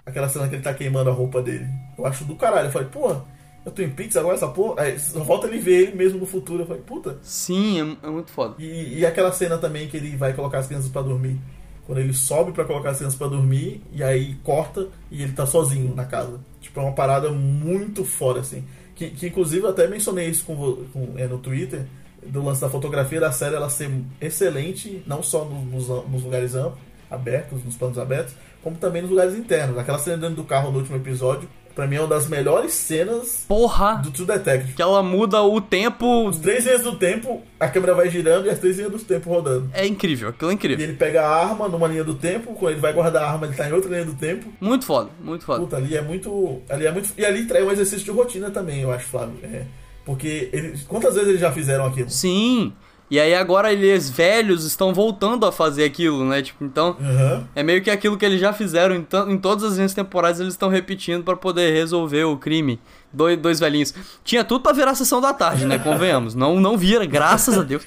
Aquela 0.06 0.28
cena 0.30 0.48
que 0.48 0.56
ele 0.56 0.64
tá 0.64 0.74
queimando 0.74 1.10
a 1.10 1.14
roupa 1.14 1.42
dele. 1.42 1.68
Eu 1.98 2.06
acho 2.06 2.24
do 2.26 2.36
caralho. 2.36 2.68
Eu 2.68 2.72
falei, 2.72 2.88
porra, 2.88 3.24
eu 3.66 3.72
tô 3.72 3.82
em 3.82 3.90
Pix 3.90 4.18
agora 4.18 4.36
essa 4.36 4.48
porra. 4.48 4.82
Aí 4.82 5.00
só 5.00 5.24
falta 5.24 5.48
ele 5.48 5.60
ver 5.60 5.84
ele 5.88 5.96
mesmo 5.96 6.20
no 6.20 6.26
futuro. 6.26 6.64
Eu 6.64 6.68
falei, 6.68 6.82
puta. 6.82 7.20
Sim, 7.22 7.98
é, 8.04 8.08
é 8.08 8.10
muito 8.10 8.32
foda. 8.32 8.56
E, 8.60 9.00
e 9.00 9.06
aquela 9.06 9.32
cena 9.32 9.58
também 9.58 9.88
que 9.88 9.98
ele 9.98 10.16
vai 10.18 10.34
colocar 10.34 10.60
as 10.60 10.68
crianças 10.68 10.90
pra 10.90 11.02
dormir. 11.02 11.38
Quando 11.86 12.00
ele 12.00 12.14
sobe 12.14 12.52
pra 12.52 12.64
colocar 12.66 12.92
as 12.92 12.98
crianças 12.98 13.18
pra 13.18 13.28
dormir, 13.28 13.84
e 13.92 14.04
aí 14.04 14.36
corta 14.44 14.88
e 15.10 15.22
ele 15.24 15.34
tá 15.34 15.46
sozinho 15.46 15.94
na 15.96 16.06
casa. 16.06 16.40
Tipo, 16.60 16.80
é 16.80 16.84
uma 16.84 16.94
parada 16.94 17.30
muito 17.32 18.04
foda, 18.06 18.40
assim. 18.40 18.64
Que, 18.96 19.10
que 19.10 19.28
inclusive 19.28 19.64
eu 19.66 19.70
até 19.70 19.88
mencionei 19.88 20.28
isso 20.30 20.46
com, 20.46 20.56
com- 20.94 21.14
é, 21.18 21.28
no 21.28 21.38
Twitter, 21.40 21.86
do 22.26 22.44
lance 22.44 22.62
da 22.62 22.70
fotografia 22.70 23.20
da 23.20 23.32
série 23.32 23.56
ela 23.56 23.70
ser 23.70 23.90
excelente, 24.20 25.02
não 25.08 25.22
só 25.24 25.44
no- 25.46 25.62
nos, 25.66 25.88
nos 26.10 26.24
lugares 26.24 26.56
amplos, 26.56 26.80
abertos, 27.10 27.64
nos 27.64 27.76
planos 27.76 27.98
abertos, 27.98 28.34
como 28.64 28.76
também 28.78 29.02
nos 29.02 29.12
lugares 29.12 29.36
internos. 29.36 29.78
Aquela 29.78 29.98
cena 29.98 30.18
dentro 30.18 30.36
do 30.36 30.44
carro 30.44 30.72
no 30.72 30.78
último 30.80 30.96
episódio, 30.98 31.50
pra 31.76 31.88
mim 31.88 31.96
é 31.96 32.00
uma 32.02 32.08
das 32.08 32.28
melhores 32.28 32.74
cenas 32.74 33.46
Porra! 33.48 33.96
do 34.04 34.12
True 34.12 34.28
Detective. 34.28 34.74
Que 34.74 34.82
ela 34.82 35.02
muda 35.02 35.42
o 35.42 35.60
tempo. 35.60 36.28
Os 36.28 36.38
três 36.38 36.66
linhas 36.66 36.82
do 36.84 36.96
tempo, 36.96 37.42
a 37.60 37.68
câmera 37.68 37.96
vai 37.96 38.10
girando 38.10 38.46
e 38.46 38.50
as 38.50 38.60
três 38.60 38.78
linhas 38.78 38.92
do 38.92 39.00
tempo 39.00 39.30
rodando. 39.30 39.70
É 39.74 39.86
incrível, 39.86 40.30
aquilo 40.30 40.52
é 40.52 40.54
E 40.54 40.56
incrível. 40.56 40.84
ele 40.86 40.94
pega 40.96 41.22
a 41.26 41.30
arma 41.48 41.68
numa 41.68 41.88
linha 41.88 42.04
do 42.04 42.14
tempo, 42.14 42.54
quando 42.54 42.72
ele 42.74 42.82
vai 42.82 42.94
guardar 42.94 43.24
a 43.24 43.32
arma, 43.32 43.48
ele 43.48 43.56
tá 43.56 43.68
em 43.68 43.74
outra 43.74 43.90
linha 43.90 44.06
do 44.06 44.14
tempo. 44.14 44.48
Muito 44.62 44.86
foda, 44.86 45.10
muito 45.22 45.44
foda. 45.44 45.60
Puta, 45.62 45.78
ali 45.78 45.96
é 45.98 46.02
muito. 46.02 46.62
Ali 46.70 46.86
é 46.86 46.92
muito. 46.92 47.10
E 47.18 47.26
ali 47.26 47.48
é 47.54 47.64
um 47.64 47.72
exercício 47.72 48.06
de 48.06 48.12
rotina 48.12 48.50
também, 48.52 48.82
eu 48.82 48.92
acho, 48.92 49.06
Flávio. 49.08 49.36
É, 49.44 49.64
porque 50.06 50.50
ele, 50.52 50.78
quantas 50.88 51.14
vezes 51.14 51.30
eles 51.30 51.42
já 51.42 51.52
fizeram 51.52 51.86
aquilo? 51.86 52.10
Sim. 52.10 52.74
E 53.12 53.20
aí 53.20 53.36
agora 53.36 53.74
eles 53.74 54.10
velhos 54.10 54.64
estão 54.64 54.94
voltando 54.94 55.46
a 55.46 55.52
fazer 55.52 55.84
aquilo, 55.84 56.24
né? 56.24 56.42
Tipo, 56.42 56.64
então 56.64 56.96
Aham. 56.98 57.46
é 57.54 57.62
meio 57.62 57.84
que 57.84 57.92
aquilo 57.92 58.18
que 58.18 58.26
eles 58.26 58.40
já 58.40 58.54
fizeram 58.54 58.96
em, 58.96 59.06
em 59.28 59.38
todas 59.38 59.66
as 59.66 59.76
linhas 59.76 59.94
temporais 59.94 60.40
eles 60.40 60.54
estão 60.54 60.70
repetindo 60.70 61.22
pra 61.22 61.36
poder 61.36 61.74
resolver 61.74 62.24
o 62.24 62.38
crime. 62.38 62.80
Dois, 63.12 63.38
dois 63.38 63.60
velhinhos. 63.60 63.94
Tinha 64.24 64.46
tudo 64.46 64.62
pra 64.62 64.72
virar 64.72 64.92
a 64.92 64.96
sessão 64.96 65.20
da 65.20 65.34
tarde, 65.34 65.66
né? 65.66 65.78
Convenhamos. 65.78 66.36
Não, 66.36 66.58
não 66.58 66.78
vira, 66.78 67.06
graças 67.06 67.58
a 67.58 67.64
Deus. 67.64 67.84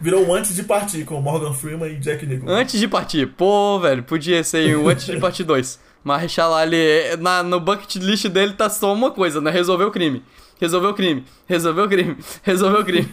Virou 0.00 0.24
um 0.24 0.32
antes 0.32 0.54
de 0.54 0.62
partir 0.62 1.04
com 1.04 1.20
Morgan 1.20 1.52
Freeman 1.52 1.90
e 1.90 1.96
Jack 1.98 2.24
Nicholson. 2.24 2.54
Antes 2.54 2.78
de 2.78 2.86
partir. 2.86 3.26
Pô, 3.26 3.80
velho, 3.80 4.04
podia 4.04 4.44
ser 4.44 4.76
o 4.76 4.88
antes 4.88 5.06
de 5.06 5.18
partir 5.18 5.42
2. 5.42 5.80
Mas 6.04 6.38
ali, 6.38 7.16
na, 7.18 7.42
no 7.42 7.58
bucket 7.58 7.96
list 7.96 8.28
dele 8.28 8.52
tá 8.52 8.70
só 8.70 8.92
uma 8.92 9.10
coisa, 9.10 9.40
né? 9.40 9.50
Resolver 9.50 9.84
o 9.84 9.90
crime. 9.90 10.22
Resolver 10.62 10.86
o 10.86 10.94
crime. 10.94 11.24
Resolver 11.48 11.82
o 11.82 11.88
crime. 11.88 12.16
Resolver 12.44 12.78
o 12.78 12.84
crime. 12.84 13.08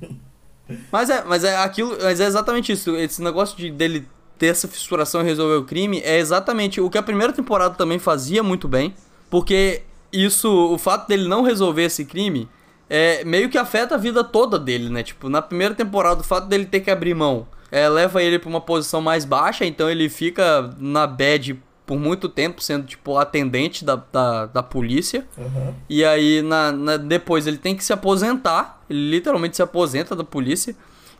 mas 0.90 1.08
é, 1.08 1.22
mas 1.24 1.44
é 1.44 1.56
aquilo, 1.56 1.96
mas 2.02 2.18
é 2.18 2.26
exatamente 2.26 2.72
isso. 2.72 2.96
Esse 2.96 3.22
negócio 3.22 3.56
de 3.56 3.70
dele 3.70 4.08
ter 4.36 4.46
essa 4.46 4.66
fissuração 4.66 5.20
e 5.20 5.24
resolver 5.24 5.54
o 5.54 5.64
crime 5.64 6.00
é 6.00 6.18
exatamente 6.18 6.80
o 6.80 6.90
que 6.90 6.98
a 6.98 7.02
primeira 7.02 7.32
temporada 7.32 7.76
também 7.76 8.00
fazia 8.00 8.42
muito 8.42 8.66
bem, 8.66 8.92
porque 9.30 9.82
isso, 10.12 10.50
o 10.50 10.76
fato 10.76 11.06
dele 11.06 11.28
não 11.28 11.42
resolver 11.42 11.84
esse 11.84 12.04
crime 12.04 12.48
é 12.90 13.24
meio 13.24 13.48
que 13.48 13.56
afeta 13.56 13.94
a 13.94 13.98
vida 13.98 14.24
toda 14.24 14.58
dele, 14.58 14.88
né? 14.88 15.04
Tipo, 15.04 15.28
na 15.28 15.40
primeira 15.40 15.76
temporada, 15.76 16.22
o 16.22 16.24
fato 16.24 16.48
dele 16.48 16.66
ter 16.66 16.80
que 16.80 16.90
abrir 16.90 17.14
mão 17.14 17.46
é, 17.70 17.88
leva 17.88 18.20
ele 18.20 18.40
pra 18.40 18.48
uma 18.48 18.60
posição 18.60 19.00
mais 19.00 19.24
baixa, 19.24 19.64
então 19.64 19.88
ele 19.88 20.08
fica 20.08 20.74
na 20.76 21.06
bad 21.06 21.56
por 21.86 21.98
muito 21.98 22.28
tempo, 22.28 22.62
sendo 22.62 22.86
tipo 22.86 23.16
atendente 23.18 23.84
da, 23.84 23.96
da, 24.12 24.46
da 24.46 24.62
polícia. 24.62 25.26
Aham. 25.38 25.74
E 25.88 26.04
aí, 26.04 26.40
na, 26.42 26.72
na- 26.72 26.96
depois, 26.96 27.46
ele 27.46 27.58
tem 27.58 27.76
que 27.76 27.84
se 27.84 27.92
aposentar. 27.92 28.82
Ele 28.88 29.10
literalmente 29.10 29.56
se 29.56 29.62
aposenta 29.62 30.14
da 30.16 30.24
polícia. 30.24 30.74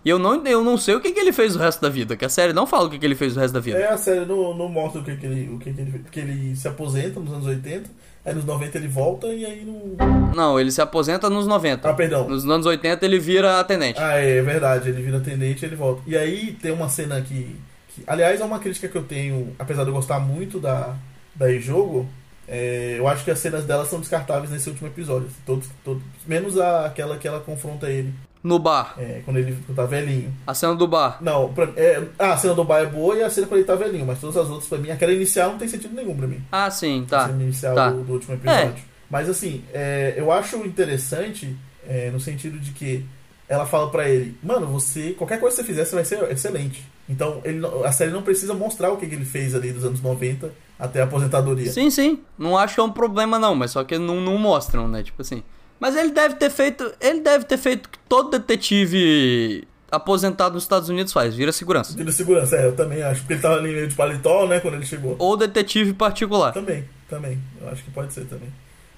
E 0.05 0.09
eu 0.11 0.19
não, 0.19 0.45
eu 0.47 0.63
não 0.63 0.77
sei 0.77 0.95
o 0.95 1.01
que, 1.01 1.13
que 1.13 1.21
ele 1.21 1.33
fez 1.33 1.57
o 1.57 1.59
resto 1.59 1.81
da 1.81 1.89
vida. 1.89 2.15
Que 2.17 2.25
a 2.27 2.29
série 2.29 2.53
não 2.53 2.67
fala 2.67 2.87
o 2.87 2.91
que, 2.91 2.99
que 2.99 3.07
ele 3.07 3.15
fez 3.15 3.35
o 3.37 3.41
resto 3.41 3.55
da 3.55 3.61
vida. 3.61 3.79
É, 3.79 3.89
a 3.89 3.97
série 3.97 4.27
não, 4.27 4.55
não 4.55 4.69
mostra 4.69 5.01
o 5.01 5.05
que, 5.05 5.17
que 5.17 5.25
ele. 5.27 5.49
O 5.55 5.59
que, 5.59 5.73
que 5.73 5.81
ele. 5.81 5.99
Porque 5.99 6.21
ele 6.21 6.55
se 6.57 6.69
aposenta 6.69 7.19
nos 7.21 7.33
anos 7.33 7.47
80, 7.47 7.89
aí 8.25 8.35
nos 8.35 8.45
90 8.45 8.77
ele 8.77 8.89
volta 8.89 9.29
e 9.29 9.47
aí 9.47 9.65
não. 9.65 10.35
Não, 10.35 10.61
ele 10.61 10.71
se 10.71 10.83
aposenta 10.83 11.31
nos 11.31 11.47
90. 11.47 11.89
Ah, 11.89 11.95
perdão. 11.95 12.29
Nos 12.29 12.45
anos 12.47 12.67
80 12.67 13.03
ele 13.05 13.19
vira 13.19 13.59
atendente. 13.61 13.99
Ah, 13.99 14.19
é, 14.19 14.39
é 14.39 14.43
verdade, 14.43 14.91
ele 14.91 15.01
vira 15.03 15.17
atendente 15.19 15.65
e 15.65 15.69
ele 15.69 15.77
volta. 15.77 16.03
E 16.07 16.15
aí 16.17 16.53
tem 16.61 16.71
uma 16.73 16.89
cena 16.91 17.19
que, 17.23 17.57
que. 17.95 18.03
Aliás, 18.07 18.41
é 18.41 18.45
uma 18.45 18.59
crítica 18.59 18.89
que 18.89 18.97
eu 18.97 19.05
tenho, 19.05 19.55
apesar 19.59 19.85
de 19.85 19.91
eu 19.91 19.95
gostar 19.95 20.19
muito 20.19 20.59
da, 20.61 20.95
da 21.35 21.53
jogo 21.59 22.09
é, 22.47 22.97
eu 22.99 23.09
acho 23.09 23.25
que 23.25 23.31
as 23.31 23.39
cenas 23.39 23.65
dela 23.65 23.85
são 23.87 24.01
descartáveis 24.01 24.51
nesse 24.51 24.69
último 24.69 24.89
episódio. 24.89 25.29
Todos, 25.47 25.69
todos, 25.83 26.03
menos 26.27 26.59
a, 26.59 26.87
aquela 26.87 27.17
que 27.17 27.27
ela 27.27 27.41
confronta 27.41 27.89
ele, 27.89 28.13
No 28.43 28.59
bar. 28.59 28.95
é, 28.99 29.23
quando 29.25 29.39
ele 29.39 29.57
tá 29.75 29.85
velhinho. 29.85 30.33
A 30.47 30.55
cena 30.55 30.75
do 30.75 30.87
bar. 30.87 31.19
Não, 31.21 31.53
pra, 31.53 31.71
é, 31.77 32.03
ah, 32.19 32.33
a 32.33 32.37
cena 32.37 32.55
do 32.55 32.65
bar 32.65 32.81
é 32.81 32.87
boa 32.87 33.17
e 33.17 33.23
a 33.23 33.31
cena 33.31 33.47
quando 33.47 33.61
ele 33.61 33.67
tá 33.67 33.75
velhinho, 33.75 34.07
mas 34.07 34.21
todas 34.21 34.37
as 34.37 34.49
outras 34.49 34.69
pra 34.69 34.79
mim, 34.79 34.91
aquela 34.91 35.13
inicial 35.13 35.51
não 35.51 35.59
tem 35.59 35.69
sentido 35.69 35.95
nenhum 35.95 36.17
pra 36.17 36.27
mim. 36.27 36.43
Ah, 36.53 36.71
sim, 36.71 37.05
a 37.07 37.11
tá. 37.11 37.27
cena 37.29 37.43
inicial 37.43 37.75
tá. 37.75 37.91
do, 37.91 38.05
do 38.05 38.13
último 38.13 38.35
episódio. 38.35 38.85
Mas 39.09 39.29
assim, 39.29 39.65
é, 39.73 40.15
eu 40.17 40.31
acho 40.31 40.57
interessante 40.67 41.57
é, 41.87 42.11
no 42.11 42.21
sentido 42.21 42.59
de 42.59 42.73
que 42.73 43.05
ela 43.49 43.67
fala 43.67 43.91
pra 43.91 44.09
ele, 44.09 44.37
mano, 44.43 44.67
você, 44.67 45.13
qualquer 45.13 45.39
coisa 45.39 45.57
que 45.57 45.63
você 45.63 45.67
fizer, 45.67 45.85
você 45.85 45.95
vai 45.95 46.05
ser 46.05 46.31
excelente. 46.31 46.85
Então 47.09 47.41
ele, 47.45 47.61
a 47.85 47.93
série 47.93 48.11
não 48.11 48.23
precisa 48.23 48.55
mostrar 48.55 48.91
o 48.91 48.97
que, 48.97 49.07
que 49.07 49.15
ele 49.15 49.25
fez 49.25 49.55
ali 49.55 49.73
dos 49.73 49.85
anos 49.85 50.01
90 50.01 50.51
até 50.79 51.01
a 51.01 51.05
aposentadoria. 51.05 51.71
Sim, 51.71 51.91
sim. 51.91 52.21
Não 52.39 52.57
acho 52.57 52.75
que 52.75 52.81
é 52.81 52.85
um 52.85 52.91
problema, 52.91 53.39
não, 53.39 53.55
mas 53.55 53.73
só 53.73 53.85
que 53.85 53.99
não, 53.99 54.21
não 54.21 54.39
mostram, 54.39 54.89
né? 54.89 55.03
Tipo 55.03 55.23
assim. 55.23 55.43
Mas 55.79 55.97
ele 55.97 56.13
deve 56.13 56.37
ter 56.37 56.51
feito. 56.51 56.93
Ele 57.01 57.21
deve 57.21 57.45
ter 57.45 57.59
feito 57.59 57.87
o 57.87 57.89
que 57.91 57.99
todo 58.09 58.31
detetive 58.31 59.67
aposentado 59.91 60.55
nos 60.55 60.65
Estados 60.65 60.89
Unidos 60.89 61.13
faz, 61.13 61.35
vira 61.35 61.53
segurança. 61.53 61.95
De 61.95 62.13
segurança, 62.13 62.57
é, 62.57 62.67
eu 62.67 62.75
também 62.75 63.03
acho. 63.03 63.21
Porque 63.21 63.35
ele 63.35 63.43
tava 63.43 63.57
ali 63.57 63.73
meio 63.73 63.89
de 63.89 63.95
paletó, 63.95 64.47
né, 64.47 64.61
quando 64.61 64.75
ele 64.75 64.87
chegou. 64.87 65.17
Ou 65.19 65.37
detetive 65.37 65.93
particular. 65.93 66.53
Também, 66.53 66.85
também. 67.09 67.39
Eu 67.61 67.69
acho 67.69 67.85
que 67.85 67.91
pode 67.91 68.13
ser 68.13 68.25
também. 68.25 68.49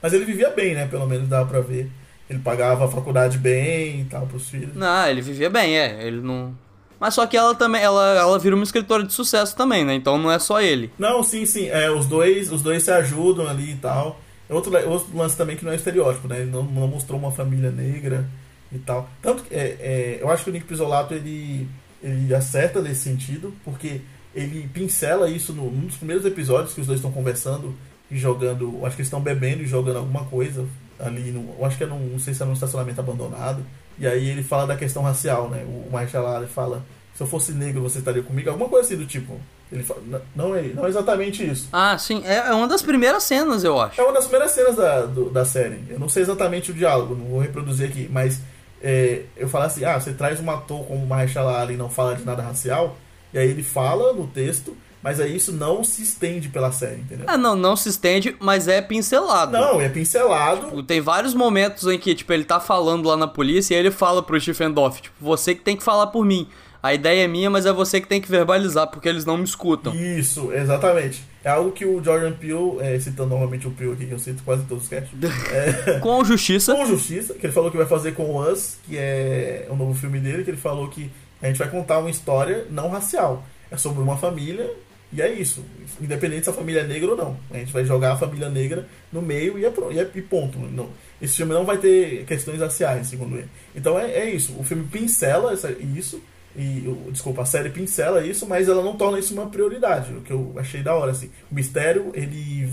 Mas 0.00 0.12
ele 0.12 0.24
vivia 0.24 0.50
bem, 0.50 0.74
né? 0.74 0.86
Pelo 0.86 1.06
menos 1.06 1.28
dava 1.28 1.48
pra 1.48 1.60
ver. 1.60 1.90
Ele 2.28 2.38
pagava 2.40 2.84
a 2.84 2.88
faculdade 2.88 3.38
bem 3.38 4.00
e 4.00 4.04
tal 4.04 4.26
pros 4.26 4.48
filhos. 4.48 4.74
Não, 4.74 5.06
ele 5.08 5.20
vivia 5.20 5.48
bem, 5.48 5.78
é. 5.78 6.06
Ele 6.06 6.20
não. 6.20 6.56
Mas 6.98 7.14
só 7.14 7.26
que 7.26 7.36
ela 7.36 7.54
também. 7.54 7.82
Ela, 7.82 8.16
ela 8.16 8.38
vira 8.38 8.54
uma 8.54 8.64
escritora 8.64 9.04
de 9.04 9.12
sucesso 9.12 9.54
também, 9.56 9.84
né? 9.84 9.94
Então 9.94 10.18
não 10.18 10.30
é 10.30 10.38
só 10.38 10.60
ele. 10.60 10.90
Não, 10.98 11.22
sim, 11.22 11.44
sim. 11.44 11.68
É, 11.68 11.90
os 11.90 12.06
dois, 12.06 12.50
os 12.50 12.62
dois 12.62 12.82
se 12.82 12.90
ajudam 12.90 13.46
ali 13.48 13.72
e 13.72 13.76
tal. 13.76 14.20
Outro, 14.48 14.72
outro 14.88 15.16
lance 15.16 15.36
também 15.36 15.56
que 15.56 15.64
não 15.64 15.72
é 15.72 15.74
estereótipo, 15.74 16.28
né? 16.28 16.40
Ele 16.40 16.50
não, 16.50 16.62
não 16.62 16.86
mostrou 16.86 17.18
uma 17.18 17.32
família 17.32 17.70
negra 17.70 18.28
e 18.70 18.78
tal. 18.78 19.08
Tanto 19.20 19.42
que 19.42 19.54
é, 19.54 19.76
é, 19.80 20.18
eu 20.20 20.30
acho 20.30 20.44
que 20.44 20.50
o 20.50 20.52
Nick 20.52 20.66
Pisolato 20.66 21.14
ele, 21.14 21.68
ele 22.02 22.34
acerta 22.34 22.80
nesse 22.80 23.02
sentido, 23.02 23.52
porque 23.64 24.00
ele 24.34 24.68
pincela 24.72 25.28
isso 25.28 25.52
no, 25.52 25.70
num 25.70 25.86
dos 25.86 25.96
primeiros 25.96 26.24
episódios 26.24 26.74
que 26.74 26.80
os 26.80 26.86
dois 26.86 26.98
estão 26.98 27.10
conversando 27.10 27.74
e 28.10 28.16
jogando. 28.16 28.84
Acho 28.84 28.96
que 28.96 29.02
eles 29.02 29.08
estão 29.08 29.20
bebendo 29.20 29.62
e 29.62 29.66
jogando 29.66 29.96
alguma 29.96 30.24
coisa 30.24 30.64
ali. 30.98 31.32
No, 31.32 31.64
acho 31.64 31.76
que 31.76 31.84
é 31.84 31.86
num, 31.86 31.98
não 31.98 32.18
sei 32.18 32.32
se 32.32 32.42
é 32.42 32.46
num 32.46 32.52
estacionamento 32.52 33.00
abandonado. 33.00 33.64
E 33.98 34.06
aí 34.06 34.28
ele 34.28 34.42
fala 34.42 34.66
da 34.66 34.76
questão 34.76 35.02
racial, 35.02 35.48
né? 35.48 35.64
O 35.64 35.90
Marshall 35.90 36.26
Ali 36.36 36.46
fala: 36.46 36.82
se 37.14 37.22
eu 37.22 37.26
fosse 37.26 37.52
negro, 37.52 37.80
você 37.82 37.98
estaria 37.98 38.22
comigo? 38.22 38.50
Alguma 38.50 38.68
coisa 38.68 38.86
assim 38.86 38.96
do 38.96 39.06
tipo. 39.06 39.40
Ele 39.72 39.82
fala, 39.82 40.00
"N- 40.06 40.20
não 40.34 40.54
é, 40.54 40.62
não 40.62 40.86
é 40.86 40.88
exatamente 40.88 41.44
isso. 41.44 41.68
Ah, 41.72 41.96
sim. 41.98 42.22
É, 42.24 42.36
é 42.36 42.52
uma 42.52 42.68
das 42.68 42.82
primeiras 42.82 43.24
cenas, 43.24 43.64
eu 43.64 43.80
acho. 43.80 44.00
É 44.00 44.04
uma 44.04 44.12
das 44.12 44.24
primeiras 44.26 44.52
cenas 44.52 44.76
da, 44.76 45.00
do- 45.06 45.28
da 45.30 45.44
série. 45.44 45.82
Eu 45.90 45.98
não 45.98 46.08
sei 46.08 46.22
exatamente 46.22 46.70
o 46.70 46.74
diálogo, 46.74 47.14
não 47.16 47.26
vou 47.26 47.40
reproduzir 47.40 47.88
aqui, 47.88 48.08
mas 48.12 48.40
é, 48.82 49.22
eu 49.36 49.48
falo 49.48 49.64
assim: 49.64 49.84
ah, 49.84 49.98
você 49.98 50.12
traz 50.12 50.38
um 50.40 50.48
ator 50.50 50.84
como 50.86 51.02
o 51.02 51.06
Mahershala 51.08 51.60
Ali 51.60 51.74
e 51.74 51.76
não 51.76 51.88
fala 51.90 52.14
de 52.14 52.24
nada 52.24 52.42
racial, 52.42 52.96
e 53.34 53.38
aí 53.38 53.48
ele 53.48 53.62
fala 53.62 54.12
no 54.12 54.26
texto, 54.28 54.76
mas 55.06 55.20
aí 55.20 55.36
isso 55.36 55.52
não 55.52 55.84
se 55.84 56.02
estende 56.02 56.48
pela 56.48 56.72
série, 56.72 56.96
entendeu? 56.96 57.26
Ah, 57.28 57.38
não, 57.38 57.54
não 57.54 57.76
se 57.76 57.88
estende, 57.88 58.34
mas 58.40 58.66
é 58.66 58.82
pincelado. 58.82 59.52
Não, 59.52 59.80
é 59.80 59.88
pincelado. 59.88 60.82
Tem 60.82 61.00
vários 61.00 61.32
momentos 61.32 61.86
em 61.86 61.96
que, 61.96 62.12
tipo, 62.12 62.32
ele 62.32 62.42
tá 62.42 62.58
falando 62.58 63.06
lá 63.06 63.16
na 63.16 63.28
polícia 63.28 63.76
e 63.76 63.78
ele 63.78 63.92
fala 63.92 64.20
pro 64.20 64.40
Stephen 64.40 64.72
Doff, 64.72 65.00
tipo, 65.00 65.14
você 65.20 65.54
que 65.54 65.60
tem 65.60 65.76
que 65.76 65.84
falar 65.84 66.08
por 66.08 66.24
mim. 66.24 66.48
A 66.82 66.92
ideia 66.92 67.22
é 67.24 67.28
minha, 67.28 67.48
mas 67.48 67.66
é 67.66 67.72
você 67.72 68.00
que 68.00 68.08
tem 68.08 68.20
que 68.20 68.28
verbalizar, 68.28 68.88
porque 68.88 69.08
eles 69.08 69.24
não 69.24 69.36
me 69.36 69.44
escutam. 69.44 69.94
Isso, 69.94 70.52
exatamente. 70.52 71.22
É 71.44 71.50
algo 71.50 71.70
que 71.70 71.86
o 71.86 72.02
Jordan 72.02 72.32
Peele, 72.32 72.78
é, 72.80 72.98
citando 72.98 73.28
novamente 73.30 73.68
o 73.68 73.70
Peele 73.70 73.92
aqui, 73.92 74.06
que 74.06 74.12
eu 74.12 74.18
cito 74.18 74.42
quase 74.42 74.64
todos 74.64 74.82
os 74.82 74.90
casts, 74.90 75.12
é, 75.52 76.00
Com 76.00 76.24
justiça. 76.24 76.74
com 76.74 76.84
justiça, 76.84 77.32
que 77.34 77.46
ele 77.46 77.52
falou 77.52 77.70
que 77.70 77.76
vai 77.76 77.86
fazer 77.86 78.10
com 78.10 78.24
o 78.24 78.42
Us, 78.44 78.78
que 78.82 78.98
é 78.98 79.68
o 79.70 79.76
novo 79.76 79.94
filme 79.94 80.18
dele, 80.18 80.42
que 80.42 80.50
ele 80.50 80.56
falou 80.56 80.88
que 80.88 81.08
a 81.40 81.46
gente 81.46 81.60
vai 81.60 81.70
contar 81.70 82.00
uma 82.00 82.10
história 82.10 82.66
não 82.72 82.90
racial. 82.90 83.44
É 83.70 83.76
sobre 83.76 84.02
uma 84.02 84.16
família 84.16 84.68
e 85.12 85.22
é 85.22 85.32
isso. 85.32 85.64
Independente 86.00 86.44
se 86.44 86.50
a 86.50 86.52
família 86.52 86.80
é 86.80 86.86
negra 86.86 87.10
ou 87.10 87.16
não. 87.16 87.36
A 87.50 87.58
gente 87.58 87.72
vai 87.72 87.84
jogar 87.84 88.12
a 88.12 88.16
família 88.16 88.48
negra 88.50 88.86
no 89.12 89.22
meio 89.22 89.58
e, 89.58 89.64
é, 89.64 89.72
e, 89.92 89.98
é- 89.98 90.10
e 90.14 90.22
ponto. 90.22 90.58
Não, 90.58 90.88
esse 91.22 91.36
filme 91.36 91.52
não 91.54 91.64
vai 91.64 91.78
ter 91.78 92.24
questões 92.26 92.60
raciais, 92.60 93.06
segundo 93.06 93.36
ele. 93.36 93.48
Então 93.74 93.98
é, 93.98 94.10
é 94.10 94.30
isso. 94.30 94.54
O 94.58 94.64
filme 94.64 94.84
pincela 94.84 95.52
essa- 95.52 95.70
isso. 95.72 96.20
E, 96.58 96.82
desculpa, 97.10 97.42
a 97.42 97.46
série 97.46 97.68
pincela 97.68 98.24
isso, 98.26 98.46
mas 98.46 98.66
ela 98.68 98.82
não 98.82 98.96
torna 98.96 99.18
isso 99.18 99.34
uma 99.34 99.46
prioridade. 99.46 100.12
O 100.14 100.22
que 100.22 100.32
eu 100.32 100.54
achei 100.56 100.82
da 100.82 100.94
hora, 100.94 101.12
assim. 101.12 101.30
O 101.50 101.54
mistério, 101.54 102.10
ele. 102.14 102.68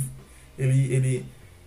Ele. 0.58 0.94
ele 0.94 1.26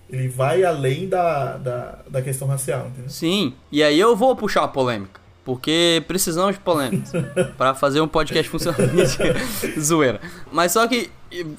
ele 0.09 0.29
vai 0.29 0.63
além 0.63 1.09
da, 1.09 1.57
da, 1.57 1.99
da 2.09 2.23
questão 2.23 2.47
racial, 2.47 2.87
entendeu? 2.87 3.11
Sim, 3.11 3.55
e 3.73 3.83
aí 3.83 3.99
eu 3.99 4.15
vou 4.15 4.37
puxar 4.37 4.63
a 4.63 4.69
polêmica. 4.69 5.21
Porque 5.47 6.03
precisamos 6.09 6.57
de 6.57 6.61
polêmicas 6.61 7.13
Pra 7.57 7.73
fazer 7.73 8.01
um 8.01 8.09
podcast 8.09 8.51
funcionar. 8.51 8.77
Zoeira. 9.81 10.21
Mas 10.53 10.73
só 10.73 10.87
que, 10.89 11.09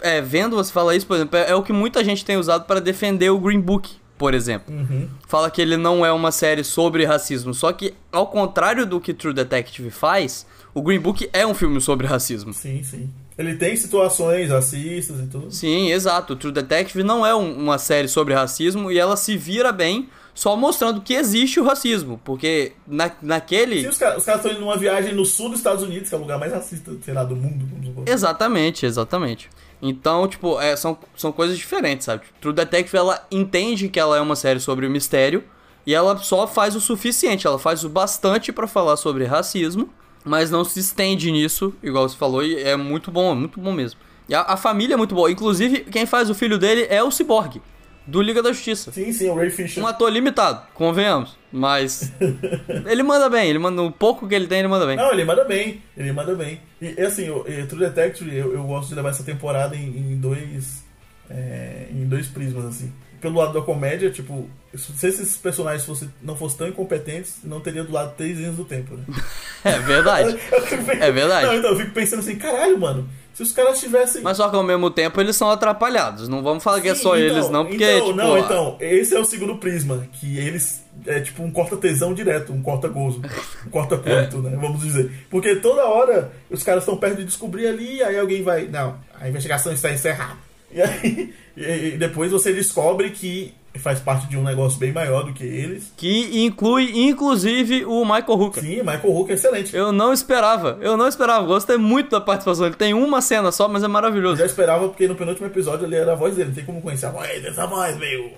é, 0.02 0.22
vendo 0.22 0.56
você 0.58 0.72
falar 0.72 0.96
isso, 0.96 1.08
por 1.08 1.16
exemplo, 1.16 1.38
é, 1.40 1.50
é 1.52 1.56
o 1.56 1.64
que 1.64 1.72
muita 1.74 2.04
gente 2.04 2.24
tem 2.26 2.36
usado 2.38 2.66
para 2.66 2.82
defender 2.82 3.30
o 3.30 3.40
Green 3.40 3.62
Book, 3.62 3.90
por 4.18 4.34
exemplo. 4.34 4.76
Uhum. 4.76 5.08
Fala 5.28 5.50
que 5.50 5.62
ele 5.62 5.78
não 5.78 6.06
é 6.06 6.12
uma 6.12 6.32
série 6.34 6.64
sobre 6.66 7.06
racismo. 7.06 7.54
Só 7.54 7.72
que, 7.72 7.94
ao 8.12 8.28
contrário 8.28 8.86
do 8.86 9.00
que 9.00 9.14
True 9.14 9.34
Detective 9.34 9.90
faz, 9.90 10.46
o 10.74 10.82
Green 10.82 11.00
Book 11.00 11.30
é 11.32 11.48
um 11.48 11.54
filme 11.54 11.80
sobre 11.80 12.06
racismo. 12.06 12.54
Sim, 12.54 12.84
sim. 12.84 13.10
Ele 13.38 13.56
tem 13.56 13.76
situações 13.78 14.50
racistas 14.50 15.20
e 15.20 15.28
tudo. 15.28 15.50
Sim, 15.52 15.92
exato. 15.92 16.34
O 16.34 16.36
True 16.36 16.52
Detective 16.52 17.04
não 17.04 17.26
é 17.26 17.34
um- 17.36 17.54
uma 17.58 17.78
série 17.78 18.08
sobre 18.08 18.34
racismo 18.34 18.92
e 18.92 18.98
ela 19.00 19.16
se 19.16 19.38
vira 19.38 19.72
bem 19.72 20.10
só 20.38 20.56
mostrando 20.56 21.02
que 21.02 21.16
existe 21.16 21.60
o 21.60 21.64
racismo. 21.64 22.22
Porque 22.24 22.74
na, 22.86 23.10
naquele. 23.24 23.82
Sim, 23.82 23.88
os 23.88 23.98
caras 23.98 24.18
os 24.20 24.24
caras 24.24 24.42
estão 24.42 24.56
indo 24.56 24.62
numa 24.62 24.78
viagem 24.78 25.12
no 25.16 25.26
sul 25.26 25.50
dos 25.50 25.58
Estados 25.58 25.84
Unidos, 25.84 26.10
que 26.10 26.14
é 26.14 26.18
o 26.18 26.22
lugar 26.22 26.38
mais 26.38 26.54
racista, 26.54 26.92
sei 27.02 27.12
lá, 27.12 27.24
do 27.24 27.36
mundo. 27.36 28.04
Exatamente, 28.06 28.86
exatamente. 28.86 29.50
Então, 29.82 30.28
tipo, 30.28 30.62
é, 30.62 30.76
são, 30.76 30.96
são 31.16 31.32
coisas 31.32 31.58
diferentes, 31.58 32.06
sabe? 32.06 32.22
True 32.40 32.54
Detective, 32.54 32.98
ela 32.98 33.26
entende 33.32 33.90
que 33.90 34.00
ela 34.00 34.16
é 34.16 34.22
uma 34.22 34.36
série 34.36 34.60
sobre 34.60 34.86
o 34.86 34.92
mistério 34.92 35.44
e 35.88 35.96
ela 35.96 36.16
só 36.18 36.46
faz 36.46 36.76
o 36.76 36.82
suficiente, 36.82 37.48
ela 37.48 37.58
faz 37.58 37.84
o 37.84 37.90
bastante 37.90 38.52
pra 38.52 38.68
falar 38.68 38.96
sobre 38.96 39.26
racismo, 39.26 39.90
mas 40.24 40.52
não 40.52 40.64
se 40.64 40.80
estende 40.80 41.32
nisso, 41.32 41.74
igual 41.82 42.08
você 42.08 42.16
falou, 42.16 42.44
e 42.44 42.62
é 42.62 42.76
muito 42.76 43.10
bom, 43.10 43.32
é 43.32 43.36
muito 43.36 43.60
bom 43.60 43.72
mesmo. 43.72 44.00
E 44.30 44.36
a, 44.36 44.42
a 44.42 44.58
família 44.58 44.94
é 44.94 44.98
muito 44.98 45.16
boa, 45.16 45.32
inclusive 45.32 45.80
quem 45.82 46.06
faz 46.06 46.30
o 46.30 46.36
filho 46.36 46.60
dele 46.60 46.86
é 46.90 47.02
o 47.02 47.10
Cyborg, 47.10 47.60
do 48.08 48.22
Liga 48.22 48.42
da 48.42 48.52
Justiça. 48.52 48.92
Sim, 48.92 49.12
sim, 49.12 49.30
o 49.30 49.36
Ray 49.36 49.50
Fisher. 49.50 49.84
Um 49.84 49.88
ator 49.88 50.10
limitado, 50.12 50.62
convenhamos, 50.74 51.38
mas 51.52 52.12
ele 52.88 53.04
manda 53.04 53.30
bem, 53.30 53.50
ele 53.50 53.60
manda 53.60 53.82
o 53.82 53.92
pouco 53.92 54.28
que 54.28 54.34
ele 54.34 54.48
tem, 54.48 54.60
ele 54.60 54.68
manda 54.68 54.86
bem. 54.86 54.96
Não, 54.96 55.12
ele 55.12 55.26
manda 55.26 55.44
bem, 55.44 55.82
ele 55.96 56.12
manda 56.12 56.34
bem. 56.34 56.62
E 56.82 57.00
assim, 57.02 57.30
o 57.30 57.46
e, 57.48 57.66
True 57.68 57.82
Detective, 57.82 58.36
eu, 58.36 58.54
eu 58.54 58.64
gosto 58.64 58.90
de 58.90 58.96
levar 58.96 59.10
essa 59.10 59.24
temporada 59.24 59.76
em, 59.76 59.86
em 59.98 60.18
dois. 60.18 60.84
é, 61.30 61.88
em 61.92 62.06
dois 62.08 62.28
prismas, 62.28 62.66
assim. 62.66 62.92
Pelo 63.20 63.40
lado 63.40 63.52
da 63.54 63.62
comédia, 63.62 64.12
tipo, 64.12 64.48
se 64.76 65.08
esses 65.08 65.38
personagens 65.38 65.84
fossem, 65.84 66.08
não 66.22 66.36
fossem 66.36 66.60
tão 66.60 66.68
incompetentes, 66.68 67.38
não 67.44 67.60
teria 67.60 67.84
do 67.84 67.92
lado 67.92 68.14
três 68.16 68.38
linhas 68.38 68.56
do 68.56 68.64
tempo, 68.64 68.96
né? 68.96 69.04
É 69.66 69.80
verdade. 69.80 70.38
Eu 70.54 70.62
fico 70.62 70.84
pe- 70.86 70.98
É 71.02 71.12
verdade. 71.12 71.48
Não, 71.48 71.56
então, 71.56 71.72
eu 71.72 71.78
fico 71.78 71.92
pensando 71.92 72.20
assim, 72.20 72.36
caralho, 72.36 72.80
mano, 72.80 73.10
se 73.38 73.44
os 73.44 73.52
caras 73.52 73.80
tivessem. 73.80 74.24
Mas 74.24 74.38
só 74.38 74.50
que 74.50 74.56
ao 74.56 74.64
mesmo 74.64 74.90
tempo 74.90 75.22
eles 75.22 75.36
são 75.36 75.52
atrapalhados. 75.52 76.28
Não 76.28 76.42
vamos 76.42 76.64
falar 76.64 76.82
que 76.82 76.90
é 76.90 76.96
Sim, 76.96 77.04
só 77.04 77.16
então, 77.16 77.38
eles, 77.38 77.50
não, 77.52 77.66
porque, 77.68 77.84
então, 77.84 78.06
tipo. 78.08 78.18
não, 78.18 78.34
a- 78.34 78.40
então, 78.40 78.78
esse 78.80 79.16
é 79.16 79.20
o 79.20 79.24
segundo 79.26 79.58
prisma, 79.60 80.08
que 80.14 80.40
eles 80.40 80.82
é 81.06 81.20
tipo 81.20 81.44
um 81.44 81.52
corta-tesão 81.52 82.16
direto, 82.16 82.52
um 82.52 82.64
corta-gozo, 82.64 83.22
um 83.68 83.70
corta-ponto, 83.70 84.40
né? 84.42 84.58
Vamos 84.60 84.82
dizer. 84.82 85.12
Porque 85.30 85.56
toda 85.58 85.86
hora 85.86 86.32
os 86.50 86.64
caras 86.64 86.82
estão 86.82 86.98
perto 86.98 87.18
de 87.18 87.26
descobrir 87.26 87.68
ali, 87.68 88.02
aí 88.02 88.18
alguém 88.18 88.42
vai. 88.42 88.66
Não, 88.68 88.98
a 89.22 89.30
investigação 89.30 89.72
está 89.72 89.92
encerrada. 89.92 90.38
E 90.72 90.82
aí 90.82 91.32
e 91.56 91.92
depois 91.92 92.32
você 92.32 92.52
descobre 92.52 93.12
que 93.12 93.54
faz 93.78 94.00
parte 94.00 94.28
de 94.28 94.38
um 94.38 94.44
negócio 94.44 94.78
bem 94.80 94.92
maior 94.92 95.24
do 95.24 95.34
que 95.34 95.44
eles. 95.44 95.92
Que 95.98 96.44
inclui, 96.46 96.92
inclusive, 97.08 97.86
o 97.86 98.04
Michael 98.04 98.26
Hooker. 98.40 98.64
Sim, 98.64 98.78
Michael 98.78 99.12
Hooker 99.16 99.32
é 99.32 99.36
excelente. 99.36 99.76
Eu 99.76 99.92
não 99.92 100.12
esperava, 100.14 100.78
eu 100.82 100.96
não 100.98 101.08
esperava. 101.08 101.46
Gostei 101.46 101.78
muito 101.78 102.10
da 102.12 102.22
participação. 102.22 102.66
Ele 102.66 102.76
tem 102.76 102.94
uma 102.94 103.22
cena 103.22 103.52
só, 103.52 103.68
mas 103.68 103.84
é 103.84 103.86
Eu 103.86 103.90
maravilhoso. 103.90 104.38
já 104.38 104.46
esperava 104.46 104.88
porque 104.88 105.08
no 105.08 105.16
penúltimo 105.16 105.48
episódio 105.48 105.86
ele 105.86 105.96
era 105.96 106.14
a 106.14 106.16
voz 106.16 106.36
dele, 106.36 106.50
não 106.50 106.56
tem 106.56 106.66
como 106.66 106.82
conhecer 106.82 107.06
a 107.08 107.12
voz, 107.12 107.44
essa 107.46 107.66
voz 107.66 107.98
meio. 107.98 108.30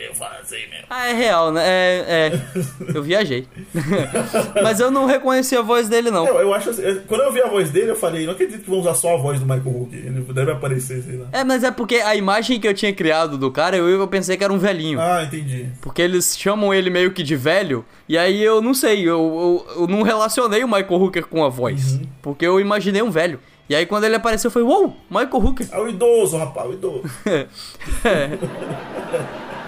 É. 0.00 0.84
Ah, 0.88 1.08
é 1.08 1.12
real, 1.12 1.52
né? 1.52 1.62
É, 1.62 2.04
é. 2.08 2.40
Eu 2.94 3.02
viajei. 3.02 3.46
mas 4.62 4.80
eu 4.80 4.90
não 4.90 5.04
reconheci 5.04 5.54
a 5.54 5.60
voz 5.60 5.88
dele, 5.88 6.10
não. 6.10 6.26
Eu, 6.26 6.40
eu 6.40 6.54
acho 6.54 6.70
assim, 6.70 6.82
quando 7.06 7.20
eu 7.22 7.32
vi 7.32 7.42
a 7.42 7.48
voz 7.48 7.70
dele, 7.70 7.90
eu 7.90 7.96
falei, 7.96 8.24
não 8.24 8.32
acredito 8.32 8.62
que 8.62 8.70
vão 8.70 8.80
usar 8.80 8.94
só 8.94 9.14
a 9.14 9.18
voz 9.18 9.38
do 9.38 9.46
Michael 9.46 9.76
Hooker. 9.76 9.98
Ele 9.98 10.20
deve 10.32 10.52
aparecer, 10.52 11.02
sei 11.02 11.16
lá. 11.16 11.26
É, 11.32 11.44
mas 11.44 11.62
é 11.62 11.70
porque 11.70 11.96
a 11.96 12.16
imagem 12.16 12.58
que 12.58 12.66
eu 12.66 12.72
tinha 12.72 12.92
criado 12.92 13.36
do 13.36 13.50
cara, 13.50 13.76
eu, 13.76 13.88
eu 13.88 14.08
pensei 14.08 14.36
que 14.36 14.44
era 14.44 14.52
um 14.52 14.58
velhinho. 14.58 14.98
Ah, 15.00 15.22
entendi. 15.22 15.68
Porque 15.82 16.00
eles 16.00 16.36
chamam 16.36 16.72
ele 16.72 16.88
meio 16.88 17.12
que 17.12 17.22
de 17.22 17.36
velho, 17.36 17.84
e 18.08 18.16
aí 18.16 18.42
eu 18.42 18.62
não 18.62 18.72
sei, 18.72 19.02
eu, 19.02 19.66
eu, 19.76 19.82
eu 19.82 19.86
não 19.86 20.02
relacionei 20.02 20.64
o 20.64 20.68
Michael 20.68 21.00
Hooker 21.00 21.26
com 21.26 21.44
a 21.44 21.48
voz. 21.48 22.00
Porque 22.22 22.46
eu 22.46 22.58
imaginei 22.58 23.02
um 23.02 23.10
velho. 23.10 23.38
E 23.68 23.74
aí 23.74 23.86
quando 23.86 24.04
ele 24.04 24.16
apareceu, 24.16 24.48
eu 24.48 24.52
falei, 24.52 24.66
uou, 24.66 24.96
Michael 25.08 25.44
Hooker. 25.44 25.68
É 25.70 25.78
o 25.78 25.88
idoso, 25.88 26.36
rapaz, 26.36 26.70
o 26.70 26.72
idoso. 26.72 27.02
É. 28.04 29.59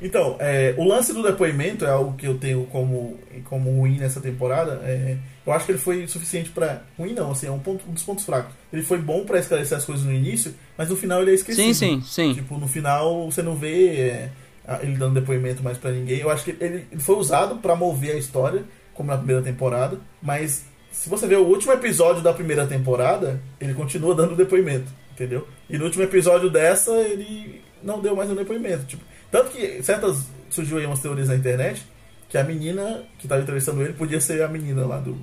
Então, 0.00 0.36
é, 0.38 0.74
o 0.76 0.84
lance 0.84 1.12
do 1.12 1.22
depoimento 1.22 1.84
é 1.84 1.90
algo 1.90 2.16
que 2.16 2.26
eu 2.26 2.38
tenho 2.38 2.64
como, 2.66 3.18
como 3.44 3.70
ruim 3.70 3.98
nessa 3.98 4.20
temporada. 4.20 4.80
É, 4.84 5.16
eu 5.46 5.52
acho 5.52 5.66
que 5.66 5.72
ele 5.72 5.78
foi 5.78 6.06
suficiente 6.06 6.50
pra. 6.50 6.82
Ruim 6.96 7.14
não, 7.14 7.30
assim, 7.30 7.46
é 7.46 7.50
um, 7.50 7.58
ponto, 7.58 7.84
um 7.88 7.92
dos 7.92 8.02
pontos 8.02 8.24
fracos. 8.24 8.54
Ele 8.72 8.82
foi 8.82 8.98
bom 8.98 9.24
pra 9.24 9.38
esclarecer 9.38 9.76
as 9.76 9.84
coisas 9.84 10.04
no 10.04 10.12
início, 10.12 10.54
mas 10.76 10.88
no 10.88 10.96
final 10.96 11.22
ele 11.22 11.32
é 11.32 11.34
esquecido. 11.34 11.64
Sim, 11.64 11.74
sim, 11.74 12.02
sim. 12.02 12.34
Tipo, 12.34 12.58
no 12.58 12.68
final 12.68 13.30
você 13.30 13.42
não 13.42 13.56
vê 13.56 13.88
é, 13.98 14.30
ele 14.82 14.96
dando 14.96 15.14
depoimento 15.14 15.62
mais 15.62 15.78
pra 15.78 15.90
ninguém. 15.90 16.18
Eu 16.18 16.30
acho 16.30 16.44
que 16.44 16.50
ele, 16.50 16.86
ele 16.92 17.00
foi 17.00 17.16
usado 17.16 17.56
pra 17.56 17.74
mover 17.74 18.12
a 18.12 18.18
história, 18.18 18.62
como 18.94 19.10
na 19.10 19.16
primeira 19.16 19.42
temporada, 19.42 19.98
mas 20.22 20.64
se 20.90 21.08
você 21.08 21.26
ver 21.26 21.38
o 21.38 21.46
último 21.46 21.72
episódio 21.72 22.22
da 22.22 22.32
primeira 22.32 22.66
temporada, 22.66 23.40
ele 23.60 23.72
continua 23.72 24.14
dando 24.14 24.34
depoimento, 24.34 24.90
entendeu? 25.12 25.46
E 25.70 25.78
no 25.78 25.84
último 25.84 26.02
episódio 26.02 26.50
dessa, 26.50 26.92
ele 26.92 27.62
não 27.82 28.00
deu 28.00 28.16
mais 28.16 28.30
um 28.30 28.34
depoimento. 28.34 28.84
Tipo, 28.84 29.02
tanto 29.30 29.50
que 29.50 29.82
certas. 29.82 30.24
surgiu 30.50 30.78
aí 30.78 30.86
umas 30.86 31.00
teorias 31.00 31.28
na 31.28 31.34
internet 31.36 31.86
que 32.28 32.36
a 32.38 32.44
menina 32.44 33.02
que 33.18 33.26
tava 33.28 33.42
entrevistando 33.42 33.82
ele 33.82 33.92
podia 33.94 34.20
ser 34.20 34.42
a 34.42 34.48
menina 34.48 34.86
lá 34.86 34.98
do. 34.98 35.16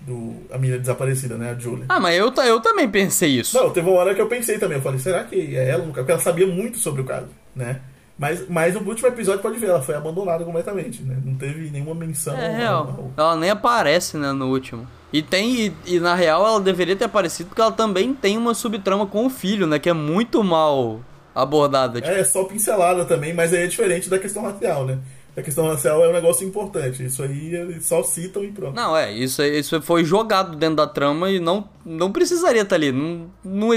do 0.00 0.34
a 0.52 0.58
menina 0.58 0.78
desaparecida, 0.78 1.36
né? 1.36 1.50
A 1.50 1.54
Julie. 1.58 1.84
Ah, 1.88 1.98
mas 2.00 2.16
eu, 2.16 2.32
eu 2.44 2.60
também 2.60 2.88
pensei 2.88 3.30
isso. 3.40 3.56
Não, 3.56 3.70
teve 3.70 3.88
uma 3.88 3.98
hora 4.00 4.14
que 4.14 4.20
eu 4.20 4.28
pensei 4.28 4.58
também. 4.58 4.78
Eu 4.78 4.82
falei, 4.82 4.98
será 4.98 5.24
que 5.24 5.56
é 5.56 5.68
ela? 5.70 5.84
Porque 5.84 6.10
ela 6.10 6.20
sabia 6.20 6.46
muito 6.46 6.78
sobre 6.78 7.02
o 7.02 7.04
caso, 7.04 7.28
né? 7.54 7.80
Mas, 8.18 8.46
mas 8.48 8.74
no 8.74 8.82
último 8.86 9.08
episódio, 9.08 9.40
pode 9.42 9.58
ver, 9.58 9.70
ela 9.70 9.82
foi 9.82 9.94
abandonada 9.96 10.44
completamente, 10.44 11.02
né? 11.02 11.16
Não 11.24 11.34
teve 11.34 11.70
nenhuma 11.70 11.94
menção. 11.94 12.36
É 12.36 12.56
real. 12.56 13.12
ao- 13.16 13.24
Ela 13.24 13.36
nem 13.36 13.50
aparece, 13.50 14.16
né, 14.16 14.30
no 14.32 14.48
último. 14.48 14.86
E 15.12 15.22
tem, 15.22 15.66
e, 15.66 15.72
e 15.86 15.98
na 16.00 16.14
real 16.14 16.46
ela 16.46 16.60
deveria 16.60 16.94
ter 16.94 17.06
aparecido 17.06 17.48
porque 17.48 17.60
ela 17.60 17.72
também 17.72 18.14
tem 18.14 18.38
uma 18.38 18.54
subtrama 18.54 19.06
com 19.06 19.26
o 19.26 19.30
filho, 19.30 19.66
né, 19.66 19.78
que 19.78 19.88
é 19.88 19.92
muito 19.92 20.44
mal 20.44 21.00
abordada. 21.34 22.00
Tipo, 22.00 22.12
É, 22.12 22.24
só 22.24 22.44
pincelada 22.44 23.04
também, 23.04 23.32
mas 23.32 23.52
aí 23.52 23.64
é 23.64 23.66
diferente 23.66 24.08
da 24.08 24.18
questão 24.18 24.42
racial, 24.42 24.84
né? 24.86 24.98
A 25.36 25.40
questão 25.40 25.66
racial 25.66 26.04
é 26.04 26.08
um 26.08 26.12
negócio 26.12 26.46
importante. 26.46 27.04
Isso 27.04 27.22
aí 27.22 27.54
eles 27.54 27.86
só 27.86 28.02
citam 28.02 28.44
e 28.44 28.52
pronto. 28.52 28.74
Não, 28.74 28.94
é, 28.94 29.10
isso, 29.12 29.42
isso 29.42 29.80
foi 29.80 30.04
jogado 30.04 30.56
dentro 30.56 30.76
da 30.76 30.86
trama 30.86 31.30
e 31.30 31.40
não, 31.40 31.68
não 31.84 32.12
precisaria 32.12 32.62
estar 32.62 32.76
ali. 32.76 32.92
Não, 32.92 33.30
não 33.42 33.70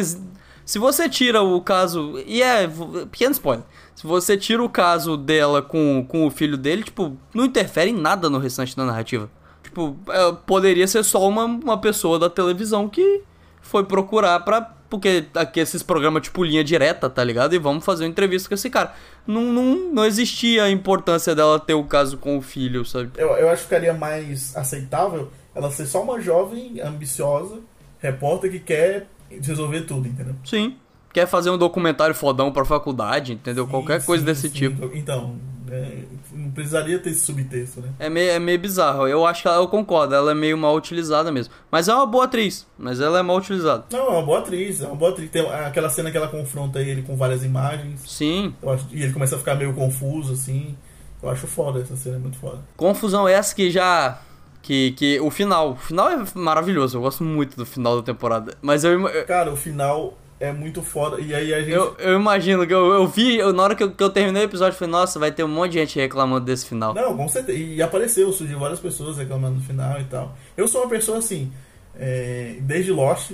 Se 0.65 0.77
você 0.77 1.07
tira 1.07 1.41
o 1.41 1.61
caso. 1.61 2.21
E 2.25 2.41
é. 2.41 2.67
Pequeno 3.09 3.31
spoiler. 3.31 3.63
Se 3.95 4.05
você 4.05 4.35
tira 4.35 4.61
o 4.61 4.69
caso 4.69 5.15
dela 5.15 5.61
com, 5.61 6.05
com 6.05 6.27
o 6.27 6.29
filho 6.29 6.57
dele, 6.57 6.83
tipo, 6.83 7.15
não 7.33 7.45
interfere 7.45 7.89
em 7.89 7.97
nada 7.97 8.29
no 8.29 8.37
restante 8.37 8.75
da 8.75 8.83
narrativa. 8.83 9.29
Tipo, 9.63 9.95
é, 10.09 10.33
poderia 10.45 10.87
ser 10.87 11.03
só 11.03 11.25
uma, 11.25 11.45
uma 11.45 11.79
pessoa 11.79 12.19
da 12.19 12.29
televisão 12.29 12.89
que 12.89 13.21
foi 13.61 13.85
procurar 13.85 14.41
pra. 14.41 14.74
Porque 14.99 15.25
aqui 15.33 15.59
esses 15.59 15.83
programas 15.83 16.23
tipo 16.23 16.43
linha 16.43 16.63
direta, 16.63 17.09
tá 17.09 17.23
ligado? 17.23 17.53
E 17.53 17.59
vamos 17.59 17.83
fazer 17.83 18.05
uma 18.05 18.09
entrevista 18.09 18.47
com 18.47 18.55
esse 18.55 18.69
cara. 18.69 18.93
Não, 19.27 19.41
não, 19.41 19.93
não 19.93 20.05
existia 20.05 20.63
a 20.63 20.71
importância 20.71 21.35
dela 21.35 21.59
ter 21.59 21.73
o 21.73 21.83
caso 21.83 22.17
com 22.17 22.37
o 22.37 22.41
filho, 22.41 22.85
sabe? 22.85 23.11
Eu, 23.17 23.29
eu 23.31 23.49
acho 23.49 23.63
que 23.63 23.67
ficaria 23.67 23.93
mais 23.93 24.55
aceitável 24.55 25.29
ela 25.53 25.71
ser 25.71 25.85
só 25.85 26.03
uma 26.03 26.19
jovem, 26.19 26.81
ambiciosa, 26.81 27.59
repórter 27.99 28.51
que 28.51 28.59
quer 28.59 29.07
resolver 29.41 29.81
tudo, 29.81 30.07
entendeu? 30.07 30.35
Sim. 30.43 30.75
Quer 31.13 31.25
fazer 31.27 31.49
um 31.49 31.57
documentário 31.57 32.13
fodão 32.13 32.51
pra 32.51 32.65
faculdade, 32.65 33.33
entendeu? 33.33 33.65
Qualquer 33.65 34.01
Sim, 34.01 34.07
coisa 34.07 34.21
sim, 34.21 34.25
desse 34.25 34.49
sim. 34.49 34.53
tipo. 34.53 34.91
Então, 34.93 35.37
é, 35.75 36.03
não 36.31 36.51
precisaria 36.51 36.97
ter 36.99 37.09
esse 37.09 37.21
subtexto, 37.21 37.81
né? 37.81 37.89
É 37.99 38.09
meio, 38.09 38.31
é 38.31 38.39
meio 38.39 38.57
bizarro. 38.59 39.07
Eu 39.07 39.25
acho 39.25 39.41
que 39.41 39.47
ela, 39.47 39.57
eu 39.57 39.67
concordo, 39.67 40.15
ela 40.15 40.31
é 40.31 40.33
meio 40.33 40.57
mal 40.57 40.75
utilizada 40.75 41.31
mesmo. 41.31 41.53
Mas 41.69 41.87
é 41.87 41.93
uma 41.93 42.05
boa 42.05 42.25
atriz, 42.25 42.65
mas 42.77 43.01
ela 43.01 43.19
é 43.19 43.21
mal 43.21 43.37
utilizada. 43.37 43.85
Não, 43.91 44.07
é 44.07 44.09
uma 44.09 44.23
boa 44.23 44.39
atriz, 44.39 44.81
é 44.81 44.87
uma 44.87 44.95
boa 44.95 45.11
atriz. 45.11 45.29
Tem 45.29 45.45
aquela 45.49 45.89
cena 45.89 46.11
que 46.11 46.17
ela 46.17 46.27
confronta 46.27 46.79
ele 46.81 47.01
com 47.01 47.15
várias 47.17 47.43
imagens. 47.43 48.01
Sim. 48.07 48.55
Eu 48.61 48.69
acho, 48.69 48.87
e 48.91 49.03
ele 49.03 49.13
começa 49.13 49.35
a 49.35 49.39
ficar 49.39 49.55
meio 49.55 49.73
confuso, 49.73 50.33
assim. 50.33 50.77
Eu 51.21 51.29
acho 51.29 51.47
foda 51.47 51.81
essa 51.81 51.95
cena, 51.95 52.15
é 52.15 52.19
muito 52.19 52.37
foda. 52.37 52.59
Confusão 52.77 53.27
essa 53.27 53.53
que 53.53 53.69
já. 53.69 54.19
Que, 54.61 54.91
que 54.93 55.19
o 55.19 55.29
final. 55.29 55.71
O 55.71 55.75
final 55.75 56.09
é 56.09 56.23
maravilhoso. 56.33 56.97
Eu 56.97 57.01
gosto 57.01 57.23
muito 57.23 57.57
do 57.57 57.65
final 57.65 57.97
da 57.97 58.03
temporada. 58.03 58.55
Mas 58.61 58.83
eu, 58.83 58.99
Cara, 59.25 59.51
o 59.51 59.55
final 59.55 60.17
é 60.39 60.51
muito 60.51 60.81
foda. 60.81 61.19
E 61.21 61.33
aí 61.33 61.53
a 61.53 61.59
gente. 61.59 61.71
eu, 61.71 61.95
eu 61.99 62.19
imagino 62.19 62.65
que 62.67 62.73
eu, 62.73 62.93
eu 62.93 63.07
vi, 63.07 63.37
eu- 63.37 63.53
na 63.53 63.63
hora 63.63 63.75
que 63.75 63.83
eu, 63.83 63.91
que 63.91 64.03
eu 64.03 64.09
terminei 64.09 64.43
o 64.43 64.45
episódio, 64.45 64.73
eu 64.75 64.79
falei, 64.79 64.91
nossa, 64.91 65.17
vai 65.19 65.31
ter 65.31 65.43
um 65.43 65.47
monte 65.47 65.71
de 65.73 65.79
gente 65.79 65.99
reclamando 65.99 66.45
desse 66.45 66.65
final. 66.67 66.93
Não, 66.93 67.15
com 67.15 67.27
certeza. 67.27 67.57
E 67.57 67.81
apareceu, 67.81 68.31
surgiu 68.31 68.59
várias 68.59 68.79
pessoas 68.79 69.17
reclamando 69.17 69.55
no 69.55 69.61
final 69.61 69.99
e 69.99 70.03
tal. 70.05 70.35
Eu 70.57 70.67
sou 70.67 70.81
uma 70.81 70.89
pessoa 70.89 71.17
assim, 71.19 71.51
é, 71.97 72.57
desde 72.61 72.91
Lost, 72.91 73.31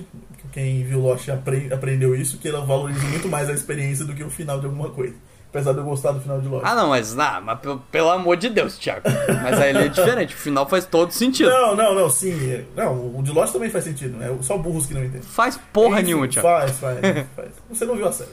quem 0.52 0.84
viu 0.84 1.00
Lost 1.00 1.28
apre- 1.30 1.70
aprendeu 1.74 2.16
isso, 2.16 2.38
que 2.38 2.48
ela 2.48 2.62
valoriza 2.66 3.04
muito 3.08 3.28
mais 3.28 3.50
a 3.50 3.54
experiência 3.54 4.06
do 4.06 4.14
que 4.14 4.24
o 4.24 4.30
final 4.30 4.60
de 4.60 4.66
alguma 4.68 4.90
coisa. 4.90 5.16
Apesar 5.52 5.74
de 5.74 5.80
eu 5.80 5.84
gostar 5.84 6.14
do 6.14 6.22
final 6.22 6.40
de 6.40 6.48
Lost. 6.48 6.64
Ah, 6.66 6.74
não, 6.76 6.88
mas, 6.90 7.14
não, 7.14 7.42
mas 7.42 7.60
pe- 7.60 7.78
pelo 7.92 8.10
amor 8.10 8.38
de 8.38 8.48
Deus, 8.50 8.78
Thiago. 8.78 9.02
Mas 9.44 9.60
aí 9.60 9.72
ele 9.72 9.80
é 9.84 9.88
diferente. 9.90 10.34
O 10.34 10.38
final 10.38 10.66
faz 10.68 10.86
todo 10.86 11.12
sentido. 11.12 11.50
Não, 11.50 11.76
não, 11.76 11.94
não, 11.94 12.10
sim. 12.10 12.32
é- 12.54 12.64
Não, 12.74 13.18
o 13.18 13.22
de 13.22 13.32
Lost 13.34 13.52
também 13.52 13.70
faz 13.70 13.84
sentido, 13.84 14.18
né? 14.18 14.34
Só 14.42 14.58
burros 14.58 14.86
que 14.86 14.94
não 14.94 15.02
entendem. 15.04 15.24
Faz 15.24 15.60
porra 15.74 15.96
Enfim, 15.98 16.06
nenhuma, 16.06 16.28
Thiago. 16.30 16.48
Faz, 16.48 16.72
faz, 16.80 17.00
faz. 17.36 17.50
Você 17.70 17.84
não 17.86 17.96
viu 17.98 18.08
a 18.08 18.14
série. 18.14 18.30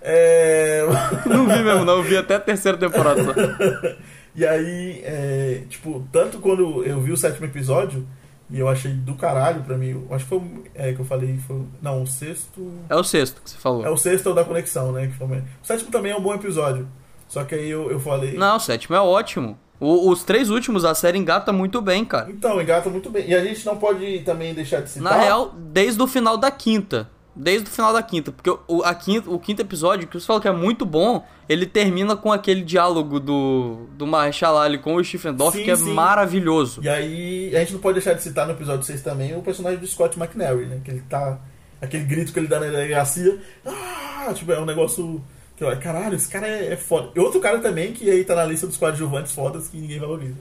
É... 0.00 0.82
Não 1.26 1.46
vi 1.46 1.62
mesmo, 1.62 1.84
não. 1.84 1.98
Eu 1.98 2.02
vi 2.02 2.16
até 2.16 2.34
a 2.36 2.40
terceira 2.40 2.76
temporada 2.78 3.22
só. 3.22 3.32
E 4.34 4.46
aí, 4.46 5.02
é, 5.04 5.60
tipo, 5.68 6.08
tanto 6.10 6.38
quando 6.38 6.82
eu 6.86 6.98
vi 7.02 7.12
o 7.12 7.16
sétimo 7.18 7.44
episódio, 7.44 8.08
E 8.52 8.58
eu 8.58 8.68
achei 8.68 8.92
do 8.92 9.14
caralho 9.14 9.62
pra 9.62 9.76
mim. 9.78 9.90
Eu 9.90 10.06
acho 10.14 10.24
que 10.24 10.28
foi 10.28 10.38
o- 10.38 10.64
é, 10.74 10.92
que 10.92 11.00
eu 11.00 11.04
falei. 11.04 11.38
Foi, 11.46 11.62
não, 11.80 12.02
o 12.02 12.06
sexto. 12.06 12.70
É 12.88 12.94
o 12.94 13.02
sexto 13.02 13.40
que 13.42 13.48
você 13.50 13.56
falou. 13.56 13.84
É 13.84 13.90
o 13.90 13.96
sexto 13.96 14.28
é 14.28 14.32
o 14.32 14.34
da 14.34 14.44
conexão, 14.44 14.92
né? 14.92 15.06
Que 15.06 15.14
foi, 15.14 15.26
o 15.26 15.42
sétimo 15.62 15.90
também 15.90 16.12
é 16.12 16.16
um 16.16 16.20
bom 16.20 16.34
episódio. 16.34 16.86
Só 17.28 17.44
que 17.44 17.54
aí 17.54 17.70
eu, 17.70 17.90
eu 17.90 17.98
falei. 17.98 18.34
Não, 18.36 18.56
o 18.56 18.60
sétimo 18.60 18.94
é 18.94 19.00
ótimo. 19.00 19.58
O- 19.80 20.10
os 20.10 20.22
três 20.22 20.50
últimos, 20.50 20.84
a 20.84 20.94
série 20.94 21.18
engata 21.18 21.50
muito 21.52 21.80
bem, 21.80 22.04
cara. 22.04 22.30
Então, 22.30 22.60
engata 22.60 22.88
muito 22.90 23.08
bem. 23.10 23.28
E 23.28 23.34
a 23.34 23.42
gente 23.42 23.64
não 23.66 23.76
pode 23.78 24.18
também 24.20 24.52
deixar 24.54 24.80
de 24.82 24.90
citar. 24.90 25.12
Na 25.16 25.18
real, 25.24 25.52
desde 25.56 26.00
o 26.02 26.06
final 26.06 26.36
da 26.36 26.50
quinta. 26.50 27.08
Desde 27.34 27.68
o 27.68 27.72
final 27.72 27.92
da 27.92 28.02
quinta. 28.02 28.30
Porque 28.30 28.50
o, 28.68 28.82
a 28.82 28.94
quinta, 28.94 29.30
o 29.30 29.38
quinto 29.38 29.62
episódio, 29.62 30.06
que 30.06 30.20
você 30.20 30.26
falou 30.26 30.40
que 30.40 30.48
é 30.48 30.52
muito 30.52 30.84
bom, 30.84 31.24
ele 31.48 31.64
termina 31.64 32.14
com 32.14 32.30
aquele 32.30 32.62
diálogo 32.62 33.18
do, 33.18 33.86
do 33.96 34.06
Marshall 34.06 34.58
Ali 34.58 34.78
com 34.78 34.94
o 34.96 35.04
Stephen 35.04 35.34
Dorff, 35.34 35.56
Sim, 35.58 35.64
que 35.64 35.70
é 35.70 35.76
sim. 35.76 35.92
maravilhoso. 35.94 36.82
E 36.82 36.88
aí, 36.88 37.56
a 37.56 37.60
gente 37.60 37.72
não 37.72 37.80
pode 37.80 37.94
deixar 37.94 38.12
de 38.14 38.22
citar 38.22 38.46
no 38.46 38.52
episódio 38.52 38.84
6 38.84 39.00
também 39.00 39.34
o 39.36 39.42
personagem 39.42 39.78
do 39.78 39.86
Scott 39.86 40.18
McNary, 40.18 40.66
né? 40.66 40.80
Que 40.84 40.90
ele 40.90 41.02
tá. 41.08 41.38
Aquele 41.80 42.04
grito 42.04 42.32
que 42.32 42.38
ele 42.38 42.46
dá 42.46 42.60
na 42.60 42.66
delegacia. 42.66 43.38
Ah! 43.66 44.32
Tipo, 44.34 44.52
é 44.52 44.60
um 44.60 44.64
negócio. 44.66 45.20
Que, 45.54 45.62
eu, 45.64 45.76
caralho, 45.78 46.14
esse 46.16 46.28
cara 46.28 46.46
é, 46.48 46.72
é 46.72 46.76
foda. 46.76 47.10
E 47.14 47.20
outro 47.20 47.38
cara 47.38 47.58
também 47.58 47.92
que 47.92 48.10
aí 48.10 48.24
tá 48.24 48.34
na 48.34 48.44
lista 48.44 48.66
dos 48.66 48.76
coadjuvantes 48.78 49.32
fodas 49.32 49.68
que 49.68 49.76
ninguém 49.76 50.00
valoriza. 50.00 50.34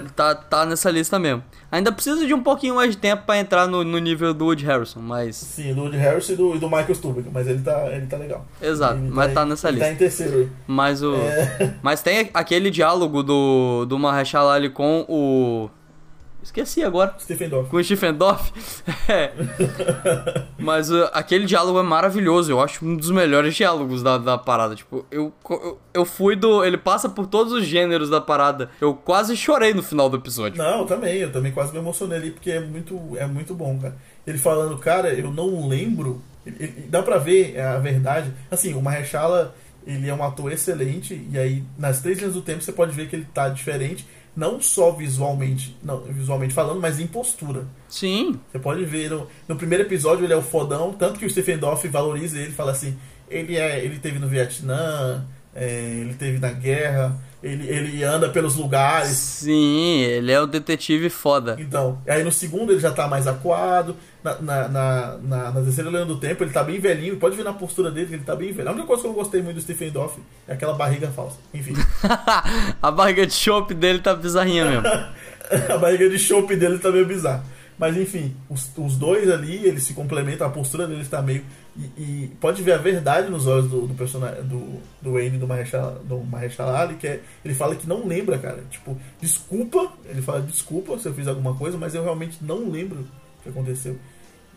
Ele 0.00 0.10
tá, 0.16 0.34
tá 0.34 0.66
nessa 0.66 0.90
lista 0.90 1.18
mesmo. 1.18 1.44
Ainda 1.70 1.92
precisa 1.92 2.26
de 2.26 2.34
um 2.34 2.42
pouquinho 2.42 2.74
mais 2.74 2.90
de 2.90 2.96
tempo 2.98 3.24
pra 3.24 3.38
entrar 3.38 3.66
no, 3.68 3.84
no 3.84 3.98
nível 3.98 4.34
do 4.34 4.46
Woody 4.46 4.64
Harrison, 4.66 5.00
mas. 5.00 5.36
Sim, 5.36 5.74
do 5.74 5.82
Woody 5.82 5.96
Harris 5.96 6.28
e 6.28 6.36
do, 6.36 6.56
e 6.56 6.58
do 6.58 6.66
Michael 6.68 6.94
Stuhlbarg, 6.94 7.28
mas 7.32 7.46
ele 7.46 7.62
tá, 7.62 7.88
ele 7.92 8.06
tá 8.06 8.16
legal. 8.16 8.44
Exato, 8.60 8.94
Ele 8.98 9.10
mas 9.10 9.32
tá 9.32 9.44
em- 9.44 9.48
nessa 9.48 9.68
ele 9.68 9.76
lista. 9.76 9.88
Tá 9.90 9.94
em 9.94 9.96
terceiro 9.98 10.38
aí. 10.38 10.48
Mas 10.66 11.02
o. 11.02 11.14
É. 11.14 11.74
Mas 11.82 12.02
tem 12.02 12.30
aquele 12.34 12.70
diálogo 12.70 13.22
do, 13.22 13.84
do 13.86 13.98
Mahershala 13.98 14.54
Ali 14.54 14.70
com 14.70 15.04
o. 15.08 15.70
Esqueci 16.46 16.82
agora. 16.84 17.14
Stephen 17.18 17.48
Dorff. 17.48 17.68
Com 17.70 17.76
o 17.76 17.84
Stephen 17.84 18.14
Dorff. 18.14 18.52
É. 19.08 19.32
Mas 20.58 20.90
uh, 20.90 21.08
aquele 21.12 21.44
diálogo 21.44 21.78
é 21.78 21.82
maravilhoso. 21.82 22.50
Eu 22.50 22.60
acho 22.60 22.84
um 22.84 22.96
dos 22.96 23.10
melhores 23.10 23.54
diálogos 23.54 24.02
da, 24.02 24.18
da 24.18 24.38
parada. 24.38 24.74
Tipo, 24.74 25.04
eu, 25.10 25.32
eu, 25.48 25.78
eu 25.94 26.04
fui 26.04 26.34
do. 26.36 26.64
Ele 26.64 26.76
passa 26.78 27.08
por 27.08 27.26
todos 27.26 27.52
os 27.52 27.64
gêneros 27.64 28.08
da 28.10 28.20
parada. 28.20 28.70
Eu 28.80 28.94
quase 28.94 29.36
chorei 29.36 29.74
no 29.74 29.82
final 29.82 30.08
do 30.08 30.16
episódio. 30.16 30.58
Não, 30.58 30.80
eu 30.80 30.86
também, 30.86 31.16
eu 31.18 31.30
também 31.32 31.52
quase 31.52 31.72
me 31.72 31.78
emocionei 31.78 32.18
ali, 32.18 32.30
porque 32.30 32.50
é 32.50 32.60
muito, 32.60 33.00
é 33.16 33.26
muito 33.26 33.54
bom, 33.54 33.78
cara. 33.78 33.96
Ele 34.26 34.38
falando, 34.38 34.76
cara, 34.78 35.12
eu 35.12 35.30
não 35.30 35.68
lembro. 35.68 36.22
ele- 36.44 36.56
ele- 36.60 36.86
dá 36.88 37.02
pra 37.02 37.18
ver 37.18 37.54
é 37.56 37.64
a 37.64 37.78
verdade. 37.78 38.32
Assim, 38.50 38.74
o 38.74 38.82
Mahershala, 38.82 39.54
ele 39.86 40.08
é 40.08 40.14
um 40.14 40.22
ator 40.22 40.50
excelente, 40.52 41.26
e 41.30 41.38
aí 41.38 41.62
nas 41.78 42.00
três 42.00 42.18
linhas 42.18 42.34
do 42.34 42.42
tempo 42.42 42.62
você 42.62 42.72
pode 42.72 42.92
ver 42.92 43.08
que 43.08 43.14
ele 43.16 43.26
tá 43.32 43.48
diferente, 43.48 44.06
não 44.36 44.60
só 44.60 44.92
visualmente, 44.92 45.76
não, 45.82 46.02
visualmente 46.02 46.52
falando, 46.52 46.80
mas 46.80 47.00
em 47.00 47.06
postura. 47.06 47.64
Sim. 47.88 48.38
Você 48.52 48.58
pode 48.58 48.84
ver 48.84 49.10
no, 49.10 49.26
no 49.48 49.56
primeiro 49.56 49.84
episódio 49.84 50.24
ele 50.24 50.32
é 50.32 50.36
o 50.36 50.42
fodão, 50.42 50.92
tanto 50.92 51.18
que 51.18 51.24
o 51.24 51.30
Stephen 51.30 51.56
Dorff 51.56 51.88
valoriza 51.88 52.38
ele, 52.38 52.52
fala 52.52 52.72
assim, 52.72 52.96
ele 53.30 53.56
é, 53.56 53.82
ele 53.82 53.98
teve 53.98 54.18
no 54.18 54.28
Vietnã, 54.28 55.24
é, 55.54 55.98
ele 56.00 56.14
teve 56.14 56.38
na 56.38 56.50
guerra, 56.50 57.18
ele, 57.42 57.66
ele 57.66 58.04
anda 58.04 58.28
pelos 58.28 58.56
lugares. 58.56 59.08
Sim, 59.08 60.00
ele 60.00 60.30
é 60.30 60.40
o 60.40 60.46
detetive 60.46 61.08
foda. 61.08 61.56
Então, 61.58 61.98
aí 62.06 62.22
no 62.22 62.32
segundo 62.32 62.72
ele 62.72 62.80
já 62.80 62.92
tá 62.92 63.08
mais 63.08 63.26
acuado. 63.26 63.96
Na, 64.26 64.34
na, 64.40 64.68
na, 64.68 65.18
na, 65.22 65.50
na 65.52 65.62
terceira 65.62 65.88
linha 65.88 66.04
do 66.04 66.18
tempo 66.18 66.42
ele 66.42 66.50
tá 66.50 66.64
bem 66.64 66.80
velhinho. 66.80 67.16
Pode 67.16 67.36
ver 67.36 67.44
na 67.44 67.52
postura 67.52 67.92
dele 67.92 68.06
que 68.06 68.14
ele 68.14 68.24
tá 68.24 68.34
bem 68.34 68.52
velho. 68.52 68.68
A 68.68 68.72
única 68.72 68.86
coisa 68.86 69.02
que 69.02 69.06
eu 69.06 69.12
não 69.12 69.18
gostei 69.18 69.40
muito 69.40 69.56
do 69.56 69.62
Stephen 69.62 69.90
Dorff 69.90 70.20
é 70.48 70.54
aquela 70.54 70.74
barriga 70.74 71.08
falsa. 71.08 71.36
Enfim, 71.54 71.74
a 72.82 72.90
barriga 72.90 73.24
de 73.24 73.32
chope 73.32 73.72
dele 73.72 74.00
tá 74.00 74.14
bizarrinha 74.14 74.64
mesmo. 74.64 74.86
a 75.72 75.78
barriga 75.78 76.08
de 76.08 76.18
chope 76.18 76.56
dele 76.56 76.78
tá 76.78 76.90
meio 76.90 77.06
bizarra. 77.06 77.44
Mas 77.78 77.96
enfim, 77.96 78.34
os, 78.48 78.70
os 78.76 78.96
dois 78.96 79.30
ali, 79.30 79.64
eles 79.66 79.82
se 79.82 79.92
complementam, 79.92 80.46
a 80.46 80.50
postura 80.50 80.86
deles 80.86 81.08
tá 81.08 81.20
meio. 81.20 81.44
E, 81.76 82.02
e 82.02 82.28
pode 82.40 82.62
ver 82.62 82.72
a 82.72 82.78
verdade 82.78 83.30
nos 83.30 83.46
olhos 83.46 83.68
do, 83.68 83.86
do 83.86 83.94
personagem 83.94 84.42
do, 84.44 84.80
do 85.00 85.12
Wayne 85.12 85.36
do 85.36 85.46
Mahershala, 85.46 86.00
do 86.04 86.18
Mahershala 86.20 86.80
Ali, 86.80 86.94
que 86.94 87.06
é, 87.06 87.20
ele 87.44 87.54
fala 87.54 87.76
que 87.76 87.86
não 87.86 88.06
lembra, 88.06 88.38
cara. 88.38 88.64
Tipo, 88.70 88.98
desculpa, 89.20 89.92
ele 90.06 90.22
fala 90.22 90.40
desculpa 90.40 90.98
se 90.98 91.06
eu 91.06 91.14
fiz 91.14 91.28
alguma 91.28 91.54
coisa, 91.54 91.76
mas 91.76 91.94
eu 91.94 92.02
realmente 92.02 92.38
não 92.40 92.70
lembro 92.70 93.00
o 93.00 93.42
que 93.42 93.50
aconteceu. 93.50 93.98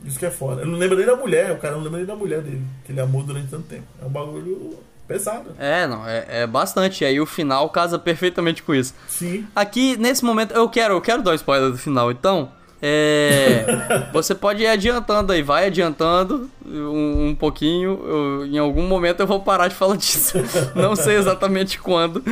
Isso 0.06 0.18
que 0.18 0.26
é 0.26 0.32
foda. 0.32 0.62
Ele 0.62 0.72
não 0.72 0.78
lembra 0.80 0.98
nem 0.98 1.06
da 1.06 1.16
mulher, 1.16 1.52
o 1.52 1.58
cara 1.58 1.76
não 1.76 1.84
lembra 1.84 1.98
nem 1.98 2.08
da 2.08 2.16
mulher 2.16 2.42
dele, 2.42 2.64
que 2.86 2.92
ele 2.92 3.02
amou 3.02 3.22
durante 3.24 3.50
tanto 3.50 3.64
tempo. 3.68 3.84
É 4.02 4.06
um 4.06 4.10
bagulho 4.10 4.78
pesado. 5.08 5.52
É, 5.60 5.86
não, 5.88 6.08
é, 6.08 6.26
é 6.30 6.48
bastante. 6.48 7.04
E 7.04 7.08
aí 7.08 7.20
o 7.20 7.26
final 7.26 7.70
casa 7.70 7.98
perfeitamente 8.00 8.64
com 8.64 8.74
isso. 8.74 8.94
Sim. 9.08 9.46
Aqui, 9.56 9.98
nesse 9.98 10.24
momento, 10.24 10.54
eu 10.54 10.70
quero, 10.70 10.94
eu 10.94 11.02
quero 11.02 11.22
dar 11.22 11.32
um 11.32 11.36
spoiler 11.36 11.72
do 11.72 11.78
final, 11.78 12.12
então. 12.12 12.52
É. 12.82 13.66
você 14.14 14.34
pode 14.34 14.64
ir 14.64 14.68
adiantando 14.68 15.34
aí, 15.34 15.42
vai 15.42 15.66
adiantando 15.68 16.50
um, 16.66 17.28
um 17.30 17.36
pouquinho. 17.36 18.00
eu- 18.06 18.46
em 18.46 18.58
algum 18.58 18.84
momento 18.84 19.20
eu 19.20 19.28
vou 19.28 19.42
parar 19.42 19.68
de 19.68 19.76
falar 19.76 19.98
disso. 19.98 20.38
Não 20.76 20.96
sei 20.96 21.18
exatamente 21.18 21.78
quando. 21.80 22.24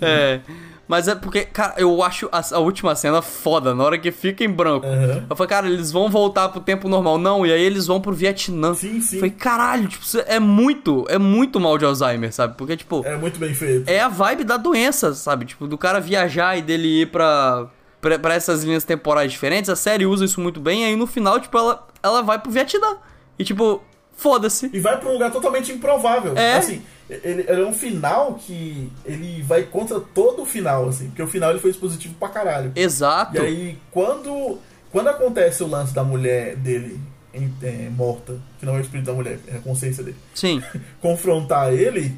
É. 0.00 0.40
Mas 0.88 1.08
é 1.08 1.14
porque, 1.16 1.44
cara, 1.44 1.74
eu 1.78 2.00
acho 2.02 2.28
a, 2.30 2.40
a 2.54 2.58
última 2.60 2.94
cena 2.94 3.20
foda, 3.20 3.74
na 3.74 3.82
hora 3.82 3.98
que 3.98 4.12
fica 4.12 4.44
em 4.44 4.48
branco. 4.48 4.86
Aham. 4.86 5.26
Eu 5.28 5.34
falei, 5.36 5.48
cara, 5.48 5.66
eles 5.68 5.90
vão 5.90 6.08
voltar 6.08 6.48
pro 6.48 6.60
tempo 6.60 6.88
normal. 6.88 7.18
Não, 7.18 7.44
e 7.44 7.52
aí 7.52 7.60
eles 7.60 7.86
vão 7.88 8.00
pro 8.00 8.12
Vietnã. 8.12 8.72
Sim, 8.74 9.00
sim. 9.00 9.16
Eu 9.16 9.20
falei, 9.20 9.30
caralho, 9.34 9.88
tipo, 9.88 10.04
é 10.26 10.38
muito, 10.38 11.04
é 11.08 11.18
muito 11.18 11.58
mal 11.58 11.76
de 11.76 11.84
Alzheimer, 11.84 12.32
sabe? 12.32 12.54
Porque, 12.56 12.76
tipo, 12.76 13.02
É 13.04 13.16
muito 13.16 13.38
bem 13.38 13.52
feito. 13.52 13.88
é 13.88 13.98
a 14.00 14.08
vibe 14.08 14.44
da 14.44 14.56
doença, 14.56 15.12
sabe? 15.12 15.44
Tipo, 15.46 15.66
do 15.66 15.76
cara 15.76 15.98
viajar 16.00 16.56
e 16.56 16.62
dele 16.62 17.02
ir 17.02 17.06
pra, 17.10 17.66
pra, 18.00 18.18
pra 18.18 18.34
essas 18.34 18.62
linhas 18.62 18.84
temporais 18.84 19.32
diferentes. 19.32 19.68
A 19.68 19.74
série 19.76 20.06
usa 20.06 20.24
isso 20.24 20.40
muito 20.40 20.60
bem. 20.60 20.82
E 20.82 20.84
aí 20.86 20.96
no 20.96 21.06
final, 21.08 21.40
tipo, 21.40 21.58
ela, 21.58 21.84
ela 22.02 22.22
vai 22.22 22.38
pro 22.38 22.50
Vietnã. 22.52 22.96
E 23.38 23.44
tipo, 23.44 23.82
foda-se. 24.16 24.70
E 24.72 24.78
vai 24.80 24.98
pra 24.98 25.08
um 25.08 25.12
lugar 25.14 25.30
totalmente 25.32 25.72
improvável. 25.72 26.32
É. 26.36 26.58
Assim, 26.58 26.80
ele, 27.08 27.44
ele 27.48 27.60
é 27.62 27.66
um 27.66 27.72
final 27.72 28.34
que 28.34 28.90
ele 29.04 29.42
vai 29.42 29.62
contra 29.64 30.00
todo 30.00 30.42
o 30.42 30.46
final, 30.46 30.88
assim. 30.88 31.06
Porque 31.08 31.22
o 31.22 31.26
final 31.28 31.50
ele 31.50 31.60
foi 31.60 31.70
expositivo 31.70 32.14
pra 32.14 32.28
caralho. 32.28 32.72
Exato. 32.74 33.36
E 33.36 33.38
aí, 33.40 33.78
quando, 33.90 34.58
quando 34.90 35.08
acontece 35.08 35.62
o 35.62 35.66
lance 35.68 35.94
da 35.94 36.02
mulher 36.02 36.56
dele 36.56 36.98
em- 37.32 37.52
é, 37.62 37.88
morta, 37.90 38.38
que 38.58 38.64
não 38.66 38.74
é 38.74 38.78
o 38.78 38.80
espírito 38.80 39.06
da 39.06 39.12
mulher, 39.12 39.38
é 39.46 39.56
a 39.56 39.60
consciência 39.60 40.02
dele, 40.02 40.16
Sim. 40.34 40.62
confrontar 41.00 41.72
ele, 41.72 42.14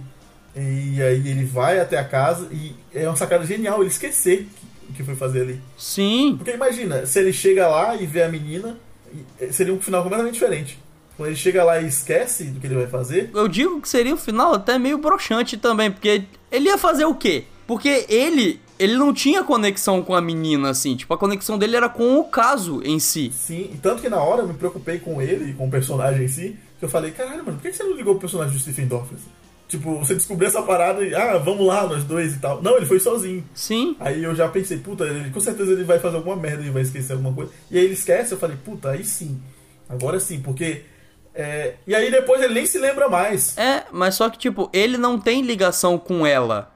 e 0.57 1.03
aí 1.03 1.29
ele 1.29 1.45
vai 1.45 1.79
até 1.81 1.99
a 1.99 2.05
casa, 2.05 2.49
e 2.53 2.75
é 2.95 3.07
uma 3.09 3.17
sacada 3.17 3.45
genial 3.45 3.81
ele 3.81 3.91
esquecer 3.91 4.49
o 4.89 4.93
que 4.93 5.03
foi 5.05 5.15
fazer 5.15 5.43
ali. 5.43 5.61
Sim. 5.77 6.35
Porque 6.37 6.53
imagina, 6.53 7.05
se 7.05 7.19
ele 7.19 7.33
chega 7.33 7.69
lá 7.69 7.95
e 7.97 8.07
vê 8.07 8.23
a 8.23 8.29
menina, 8.29 8.77
eh, 9.41 9.51
seria 9.53 9.75
um 9.75 9.81
final 9.81 10.03
completamente 10.03 10.35
diferente. 10.35 10.79
Quando 11.19 11.31
ele 11.31 11.37
chega 11.37 11.65
lá 11.65 11.81
e 11.81 11.89
esquece 11.89 12.45
do 12.45 12.61
que 12.61 12.67
ele 12.69 12.77
vai 12.77 12.87
fazer, 12.87 13.31
Eu 13.35 13.49
digo 13.49 13.81
que 13.81 13.89
seria 13.89 14.15
um 14.15 14.17
final 14.17 14.55
até 14.55 14.79
meio 14.79 14.97
broxante 14.99 15.57
também, 15.57 15.91
porque 15.91 16.23
ele 16.51 16.69
ia 16.69 16.79
fazer 16.79 17.05
o 17.07 17.15
quê? 17.15 17.43
Porque 17.67 18.07
ele, 18.09 18.61
ele 18.79 18.97
não 18.97 19.13
tinha 19.13 19.43
conexão 19.43 20.01
com 20.01 20.15
a 20.15 20.21
menina, 20.21 20.71
assim. 20.71 20.95
Tipo, 20.95 21.13
a 21.13 21.19
conexão 21.19 21.59
dele 21.59 21.77
era 21.77 21.89
com 21.89 22.21
o 22.21 22.25
caso 22.25 22.81
em 22.85 23.01
si. 23.01 23.33
sim. 23.35 23.69
E 23.75 23.79
tanto 23.83 24.01
que 24.01 24.09
na 24.09 24.23
hora 24.23 24.43
eu 24.43 24.49
me 24.49 24.55
preocupei 24.55 25.01
com 25.01 25.21
ele, 25.21 25.53
com 25.55 25.67
o 25.67 25.71
personagem 25.71 26.25
em 26.25 26.29
si, 26.29 26.57
que 26.79 26.85
eu 26.85 26.89
falei, 26.89 27.11
caralho, 27.11 27.45
mano, 27.45 27.59
por 27.59 27.63
que 27.63 27.73
você 27.73 27.83
não 27.83 27.97
ligou 27.97 28.15
pro 28.15 28.21
personagem 28.21 28.55
do 28.55 28.61
Stephen 28.61 28.87
Dorff? 28.87 29.13
assim? 29.13 29.29
Tipo, 29.67 29.99
você 29.99 30.15
descobriu 30.15 30.49
essa 30.49 30.63
parada 30.63 31.05
e, 31.05 31.15
ah, 31.15 31.37
vamos 31.37 31.67
lá, 31.67 31.87
nós 31.87 32.05
dois 32.05 32.35
e 32.35 32.39
tal. 32.39 32.63
Não, 32.63 32.77
ele 32.77 32.87
foi 32.87 33.01
sozinho. 33.01 33.45
Sim. 33.53 33.97
Aí 34.01 34.23
eu 34.23 34.35
já 34.37 34.49
pensei, 34.49 34.79
puta, 34.79 35.05
ele, 35.05 35.31
com 35.31 35.41
certeza 35.41 35.73
ele 35.73 35.85
vai 35.85 35.99
fazer 35.99 36.17
alguma 36.17 36.37
merda 36.37 36.65
e 36.65 36.71
vai 36.71 36.83
esquecer 36.83 37.13
alguma 37.13 37.35
coisa. 37.35 37.51
E 37.71 37.77
aí 37.77 37.85
ele 37.85 37.95
esquece, 37.95 38.33
eu 38.33 38.39
falei, 38.39 38.57
puta, 38.65 38.91
aí 38.91 39.05
sim. 39.05 39.39
Agora 39.89 40.21
sim, 40.21 40.41
porque. 40.41 40.85
É, 41.39 41.77
E 41.87 41.95
aí 41.95 42.11
depois 42.11 42.43
ele 42.43 42.55
nem 42.55 42.67
se 42.67 42.79
lembra 42.79 43.09
mais. 43.09 43.57
É, 43.57 43.85
mas 43.93 44.17
só 44.17 44.29
que, 44.29 44.37
tipo, 44.37 44.69
ele 44.73 44.99
não 44.99 45.19
tem 45.19 45.41
ligação 45.43 45.97
com 45.97 46.27
ela. 46.27 46.73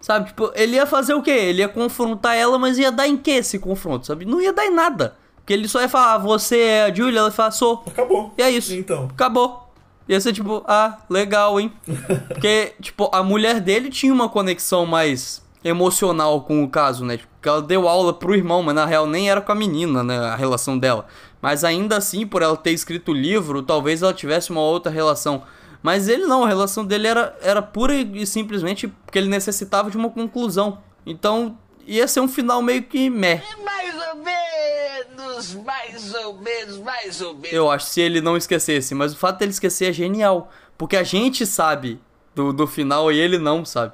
Sabe, 0.00 0.26
tipo, 0.26 0.52
ele 0.54 0.76
ia 0.76 0.86
fazer 0.86 1.14
o 1.14 1.22
quê? 1.22 1.30
Ele 1.30 1.62
ia 1.62 1.68
confrontar 1.68 2.36
ela, 2.36 2.56
mas 2.56 2.78
ia 2.78 2.92
dar 2.92 3.08
em 3.08 3.16
que 3.16 3.32
esse 3.32 3.58
confronto, 3.58 4.06
sabe? 4.06 4.24
Não 4.24 4.40
ia 4.40 4.52
dar 4.52 4.66
em 4.66 4.70
nada. 4.72 5.16
Porque 5.36 5.52
ele 5.52 5.66
só 5.66 5.80
ia 5.80 5.88
falar, 5.88 6.14
ah, 6.14 6.18
você 6.18 6.58
é 6.58 6.84
a 6.84 6.94
Julia, 6.94 7.18
ela 7.18 7.28
ia 7.28 7.32
falar, 7.32 7.50
sou. 7.50 7.82
Acabou. 7.86 8.32
E 8.38 8.42
é 8.42 8.50
isso. 8.50 8.72
Então. 8.72 9.08
Acabou. 9.12 9.68
Ia 10.08 10.20
ser 10.20 10.32
tipo, 10.32 10.62
ah, 10.68 10.98
legal, 11.10 11.58
hein? 11.58 11.72
Porque, 12.28 12.74
tipo, 12.80 13.10
a 13.12 13.22
mulher 13.22 13.60
dele 13.60 13.90
tinha 13.90 14.12
uma 14.12 14.28
conexão 14.28 14.86
mais 14.86 15.42
emocional 15.64 16.42
com 16.42 16.62
o 16.62 16.68
caso, 16.68 17.04
né? 17.04 17.16
Tipo, 17.16 17.32
que 17.42 17.48
ela 17.48 17.62
deu 17.62 17.88
aula 17.88 18.12
pro 18.12 18.34
irmão, 18.34 18.62
mas 18.62 18.74
na 18.74 18.86
real 18.86 19.06
nem 19.06 19.28
era 19.28 19.40
com 19.40 19.50
a 19.50 19.54
menina, 19.54 20.04
né? 20.04 20.18
A 20.18 20.36
relação 20.36 20.78
dela. 20.78 21.06
Mas 21.44 21.62
ainda 21.62 21.98
assim, 21.98 22.26
por 22.26 22.40
ela 22.40 22.56
ter 22.56 22.70
escrito 22.70 23.10
o 23.10 23.14
livro, 23.14 23.62
talvez 23.62 24.00
ela 24.00 24.14
tivesse 24.14 24.48
uma 24.48 24.62
outra 24.62 24.90
relação. 24.90 25.42
Mas 25.82 26.08
ele 26.08 26.24
não, 26.24 26.42
a 26.42 26.48
relação 26.48 26.86
dele 26.86 27.06
era, 27.06 27.36
era 27.42 27.60
pura 27.60 27.94
e 27.94 28.26
simplesmente 28.26 28.88
porque 28.88 29.18
ele 29.18 29.28
necessitava 29.28 29.90
de 29.90 29.96
uma 29.98 30.08
conclusão. 30.08 30.78
Então, 31.04 31.58
ia 31.86 32.08
ser 32.08 32.20
um 32.20 32.28
final 32.28 32.62
meio 32.62 32.82
que 32.84 33.10
meh. 33.10 33.42
Mais 33.62 33.94
ou 33.94 34.24
menos, 34.24 35.54
mais 35.56 36.14
ou 36.14 36.38
menos, 36.38 36.78
mais 36.78 37.20
ou 37.20 37.34
menos. 37.34 37.52
Eu 37.52 37.70
acho, 37.70 37.88
se 37.88 38.00
ele 38.00 38.22
não 38.22 38.38
esquecesse. 38.38 38.94
Mas 38.94 39.12
o 39.12 39.18
fato 39.18 39.40
dele 39.40 39.50
esquecer 39.50 39.90
é 39.90 39.92
genial. 39.92 40.50
Porque 40.78 40.96
a 40.96 41.02
gente 41.02 41.44
sabe 41.44 42.00
do, 42.34 42.54
do 42.54 42.66
final 42.66 43.12
e 43.12 43.20
ele 43.20 43.36
não 43.36 43.66
sabe. 43.66 43.92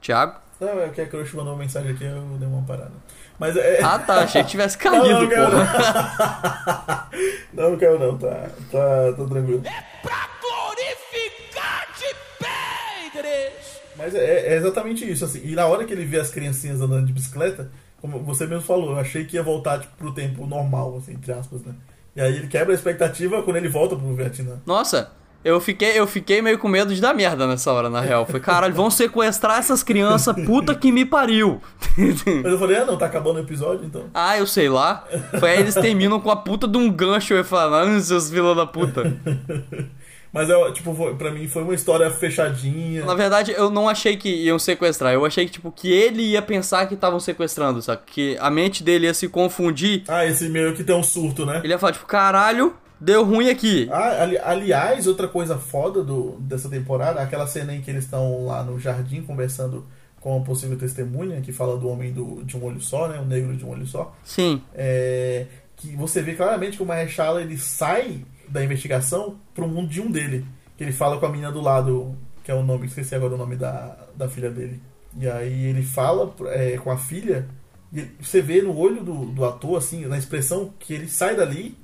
Tiago? 0.00 0.40
Não, 0.60 0.80
é 0.80 0.88
que 0.90 1.00
a 1.00 1.06
Crush 1.08 1.34
mandou 1.34 1.54
uma 1.54 1.58
mensagem 1.58 1.90
aqui, 1.90 2.04
eu 2.04 2.22
dei 2.38 2.46
uma 2.46 2.62
parada. 2.62 2.92
Mas 3.38 3.56
é. 3.56 3.80
Ah 3.82 3.98
tá, 3.98 4.20
achei 4.20 4.42
que 4.42 4.50
tivesse 4.50 4.76
Não, 4.84 4.90
caído, 4.90 5.20
não, 5.20 5.28
caiu, 5.28 5.50
porra. 5.50 7.08
não. 7.52 7.62
não, 7.64 7.70
não 7.70 7.78
caiu 7.78 7.98
não, 7.98 8.18
tá, 8.18 8.48
tá, 8.70 9.12
tá 9.16 9.24
tranquilo. 9.24 9.62
Glorificar 10.40 11.86
de 11.96 12.16
Pedres! 13.12 13.80
Mas 13.96 14.14
é, 14.14 14.48
é 14.52 14.56
exatamente 14.56 15.10
isso, 15.10 15.24
assim. 15.24 15.40
E 15.44 15.54
na 15.54 15.66
hora 15.66 15.84
que 15.84 15.92
ele 15.92 16.04
vê 16.04 16.18
as 16.18 16.30
criancinhas 16.30 16.80
andando 16.80 17.06
de 17.06 17.12
bicicleta, 17.12 17.70
como 18.00 18.20
você 18.20 18.46
mesmo 18.46 18.62
falou, 18.62 18.92
eu 18.92 18.98
achei 18.98 19.24
que 19.24 19.36
ia 19.36 19.42
voltar 19.42 19.80
tipo, 19.80 19.96
pro 19.96 20.12
tempo 20.12 20.46
normal, 20.46 20.96
assim, 20.98 21.12
entre 21.12 21.32
aspas, 21.32 21.62
né? 21.62 21.74
E 22.16 22.20
aí 22.20 22.36
ele 22.36 22.48
quebra 22.48 22.72
a 22.72 22.76
expectativa 22.76 23.42
quando 23.42 23.56
ele 23.56 23.68
volta 23.68 23.94
pro 23.96 24.14
Vietnã. 24.14 24.60
Nossa, 24.66 25.10
eu 25.48 25.60
fiquei, 25.60 25.98
eu 25.98 26.06
fiquei 26.06 26.40
meio 26.42 26.58
com 26.58 26.68
medo 26.68 26.94
de 26.94 27.00
dar 27.00 27.14
merda 27.14 27.46
nessa 27.46 27.72
hora, 27.72 27.88
na 27.90 28.00
real. 28.00 28.26
Foi, 28.26 28.40
caralho, 28.40 28.74
vão 28.74 28.90
sequestrar 28.90 29.58
essas 29.58 29.82
crianças, 29.82 30.34
puta 30.46 30.74
que 30.74 30.90
me 30.92 31.04
pariu. 31.04 31.60
Mas 31.96 32.52
eu 32.52 32.58
falei, 32.58 32.76
ah 32.78 32.84
não, 32.84 32.96
tá 32.96 33.06
acabando 33.06 33.36
o 33.36 33.40
episódio, 33.40 33.84
então. 33.84 34.04
ah, 34.14 34.36
eu 34.38 34.46
sei 34.46 34.68
lá. 34.68 35.04
Foi 35.40 35.50
aí 35.50 35.60
eles 35.60 35.74
terminam 35.74 36.20
com 36.20 36.30
a 36.30 36.36
puta 36.36 36.66
de 36.68 36.76
um 36.78 36.90
gancho 36.90 37.34
e 37.34 37.42
falam, 37.44 37.96
ah, 37.96 38.00
seus 38.00 38.30
filhos 38.30 38.56
da 38.56 38.66
puta. 38.66 39.02
Mas 40.30 40.50
é, 40.50 40.72
tipo, 40.72 40.94
foi- 40.94 41.14
pra 41.14 41.30
mim 41.30 41.48
foi 41.48 41.62
uma 41.62 41.74
história 41.74 42.10
fechadinha. 42.10 43.02
Na 43.04 43.14
verdade, 43.14 43.52
eu 43.56 43.70
não 43.70 43.88
achei 43.88 44.14
que 44.14 44.28
iam 44.28 44.58
sequestrar. 44.58 45.12
Eu 45.14 45.24
achei 45.24 45.46
que, 45.46 45.52
tipo, 45.52 45.72
que 45.72 45.90
ele 45.90 46.22
ia 46.22 46.42
pensar 46.42 46.86
que 46.86 46.92
estavam 46.92 47.18
sequestrando, 47.18 47.80
sabe? 47.80 48.02
Que 48.06 48.36
a 48.38 48.50
mente 48.50 48.84
dele 48.84 49.06
ia 49.06 49.14
se 49.14 49.26
confundir. 49.26 50.02
Ah, 50.06 50.26
esse 50.26 50.48
meio 50.50 50.74
que 50.74 50.84
tem 50.84 50.94
um 50.94 51.02
surto, 51.02 51.46
né? 51.46 51.62
Ele 51.64 51.72
ia 51.72 51.78
falar, 51.78 51.92
tipo, 51.92 52.04
caralho, 52.06 52.74
deu 53.00 53.24
ruim 53.24 53.48
aqui. 53.48 53.88
Ah, 53.90 54.22
ali- 54.22 54.38
aliás, 54.38 55.06
outra 55.06 55.28
coisa 55.28 55.56
foda 55.58 56.02
do, 56.02 56.32
dessa 56.40 56.68
temporada, 56.68 57.20
aquela 57.20 57.46
cena 57.46 57.74
em 57.74 57.80
que 57.80 57.90
eles 57.90 58.04
estão 58.04 58.46
lá 58.46 58.62
no 58.62 58.78
jardim 58.78 59.22
conversando 59.22 59.86
com 60.20 60.36
a 60.36 60.44
possível 60.44 60.76
testemunha, 60.76 61.40
que 61.40 61.52
fala 61.52 61.76
do 61.76 61.88
homem 61.88 62.12
do, 62.12 62.42
de 62.44 62.56
um 62.56 62.64
olho 62.64 62.80
só, 62.80 63.06
né? 63.08 63.20
O 63.20 63.24
negro 63.24 63.56
de 63.56 63.64
um 63.64 63.70
olho 63.70 63.86
só. 63.86 64.14
Sim. 64.24 64.60
É, 64.74 65.46
que 65.76 65.94
você 65.94 66.20
vê 66.20 66.34
claramente 66.34 66.76
que 66.76 66.82
o 66.82 66.86
Mahershala 66.86 67.40
ele 67.40 67.56
sai 67.56 68.24
da 68.48 68.64
investigação 68.64 69.36
pro 69.54 69.68
mundo 69.68 69.88
de 69.88 70.00
um 70.00 70.10
dele. 70.10 70.44
Que 70.76 70.84
ele 70.84 70.92
fala 70.92 71.18
com 71.18 71.26
a 71.26 71.28
menina 71.28 71.52
do 71.52 71.60
lado, 71.60 72.16
que 72.42 72.50
é 72.50 72.54
o 72.54 72.62
nome, 72.64 72.86
esqueci 72.86 73.14
agora 73.14 73.34
o 73.34 73.38
nome 73.38 73.54
da, 73.56 73.96
da 74.16 74.28
filha 74.28 74.50
dele. 74.50 74.80
E 75.18 75.28
aí 75.28 75.66
ele 75.66 75.82
fala 75.82 76.34
é, 76.46 76.76
com 76.78 76.90
a 76.90 76.96
filha, 76.96 77.46
e 77.92 78.02
você 78.20 78.42
vê 78.42 78.60
no 78.60 78.76
olho 78.76 79.02
do, 79.02 79.26
do 79.26 79.44
ator, 79.44 79.78
assim, 79.78 80.04
na 80.06 80.18
expressão, 80.18 80.72
que 80.78 80.92
ele 80.94 81.08
sai 81.08 81.36
dali 81.36 81.76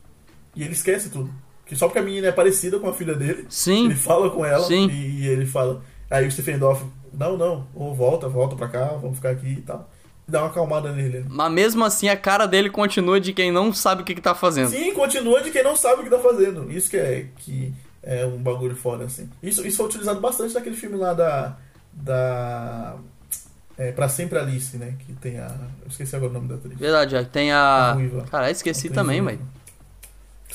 e 0.54 0.62
ele 0.62 0.72
esquece 0.72 1.10
tudo. 1.10 1.30
Que 1.66 1.74
só 1.74 1.86
porque 1.86 1.98
a 1.98 2.02
menina 2.02 2.28
é 2.28 2.32
parecida 2.32 2.78
com 2.78 2.88
a 2.88 2.92
filha 2.92 3.14
dele, 3.14 3.46
Sim. 3.48 3.86
ele 3.86 3.94
fala 3.94 4.30
com 4.30 4.44
ela 4.44 4.64
Sim. 4.64 4.88
E, 4.88 5.26
ele 5.26 5.46
fala. 5.46 5.82
Aí 6.10 6.26
o 6.26 6.30
Stephen 6.30 6.58
Dorff, 6.58 6.84
não, 7.12 7.36
não, 7.36 7.66
ou 7.74 7.94
volta, 7.94 8.28
volta 8.28 8.54
pra 8.54 8.68
cá, 8.68 8.84
vamos 9.00 9.16
ficar 9.16 9.30
aqui 9.30 9.48
e 9.48 9.62
tal. 9.62 9.90
E 10.28 10.30
dá 10.30 10.40
uma 10.40 10.48
acalmada 10.48 10.92
nele. 10.92 11.24
Mas 11.28 11.52
mesmo 11.52 11.84
assim, 11.84 12.08
a 12.08 12.16
cara 12.16 12.46
dele 12.46 12.68
continua 12.68 13.18
de 13.18 13.32
quem 13.32 13.50
não 13.50 13.72
sabe 13.72 14.02
o 14.02 14.04
que, 14.04 14.14
que 14.14 14.20
tá 14.20 14.34
fazendo. 14.34 14.68
Sim, 14.68 14.92
continua 14.92 15.42
de 15.42 15.50
quem 15.50 15.62
não 15.62 15.74
sabe 15.74 16.02
o 16.02 16.04
que 16.04 16.10
tá 16.10 16.18
fazendo. 16.18 16.70
Isso 16.70 16.90
que 16.90 16.96
é, 16.96 17.26
que 17.36 17.72
é 18.02 18.26
um 18.26 18.38
bagulho 18.38 18.76
foda, 18.76 19.04
assim. 19.04 19.28
Isso, 19.42 19.66
isso 19.66 19.78
foi 19.78 19.86
utilizado 19.86 20.20
bastante 20.20 20.54
naquele 20.54 20.76
filme 20.76 20.96
lá 20.96 21.14
da. 21.14 21.56
Da. 21.92 22.96
É, 23.76 23.90
pra 23.90 24.08
sempre 24.08 24.38
Alice, 24.38 24.76
né? 24.76 24.94
Que 24.98 25.14
tem 25.14 25.38
a. 25.38 25.46
Eu 25.82 25.88
esqueci 25.88 26.14
agora 26.14 26.30
o 26.30 26.34
nome 26.34 26.48
da 26.48 26.54
atriz. 26.56 26.78
Verdade, 26.78 27.12
já 27.12 27.24
tem 27.24 27.52
a. 27.52 27.58
A 27.58 27.92
ruiva. 27.92 28.22
Caralho, 28.30 28.52
esqueci 28.52 28.90
também, 28.90 29.20
ruiva. 29.20 29.42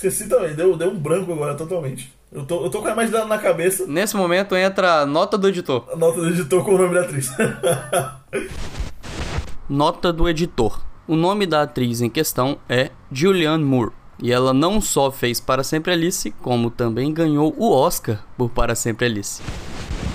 Esqueci 0.02 0.30
também, 0.30 0.56
deu, 0.56 0.78
deu 0.78 0.92
um 0.92 0.98
branco 0.98 1.34
agora 1.34 1.56
totalmente. 1.56 2.10
Eu 2.32 2.46
tô, 2.46 2.64
eu 2.64 2.70
tô 2.70 2.82
com 2.82 2.88
a 2.88 2.92
imagem 2.94 3.12
dela 3.12 3.26
na 3.26 3.38
cabeça. 3.38 3.86
Nesse 3.86 4.16
momento 4.16 4.56
entra 4.56 5.02
a 5.02 5.06
nota 5.06 5.38
do 5.38 5.46
editor. 5.50 5.84
A 5.92 5.96
nota 5.98 6.22
do 6.22 6.30
editor 6.30 6.64
com 6.64 6.76
o 6.76 6.78
nome 6.78 6.94
da 6.94 7.02
atriz. 7.02 7.30
Nota 9.68 10.14
do 10.14 10.30
editor. 10.30 10.80
O 11.06 11.18
nome 11.18 11.46
da 11.46 11.64
atriz 11.64 12.00
em 12.00 12.10
questão 12.10 12.58
é 12.70 12.92
Julianne 13.12 13.62
Moore. 13.64 13.92
E 14.24 14.32
ela 14.32 14.54
não 14.54 14.80
só 14.80 15.12
fez 15.12 15.42
Para 15.42 15.66
Sempre 15.66 15.92
Alice, 15.92 16.32
como 16.32 16.70
também 16.72 17.14
ganhou 17.14 17.54
o 17.58 17.70
Oscar 17.70 18.24
por 18.38 18.50
Para 18.50 18.76
Sempre 18.76 19.06
Alice. 19.08 19.42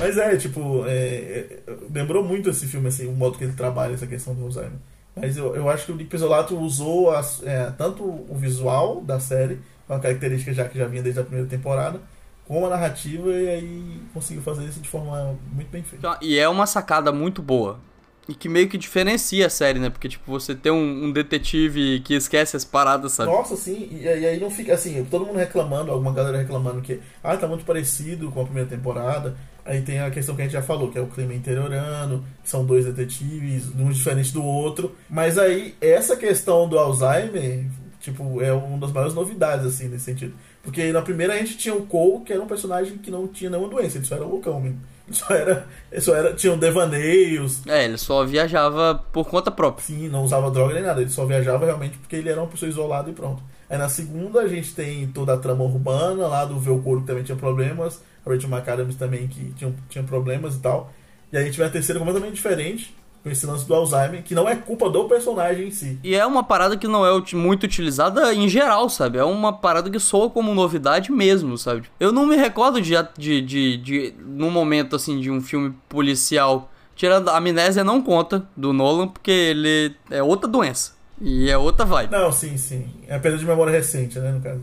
Mas 0.01 0.16
é, 0.16 0.35
tipo, 0.37 0.85
é, 0.87 1.61
é, 1.66 1.72
lembrou 1.93 2.24
muito 2.24 2.49
esse 2.49 2.66
filme, 2.66 2.89
assim, 2.89 3.07
o 3.07 3.12
modo 3.12 3.37
que 3.37 3.45
ele 3.45 3.53
trabalha 3.53 3.93
essa 3.93 4.07
questão 4.07 4.35
do 4.35 4.45
Alzheimer. 4.45 4.72
Mas 5.14 5.37
eu, 5.37 5.55
eu 5.55 5.68
acho 5.68 5.87
que 5.87 5.93
o 5.93 5.95
Nick 5.95 6.11
Pizzolato 6.11 6.59
usou 6.59 7.11
as- 7.12 7.41
é, 7.45 7.70
tanto 7.78 8.03
o 8.03 8.35
visual 8.35 9.01
da 9.03 9.20
série, 9.20 9.61
uma 9.89 9.99
característica 10.01 10.53
já 10.53 10.68
que 10.68 10.78
já 10.78 10.87
vinha 10.87 11.03
desde 11.03 11.20
a 11.20 11.24
primeira 11.24 11.49
temporada, 11.49 12.01
como 12.47 12.66
a 12.66 12.70
narrativa, 12.70 13.30
e 13.30 13.49
aí 13.49 14.01
conseguiu 14.12 14.43
fazer 14.43 14.64
isso 14.64 14.80
de 14.80 14.89
forma 14.89 15.37
muito 15.53 15.70
bem 15.70 15.82
feita. 15.82 16.18
E 16.20 16.39
é 16.39 16.49
uma 16.49 16.66
sacada 16.66 17.11
muito 17.11 17.41
boa. 17.43 17.78
E 18.26 18.35
que 18.35 18.49
meio 18.49 18.68
que 18.68 18.78
diferencia 18.78 19.47
a 19.47 19.51
série, 19.51 19.78
né? 19.78 19.91
Porque, 19.91 20.09
tipo, 20.09 20.30
você 20.30 20.55
tem 20.55 20.72
um, 20.72 21.05
um 21.05 21.12
detetive 21.12 22.01
que 22.01 22.14
esquece 22.14 22.57
as 22.57 22.64
paradas, 22.64 23.12
sabe? 23.12 23.30
Nossa, 23.30 23.55
sim, 23.55 23.89
e, 23.91 24.05
e 24.05 24.09
aí 24.09 24.41
não 24.41 24.51
fica 24.51 24.72
assim, 24.72 25.05
todo 25.11 25.26
mundo 25.26 25.37
reclamando, 25.37 25.91
alguma 25.91 26.12
galera 26.12 26.39
reclamando 26.39 26.80
que 26.80 27.01
ah, 27.22 27.37
tá 27.37 27.47
muito 27.47 27.66
parecido 27.66 28.30
com 28.30 28.41
a 28.41 28.45
primeira 28.45 28.68
temporada. 28.68 29.37
Aí 29.62 29.82
tem 29.82 30.01
a 30.01 30.11
questão 30.11 30.35
que 30.35 30.43
a 30.43 30.45
gente 30.45 30.55
já 30.55 30.62
falou, 30.62 30.91
que 30.91 30.99
é 30.99 31.01
o 31.01 31.07
clima 31.07 31.35
interiorano, 31.35 32.24
que 32.43 32.49
são 32.49 32.64
dois 32.64 32.85
detetives, 32.85 33.68
um 33.78 33.91
diferente 33.91 34.32
do 34.32 34.43
outro. 34.43 34.95
Mas 35.09 35.39
aí, 35.39 35.74
essa 35.80 36.16
questão 36.16 36.68
do 36.68 36.78
Alzheimer, 36.78 37.66
tipo, 38.05 38.43
é 38.43 38.53
uma 38.53 38.79
das 38.79 38.93
maiores 38.93 39.15
novidades, 39.15 39.67
assim, 39.67 39.89
nesse 39.89 40.05
sentido. 40.05 40.35
Porque 40.63 40.93
na 40.93 41.01
primeira 41.01 41.33
a 41.33 41.37
gente 41.39 41.57
tinha 41.57 41.75
o 41.75 41.87
Cole, 41.87 42.25
que 42.25 42.33
era 42.33 42.43
um 42.43 42.47
personagem 42.47 42.99
que 42.99 43.11
não 43.11 43.27
tinha 43.27 43.51
nenhuma 43.51 43.69
doença, 43.69 43.97
ele 43.97 44.05
só 44.05 44.17
era 44.17 44.25
loucão 44.25 44.61
mesmo. 44.61 44.81
Ele 45.07 45.17
só 45.17 45.35
era. 45.35 45.67
Ele 45.91 46.01
só 46.01 46.15
era. 46.15 46.35
Tinham 46.35 46.59
devaneios. 46.59 47.67
É, 47.67 47.85
ele 47.85 47.99
só 47.99 48.25
viajava 48.25 49.03
por 49.13 49.27
conta 49.27 49.51
própria. 49.51 49.85
Sim, 49.85 50.09
não 50.09 50.25
usava 50.25 50.51
droga 50.51 50.75
nem 50.75 50.83
nada, 50.83 51.01
ele 51.01 51.11
só 51.11 51.25
viajava 51.25 51.65
realmente 51.65 51.99
porque 51.99 52.17
ele 52.17 52.29
era 52.29 52.41
uma 52.41 52.47
pessoa 52.47 52.69
isolada 52.69 53.11
e 53.11 53.13
pronto. 53.13 53.43
Aí 53.69 53.79
na 53.79 53.89
segunda 53.89 54.41
a 54.41 54.49
gente 54.49 54.75
tem 54.75 55.07
toda 55.09 55.35
a 55.35 55.39
trama 55.39 55.65
urbana, 55.65 56.27
lá 56.27 56.45
do 56.45 56.59
Velcoro 56.59 57.01
que 57.01 57.07
também 57.07 57.25
tinha 57.25 57.37
problemas, 57.37 58.03
a 58.25 58.31
Rachel 58.31 58.51
McAdams 58.51 58.97
também 58.97 59.27
que 59.27 59.53
tinha, 59.55 59.75
tinha 59.89 60.05
problemas 60.05 60.55
e 60.57 60.61
tal. 60.61 60.93
E 61.33 61.37
aí 61.37 61.43
a 61.43 61.47
gente 61.47 61.59
vê 61.59 61.65
a 61.65 61.71
terceira 61.71 61.99
completamente 61.99 62.35
diferente, 62.35 62.95
com 63.25 63.31
esse 63.31 63.47
lance 63.47 63.66
do 63.66 63.75
Alzheimer, 63.75 64.22
que 64.22 64.35
não 64.35 64.47
é 64.47 64.55
culpa 64.55 64.91
do 64.91 65.05
personagem 65.09 65.68
em 65.68 65.70
si. 65.70 65.99
E 66.05 66.14
é 66.14 66.27
uma 66.27 66.45
parada 66.45 66.77
que 66.77 66.87
não 66.87 67.07
é 67.07 67.22
muito 67.33 67.64
utilizada 67.64 68.35
em 68.35 68.47
geral, 68.47 68.91
sabe? 68.91 69.16
É 69.16 69.25
uma 69.25 69.51
parada 69.51 69.91
que 69.91 69.99
soa 69.99 70.29
como 70.29 70.55
novidade 70.55 71.11
mesmo, 71.11 71.57
sabe? 71.57 71.85
Eu 71.99 72.12
não 72.12 72.27
me 72.27 72.37
recordo 72.37 72.83
de, 72.83 72.95
de, 73.16 73.41
de, 73.41 73.77
de 73.79 74.14
num 74.18 74.51
momento 74.51 74.95
assim 74.95 75.18
de 75.18 75.31
um 75.31 75.41
filme 75.41 75.75
policial. 75.89 76.70
Tirando 76.95 77.31
a 77.31 77.39
amnésia 77.39 77.83
não 77.83 78.03
conta 78.03 78.47
do 78.55 78.75
Nolan, 78.75 79.09
porque 79.09 79.31
ele 79.31 79.97
é 80.11 80.22
outra 80.22 80.47
doença. 80.47 80.93
E 81.18 81.49
é 81.49 81.57
outra 81.57 81.87
vibe. 81.87 82.11
Não, 82.11 82.31
sim, 82.31 82.59
sim. 82.59 82.87
É 83.09 83.18
perda 83.18 83.39
de 83.39 83.47
memória 83.47 83.72
recente, 83.72 84.18
né, 84.18 84.31
no 84.33 84.41
caso. 84.41 84.61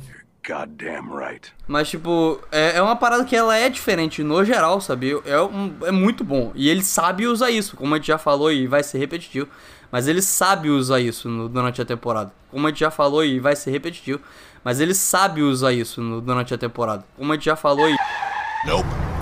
Goddamn 0.48 1.16
right. 1.16 1.52
Mas, 1.68 1.90
tipo, 1.90 2.40
é, 2.52 2.78
é 2.78 2.82
uma 2.82 2.96
parada 2.96 3.24
que 3.26 3.36
ela 3.36 3.56
é 3.56 3.70
diferente 3.70 4.24
no 4.24 4.44
geral, 4.44 4.82
sabe? 4.82 5.12
É, 5.26 5.40
um- 5.42 5.74
é 5.84 5.92
muito 5.92 6.24
bom. 6.24 6.52
E 6.56 6.68
ele 6.70 6.84
sabe 6.84 7.28
usar 7.28 7.52
isso, 7.52 7.76
como 7.78 7.94
a 7.94 7.98
gente 7.98 8.08
já 8.08 8.18
falou 8.18 8.52
e 8.52 8.66
vai 8.68 8.82
ser 8.84 8.98
repetitivo. 8.98 9.48
Mas 9.92 10.08
ele 10.08 10.22
sabe 10.22 10.70
usar 10.70 11.00
isso 11.00 11.28
no- 11.30 11.48
durante 11.50 11.82
a 11.82 11.86
temporada. 11.86 12.32
Como 12.50 12.66
a 12.66 12.70
gente 12.70 12.80
já 12.80 12.90
falou 12.92 13.24
e 13.24 13.40
vai 13.40 13.56
ser 13.56 13.72
repetitivo. 13.72 14.20
Mas 14.64 14.80
ele 14.80 14.94
sabe 14.94 15.42
usar 15.42 15.74
isso 15.74 16.02
no- 16.02 16.22
durante 16.22 16.54
a 16.54 16.58
temporada. 16.58 17.04
Como 17.18 17.32
a 17.32 17.36
gente 17.36 17.46
já 17.46 17.56
falou 17.56 17.90
e. 17.90 17.96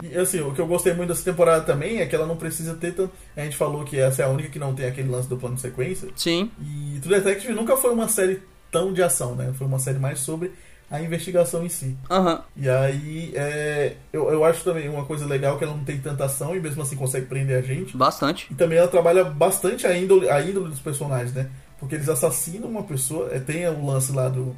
E 0.04 0.18
assim, 0.18 0.42
o 0.42 0.54
que 0.54 0.60
eu 0.60 0.68
gostei 0.68 0.94
muito 0.94 1.10
dessa 1.10 1.24
temporada 1.24 1.64
também 1.64 2.00
é 2.00 2.06
que 2.06 2.16
ela 2.16 2.26
não 2.26 2.36
precisa 2.36 2.76
ter 2.76 2.94
tanto. 2.94 3.12
A 3.36 3.42
gente 3.42 3.56
falou 3.56 3.84
que 3.84 3.98
essa 4.00 4.22
é 4.22 4.26
a 4.26 4.30
única 4.30 4.50
que 4.50 4.60
não 4.60 4.74
tem 4.74 4.86
aquele 4.88 5.10
lance 5.10 5.30
do 5.30 5.38
plano 5.38 5.56
de 5.56 5.62
sequência. 5.62 6.10
Sim. 6.16 6.52
E 6.62 7.00
True 7.02 7.16
Detective 7.16 7.54
nunca 7.54 7.76
foi 7.78 7.92
uma 7.94 8.08
série 8.08 8.42
tão 8.72 8.92
de 8.94 9.02
ação, 9.02 9.36
né? 9.36 9.54
Foi 9.58 9.66
uma 9.68 9.80
série 9.80 9.98
mais 10.00 10.20
sobre 10.20 10.52
a 10.90 11.02
investigação 11.02 11.66
em 11.66 11.70
si. 11.70 11.96
Aham. 12.10 12.42
E 12.56 12.68
aí, 12.68 13.32
é, 13.36 13.96
eu, 14.12 14.30
eu 14.30 14.44
acho 14.44 14.64
também 14.64 14.90
uma 14.90 15.06
coisa 15.06 15.26
legal 15.26 15.58
que 15.58 15.64
ela 15.64 15.76
não 15.76 15.84
tem 15.84 16.00
tanta 16.00 16.26
ação 16.26 16.56
e 16.56 16.60
mesmo 16.60 16.82
assim 16.82 16.96
consegue 16.96 17.28
prender 17.28 17.58
a 17.58 17.62
gente. 17.62 17.96
Bastante. 17.96 18.48
E 18.52 18.56
também 18.56 18.78
ela 18.78 18.88
trabalha 18.88 19.24
bastante 19.24 19.86
a 19.86 19.96
índole, 19.98 20.30
a 20.30 20.42
índole 20.42 20.70
dos 20.70 20.80
personagens, 20.80 21.34
né? 21.34 21.50
Porque 21.80 21.96
eles 21.96 22.10
assassinam 22.10 22.68
uma 22.68 22.84
pessoa, 22.84 23.30
é, 23.32 23.40
tem 23.40 23.68
o 23.68 23.86
lance 23.86 24.12
lá 24.12 24.28
do. 24.28 24.56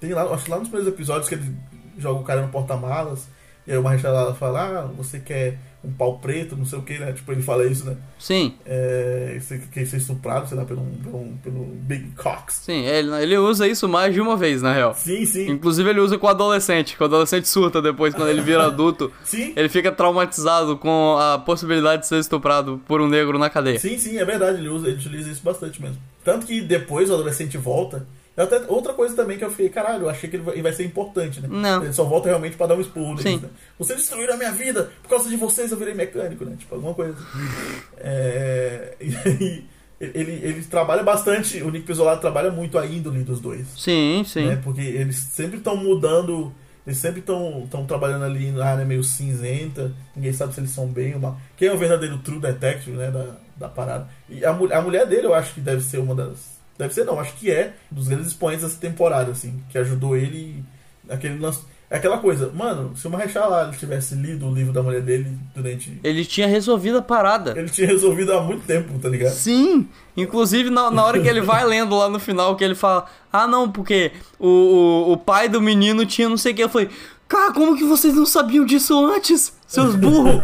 Tem 0.00 0.12
lá, 0.12 0.22
acho 0.22 0.44
que 0.44 0.50
lá 0.50 0.58
nos 0.58 0.68
primeiros 0.68 0.92
episódios 0.92 1.28
que 1.28 1.34
ele 1.34 1.56
joga 1.98 2.20
o 2.20 2.24
cara 2.24 2.42
no 2.42 2.48
porta-malas. 2.48 3.26
E 3.66 3.72
aí 3.72 3.78
o 3.78 3.82
Marcelo 3.82 4.34
fala, 4.34 4.80
ah, 4.80 4.82
você 4.96 5.20
quer 5.20 5.58
um 5.84 5.92
pau 5.92 6.18
preto, 6.18 6.56
não 6.56 6.64
sei 6.64 6.78
o 6.78 6.82
que, 6.82 6.98
né? 6.98 7.12
Tipo, 7.12 7.32
ele 7.32 7.42
fala 7.42 7.66
isso, 7.66 7.84
né? 7.84 7.96
Sim. 8.18 8.54
É, 8.64 9.36
você 9.40 9.60
quer 9.72 9.84
ser 9.84 9.96
estuprado, 9.96 10.48
sei 10.48 10.56
lá, 10.56 10.64
pelo, 10.64 10.80
pelo, 10.80 11.32
pelo 11.42 11.64
Big 11.64 12.10
Cox. 12.16 12.62
Sim, 12.64 12.84
ele, 12.84 13.10
ele 13.20 13.36
usa 13.36 13.66
isso 13.66 13.88
mais 13.88 14.14
de 14.14 14.20
uma 14.20 14.36
vez, 14.36 14.62
na 14.62 14.72
real. 14.72 14.94
Sim, 14.94 15.24
sim. 15.24 15.50
Inclusive 15.50 15.90
ele 15.90 16.00
usa 16.00 16.16
com 16.18 16.26
o 16.26 16.30
adolescente, 16.30 16.96
que 16.96 17.02
o 17.02 17.06
adolescente 17.06 17.48
surta 17.48 17.82
depois, 17.82 18.14
quando 18.14 18.28
ele 18.28 18.42
vira 18.42 18.66
adulto. 18.66 19.12
Sim. 19.24 19.52
Ele 19.56 19.68
fica 19.68 19.90
traumatizado 19.90 20.76
com 20.76 21.16
a 21.18 21.38
possibilidade 21.38 22.02
de 22.02 22.08
ser 22.08 22.18
estuprado 22.18 22.80
por 22.86 23.00
um 23.00 23.08
negro 23.08 23.38
na 23.38 23.50
cadeia. 23.50 23.78
Sim, 23.78 23.98
sim, 23.98 24.18
é 24.18 24.24
verdade, 24.24 24.58
ele, 24.58 24.68
usa, 24.68 24.86
ele 24.86 24.96
utiliza 24.96 25.30
isso 25.30 25.42
bastante 25.42 25.82
mesmo. 25.82 25.98
Tanto 26.24 26.46
que 26.46 26.60
depois 26.60 27.10
o 27.10 27.14
adolescente 27.14 27.58
volta 27.58 28.06
Até, 28.36 28.62
outra 28.68 28.94
coisa 28.94 29.14
também 29.14 29.36
que 29.36 29.44
eu 29.44 29.50
fiquei, 29.50 29.68
caralho, 29.68 30.04
eu 30.04 30.08
achei 30.08 30.28
que 30.28 30.36
ele 30.36 30.42
vai, 30.42 30.54
ele 30.54 30.62
vai 30.62 30.72
ser 30.72 30.84
importante, 30.84 31.40
né? 31.40 31.48
Não. 31.50 31.82
Ele 31.82 31.92
só 31.92 32.04
volta 32.04 32.28
realmente 32.28 32.56
pra 32.56 32.66
dar 32.66 32.74
um 32.74 32.78
neles, 32.78 33.22
Sim. 33.22 33.36
né? 33.38 33.48
Vocês 33.78 33.98
destruíram 33.98 34.34
a 34.34 34.36
minha 34.36 34.52
vida, 34.52 34.90
por 35.02 35.10
causa 35.10 35.28
de 35.28 35.36
vocês 35.36 35.70
eu 35.70 35.76
virei 35.76 35.94
mecânico, 35.94 36.44
né? 36.44 36.56
Tipo, 36.58 36.74
alguma 36.74 36.94
coisa 36.94 37.12
assim. 37.12 37.82
É, 37.98 38.94
e 39.00 39.16
aí, 39.16 39.64
ele, 40.00 40.32
ele 40.42 40.64
trabalha 40.64 41.02
bastante, 41.02 41.62
o 41.62 41.70
Nick 41.70 41.86
Pizzolato 41.86 42.20
trabalha 42.20 42.50
muito 42.50 42.78
a 42.78 42.86
índole 42.86 43.22
dos 43.22 43.38
dois. 43.38 43.66
Sim, 43.76 44.24
sim. 44.26 44.46
né? 44.46 44.60
Porque 44.62 44.80
eles 44.80 45.16
sempre 45.16 45.58
estão 45.58 45.76
mudando, 45.76 46.52
eles 46.86 46.98
sempre 46.98 47.20
estão 47.20 47.84
trabalhando 47.86 48.24
ali 48.24 48.50
na 48.50 48.64
área 48.64 48.84
meio 48.84 49.04
cinzenta, 49.04 49.92
ninguém 50.16 50.32
sabe 50.32 50.54
se 50.54 50.60
eles 50.60 50.70
são 50.70 50.86
bem 50.88 51.14
ou 51.14 51.20
mal. 51.20 51.38
Quem 51.56 51.68
é 51.68 51.72
o 51.72 51.78
verdadeiro 51.78 52.18
true 52.18 52.40
detective, 52.40 52.96
né, 52.96 53.10
da, 53.10 53.36
da 53.56 53.68
parada. 53.68 54.08
E 54.28 54.44
a, 54.44 54.50
a 54.50 54.82
mulher 54.82 55.06
dele 55.06 55.26
eu 55.26 55.34
acho 55.34 55.54
que 55.54 55.60
deve 55.60 55.82
ser 55.82 55.98
uma 55.98 56.14
das... 56.14 56.61
Deve 56.82 56.94
ser 56.94 57.04
não, 57.04 57.20
acho 57.20 57.34
que 57.34 57.48
é 57.48 57.74
um 57.92 57.94
dos 57.94 58.08
grandes 58.08 58.26
expoentes 58.26 58.64
dessa 58.64 58.76
temporada, 58.76 59.30
assim, 59.30 59.62
que 59.70 59.78
ajudou 59.78 60.16
ele 60.16 60.64
naquele 61.04 61.38
lance... 61.38 61.60
É 61.88 61.96
aquela 61.96 62.18
coisa, 62.18 62.50
mano, 62.52 62.96
se 62.96 63.06
o 63.06 63.14
Ali 63.14 63.76
tivesse 63.76 64.14
lido 64.14 64.48
o 64.48 64.52
livro 64.52 64.72
da 64.72 64.82
mulher 64.82 65.02
dele 65.02 65.38
durante... 65.54 66.00
Ele 66.02 66.24
tinha 66.24 66.46
resolvido 66.48 66.98
a 66.98 67.02
parada. 67.02 67.52
Ele 67.56 67.68
tinha 67.68 67.86
resolvido 67.86 68.32
há 68.32 68.40
muito 68.40 68.66
tempo, 68.66 68.98
tá 68.98 69.08
ligado? 69.08 69.34
Sim! 69.34 69.86
Inclusive, 70.16 70.70
na, 70.70 70.90
na 70.90 71.04
hora 71.04 71.20
que 71.20 71.28
ele 71.28 71.42
vai 71.42 71.64
lendo 71.64 71.94
lá 71.94 72.08
no 72.08 72.18
final, 72.18 72.56
que 72.56 72.64
ele 72.64 72.74
fala: 72.74 73.06
Ah, 73.32 73.46
não, 73.46 73.70
porque 73.70 74.10
o, 74.38 74.48
o, 74.48 75.12
o 75.12 75.16
pai 75.18 75.48
do 75.50 75.60
menino 75.60 76.04
tinha 76.06 76.28
não 76.30 76.36
sei 76.38 76.52
o 76.52 76.54
que. 76.54 76.64
Eu 76.64 76.68
falei: 76.70 76.88
Cara, 77.28 77.52
como 77.52 77.76
que 77.76 77.84
vocês 77.84 78.14
não 78.14 78.26
sabiam 78.26 78.64
disso 78.64 79.06
antes, 79.06 79.54
seus 79.66 79.94
burros? 79.94 80.42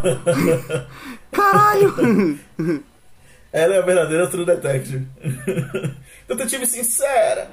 Caralho! 1.33 2.39
Ela 3.53 3.75
é 3.75 3.79
a 3.79 3.83
verdadeira 3.83 4.27
True 4.27 4.45
Detective. 4.45 5.07
Detetive 6.29 6.67
sincera. 6.67 7.49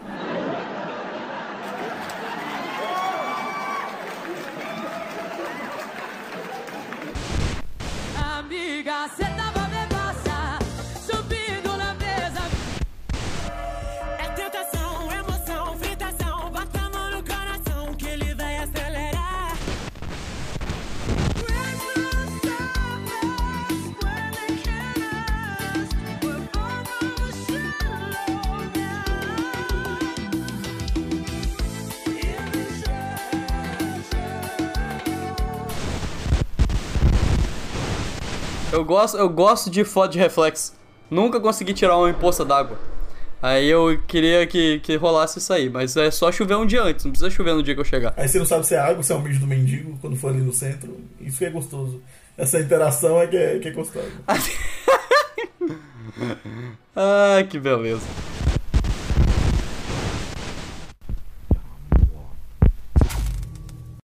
Amiga, 8.38 9.07
cê 9.15 9.23
tava 9.38 9.44
Eu 38.76 38.84
gosto, 38.84 39.15
eu 39.15 39.30
gosto 39.30 39.69
de 39.69 39.86
foto 39.86 40.11
de 40.11 40.19
reflexo. 40.19 40.73
Nunca 41.09 41.39
consegui 41.39 41.73
tirar 41.73 41.97
uma 41.97 42.13
poça 42.13 42.43
d'água. 42.43 42.78
Aí 43.41 43.69
eu 43.69 44.01
queria 44.05 44.45
que, 44.45 44.80
que 44.80 44.97
rolasse 44.97 45.39
isso 45.39 45.53
aí, 45.53 45.69
mas 45.69 45.95
é 45.95 46.11
só 46.11 46.30
chover 46.30 46.57
um 46.57 46.65
dia 46.65 46.84
antes, 46.84 47.05
não 47.05 47.11
precisa 47.13 47.30
chover 47.30 47.53
no 47.53 47.63
dia 47.63 47.73
que 47.73 47.80
eu 47.80 47.86
chegar. 47.86 48.13
Aí 48.17 48.28
você 48.28 48.38
não 48.38 48.45
sabe 48.45 48.67
se 48.67 48.76
é 48.76 48.80
água, 48.80 49.01
se 49.01 49.13
é 49.13 49.15
o 49.15 49.21
mijo 49.21 49.39
do 49.39 49.47
mendigo, 49.47 49.97
quando 50.01 50.17
for 50.17 50.30
ali 50.30 50.41
no 50.41 50.51
centro. 50.51 50.97
Isso 51.21 51.38
que 51.38 51.45
é 51.45 51.49
gostoso. 51.49 52.01
Essa 52.38 52.59
interação 52.59 53.21
é 53.21 53.28
que 53.28 53.38
é, 53.38 53.59
que 53.59 53.69
é 53.69 53.71
gostosa. 53.71 54.11
Ah, 56.95 57.43
que 57.49 57.59
beleza. 57.59 58.07